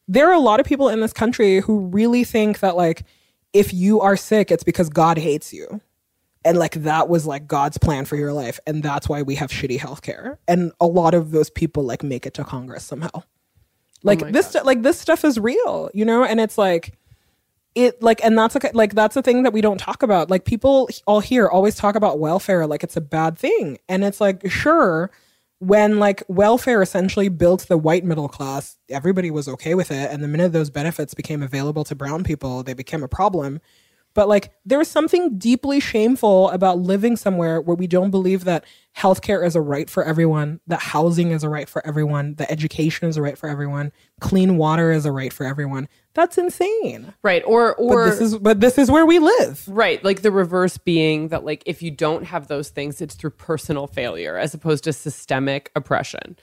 there 0.08 0.30
are 0.30 0.34
a 0.34 0.40
lot 0.40 0.60
of 0.60 0.66
people 0.66 0.90
in 0.90 1.02
this 1.02 1.14
country 1.14 1.60
who 1.60 1.80
really 1.88 2.24
think 2.24 2.60
that 2.60 2.76
like 2.76 3.04
if 3.54 3.74
you 3.74 4.02
are 4.02 4.18
sick, 4.18 4.52
it's 4.52 4.64
because 4.64 4.90
God 4.90 5.18
hates 5.18 5.54
you. 5.54 5.82
And 6.44 6.60
like 6.60 6.74
that 6.84 7.10
was 7.10 7.26
like 7.26 7.48
God's 7.48 7.78
plan 7.78 8.06
for 8.06 8.18
your 8.18 8.34
life. 8.34 8.60
And 8.68 8.84
that's 8.84 9.10
why 9.10 9.24
we 9.24 9.36
have 9.36 9.50
shitty 9.50 9.80
healthcare. 9.80 10.38
And 10.48 10.74
a 10.80 10.86
lot 10.86 11.14
of 11.14 11.32
those 11.32 11.50
people 11.50 11.84
like 11.84 12.04
make 12.04 12.26
it 12.26 12.36
to 12.36 12.44
Congress 12.44 12.84
somehow. 12.84 13.10
Oh 13.14 13.24
like 14.04 14.22
my 14.22 14.32
this, 14.32 14.54
like 14.64 14.84
this 14.84 15.00
stuff 15.00 15.26
is 15.26 15.40
real, 15.40 15.90
you 15.94 16.06
know? 16.06 16.24
And 16.24 16.40
it's 16.40 16.58
like, 16.58 16.94
it 17.76 18.02
like 18.02 18.24
and 18.24 18.38
that's 18.38 18.56
like 18.56 18.74
like 18.74 18.96
that's 18.96 19.16
a 19.18 19.22
thing 19.22 19.44
that 19.44 19.54
we 19.54 19.62
don't 19.62 19.78
talk 19.78 20.02
about. 20.02 20.30
Like 20.30 20.46
people 20.46 20.90
all 21.06 21.20
here 21.20 21.48
always 21.48 21.76
talk 21.76 21.96
about 21.96 22.20
welfare 22.20 22.66
like 22.66 22.84
it's 22.84 22.98
a 22.98 23.02
bad 23.02 23.38
thing. 23.38 23.78
And 23.88 24.04
it's 24.04 24.22
like 24.22 24.50
sure 24.50 25.12
when 25.60 26.00
like 26.00 26.24
welfare 26.28 26.82
essentially 26.82 27.30
built 27.30 27.68
the 27.68 27.78
white 27.78 28.04
middle 28.04 28.28
class 28.28 28.78
everybody 28.90 29.30
was 29.30 29.48
okay 29.48 29.76
with 29.76 29.92
it. 29.92 30.12
And 30.12 30.24
the 30.24 30.28
minute 30.28 30.54
those 30.54 30.70
benefits 30.70 31.14
became 31.14 31.44
available 31.44 31.84
to 31.84 31.96
brown 31.96 32.24
people 32.24 32.64
they 32.64 32.74
became 32.74 33.04
a 33.04 33.10
problem 33.10 33.60
but 34.16 34.28
like 34.28 34.52
there 34.66 34.82
is 34.82 34.88
something 34.88 35.38
deeply 35.38 35.80
shameful 35.80 36.50
about 36.50 36.80
living 36.80 37.16
somewhere 37.16 37.62
where 37.62 37.76
we 37.76 37.86
don't 37.86 38.10
believe 38.10 38.46
that 38.46 38.66
healthcare 38.98 39.46
is 39.46 39.56
a 39.56 39.62
right 39.62 39.90
for 39.90 40.04
everyone, 40.04 40.60
that 40.66 40.82
housing 40.82 41.32
is 41.32 41.44
a 41.44 41.50
right 41.50 41.70
for 41.70 41.86
everyone, 41.86 42.34
that 42.36 42.50
education 42.50 43.08
is 43.08 43.18
a 43.18 43.22
right 43.22 43.38
for 43.38 43.48
everyone, 43.48 43.92
clean 44.22 44.58
water 44.58 44.92
is 44.92 45.06
a 45.06 45.12
right 45.12 45.32
for 45.32 45.46
everyone. 45.46 45.88
That's 46.16 46.38
insane. 46.38 47.14
right? 47.22 47.44
Or 47.46 47.76
or 47.76 47.90
But 47.90 47.96
or 47.96 48.10
this 48.10 48.22
is 48.22 48.38
but 48.40 48.60
this 48.62 48.78
is 48.78 48.90
where 48.90 49.06
we 49.06 49.20
live. 49.20 49.64
Right. 49.68 50.04
Like 50.04 50.22
the 50.22 50.32
reverse 50.32 50.78
being 50.78 51.28
that, 51.28 51.44
like, 51.44 51.62
if 51.66 51.84
you 51.84 51.92
don't 51.92 52.24
have 52.24 52.48
those 52.48 52.70
things, 52.70 53.02
it's 53.02 53.16
through 53.16 53.32
personal 53.32 53.86
failure 53.86 54.38
as 54.38 54.54
opposed 54.54 54.86
to 54.86 54.94
systemic 54.94 55.72
oppression 55.76 56.38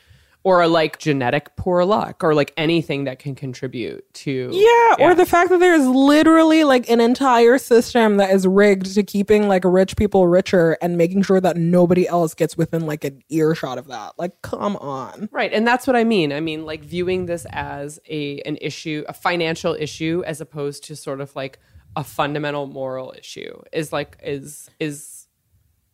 or 0.45 0.67
like 0.67 0.99
genetic 0.99 1.55
poor 1.57 1.85
luck 1.85 2.25
or 2.25 2.35
like 2.35 2.53
anything 2.57 3.05
that 3.05 3.19
can 3.19 3.35
contribute 3.35 4.13
to. 4.13 4.51
Yeah, 4.53 5.07
or 5.07 5.15
the 5.15 5.27
fact 5.27 5.51
that 5.51 5.61
there's 5.61 5.87
literally 5.87 6.65
like 6.65 6.91
an 6.91 7.01
entire 7.01 7.59
system 7.59 8.17
that 8.17 8.31
is 8.31 8.47
rigged 8.47 8.93
to 8.95 9.03
keeping 9.03 9.47
like 9.47 9.63
rich 9.65 9.97
people 9.97 10.27
richer 10.27 10.77
and 10.83 10.97
making 10.97 11.23
sure 11.23 11.41
that 11.41 11.57
nobody 11.57 12.09
else 12.09 12.35
gets 12.35 12.57
within 12.57 12.87
like 12.87 13.05
an 13.05 13.23
earshot 13.29 13.79
of 13.79 13.87
that. 13.87 14.15
Like, 14.19 14.43
come 14.43 14.77
on. 14.77 15.29
Right. 15.31 15.53
And 15.53 15.67
that's 15.67 15.87
what 15.87 15.95
I 15.95 16.05
mean. 16.05 16.33
I 16.33 16.41
mean, 16.41 16.65
like 16.67 16.83
viewing 16.83 17.27
this 17.27 17.47
as 17.51 18.01
a 18.09 18.41
an 18.41 18.59
issue, 18.61 19.05
a 19.09 19.13
financial 19.13 19.75
issue, 19.75 20.25
as 20.27 20.41
opposed 20.41 20.85
to 20.85 20.97
sort 20.97 21.21
of 21.21 21.35
like 21.37 21.61
a 21.95 22.03
fundamental 22.03 22.67
moral 22.67 23.15
issue 23.17 23.61
is 23.73 23.93
like 23.93 24.19
is 24.23 24.71
is 24.81 25.27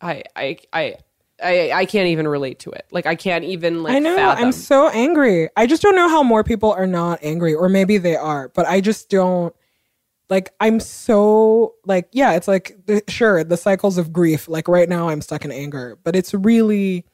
I 0.01 0.23
I 0.35 0.57
I 0.71 0.95
I, 1.43 1.71
I 1.71 1.85
can't 1.85 2.07
even 2.07 2.27
relate 2.27 2.59
to 2.59 2.71
it. 2.71 2.85
Like 2.91 3.05
I 3.05 3.15
can't 3.15 3.43
even 3.43 3.83
like 3.83 3.95
I 3.95 3.99
know. 3.99 4.15
fathom. 4.15 4.45
I'm 4.45 4.51
so 4.51 4.89
angry. 4.89 5.49
I 5.55 5.67
just 5.67 5.81
don't 5.81 5.95
know 5.95 6.09
how 6.09 6.23
more 6.23 6.43
people 6.43 6.71
are 6.71 6.87
not 6.87 7.19
angry, 7.21 7.53
or 7.53 7.69
maybe 7.69 7.97
they 7.97 8.15
are, 8.15 8.49
but 8.49 8.65
I 8.65 8.81
just 8.81 9.09
don't. 9.09 9.55
Like 10.29 10.53
I'm 10.59 10.79
so 10.79 11.75
like 11.85 12.07
yeah, 12.11 12.33
it's 12.33 12.47
like 12.47 12.77
the, 12.85 13.03
sure 13.07 13.43
the 13.43 13.57
cycles 13.57 13.97
of 13.97 14.13
grief. 14.13 14.47
Like 14.47 14.67
right 14.67 14.87
now 14.87 15.09
I'm 15.09 15.21
stuck 15.21 15.43
in 15.45 15.51
anger, 15.51 15.97
but 16.03 16.15
it's 16.15 16.33
really, 16.33 17.05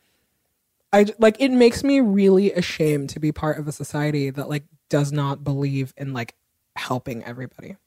I 0.92 1.06
like 1.20 1.38
it 1.40 1.52
makes 1.52 1.84
me 1.84 2.02
really 2.02 2.52
ashamed 2.52 3.10
to 3.12 3.20
be 3.20 3.32
part 3.32 3.58
of 3.58 3.68
a 3.68 3.72
society 3.72 4.32
that 4.32 4.50
like 4.50 4.64
does 4.90 5.12
not 5.12 5.44
believe 5.44 5.94
in 5.98 6.14
like 6.14 6.36
helping 6.76 7.24
everybody. 7.24 7.78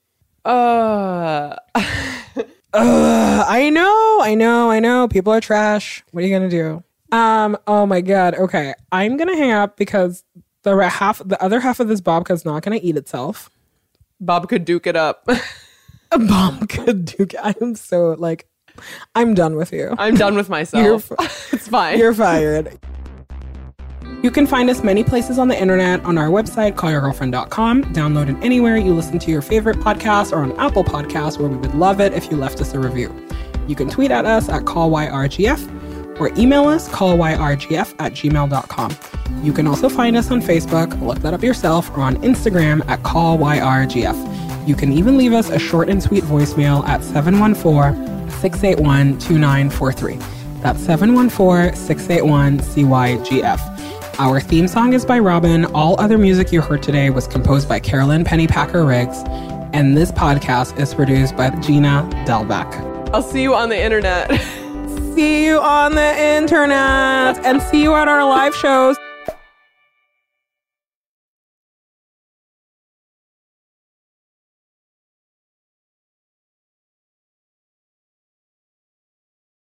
uh 0.45 1.57
Ugh, 2.75 3.47
I 3.49 3.71
know, 3.71 4.21
I 4.23 4.35
know, 4.35 4.71
I 4.71 4.81
know. 4.81 5.09
People 5.09 5.33
are 5.33 5.41
trash. 5.41 6.05
What 6.11 6.23
are 6.23 6.27
you 6.27 6.35
gonna 6.35 6.51
do? 6.51 6.83
Um. 7.11 7.57
Oh 7.67 7.87
my 7.87 8.01
god. 8.01 8.35
Okay, 8.35 8.75
I'm 8.93 9.17
gonna 9.17 9.37
hang 9.37 9.53
up 9.53 9.77
because 9.77 10.25
the 10.63 10.75
re- 10.75 10.89
half, 10.89 11.23
the 11.25 11.43
other 11.43 11.61
half 11.61 11.81
of 11.81 11.89
this 11.89 12.01
babka 12.01 12.33
is 12.33 12.45
not 12.45 12.63
gonna 12.63 12.81
eat 12.83 12.97
itself. 12.97 13.51
Bob 14.21 14.49
could 14.49 14.65
duke 14.65 14.87
it 14.87 14.97
up. 14.97 15.27
A 16.13 16.67
could 16.69 17.05
duke. 17.05 17.35
It. 17.35 17.41
I'm 17.43 17.75
so 17.75 18.15
like, 18.19 18.47
I'm 19.15 19.35
done 19.35 19.57
with 19.57 19.73
you. 19.73 19.95
I'm 19.99 20.15
done 20.17 20.37
with 20.37 20.49
myself. 20.49 21.11
You're 21.11 21.19
it's 21.53 21.69
fine. 21.69 21.99
You're 21.99 22.15
fired. 22.15 22.79
You 24.21 24.33
can 24.33 24.49
find 24.49 24.69
us 24.69 24.83
many 24.83 25.05
places 25.05 25.39
on 25.39 25.47
the 25.47 25.61
internet 25.61 26.05
on 26.05 26.19
our 26.19 26.27
website, 26.27 26.75
callyourgirlfriend.com. 26.75 27.85
Download 27.95 28.29
it 28.29 28.45
anywhere 28.45 28.77
you 28.77 28.93
listen 28.93 29.21
to 29.21 29.31
your 29.31 29.43
favorite 29.43 29.77
podcast 29.77 30.33
or 30.33 30.39
on 30.39 30.59
Apple 30.59 30.83
Podcasts, 30.83 31.39
where 31.39 31.49
we 31.49 31.57
would 31.57 31.75
love 31.75 32.01
it 32.01 32.13
if 32.13 32.29
you 32.29 32.37
left 32.37 32.61
us 32.61 32.75
a 32.75 32.81
review. 32.81 33.15
You 33.69 33.77
can 33.77 33.89
tweet 33.89 34.11
at 34.11 34.27
us 34.27 34.49
at 34.49 34.63
callyrgf 34.63 36.19
or 36.21 36.33
email 36.37 36.67
us 36.67 36.89
callyrgf 36.89 37.95
at 38.01 38.13
gmail.com. 38.13 38.97
You 39.45 39.53
can 39.53 39.69
also 39.69 39.89
find 39.89 40.17
us 40.17 40.33
on 40.33 40.43
Facebook, 40.43 41.01
look 41.01 41.21
that 41.21 41.33
up 41.33 41.45
yourself, 41.45 41.89
or 41.97 42.01
on 42.01 42.17
Instagram 42.17 42.85
at 42.89 43.01
callyrgf. 43.05 44.67
You 44.67 44.75
can 44.75 44.93
even 44.93 45.17
leave 45.17 45.33
us 45.33 45.49
a 45.49 45.61
short 45.61 45.89
and 45.89 46.03
sweet 46.03 46.25
voicemail 46.25 46.85
at 46.89 47.05
714 47.05 48.31
681 48.31 49.13
2943. 49.21 50.17
That's 50.61 50.81
714 50.81 51.77
681 51.77 52.59
CYGF. 52.59 53.78
Our 54.21 54.41
theme 54.41 54.67
song 54.67 54.95
is 54.95 55.07
by 55.07 55.21
Robyn. 55.21 55.65
All 55.75 55.95
other 56.01 56.19
music 56.19 56.51
you 56.51 56.61
heard 56.61 56.83
today 56.83 57.09
was 57.11 57.29
composed 57.29 57.69
by 57.69 57.79
Carolyn 57.79 58.25
Pennypacker 58.25 58.85
Riggs. 58.85 59.23
And 59.73 59.97
this 59.97 60.11
podcast 60.11 60.77
is 60.77 60.93
produced 60.93 61.37
by 61.37 61.51
Gina 61.61 62.09
Delvac. 62.27 62.75
I'll 63.15 63.23
see 63.23 63.43
you 63.43 63.55
on 63.55 63.69
the 63.69 63.81
internet. 63.81 64.29
See 65.15 65.47
you 65.47 65.61
on 65.61 65.97
the 65.97 66.37
internet 66.37 67.45
and 67.45 67.61
see 67.61 67.83
you 67.83 67.95
at 67.97 68.07
our 68.07 68.25
live 68.25 68.55
shows. 68.55 68.97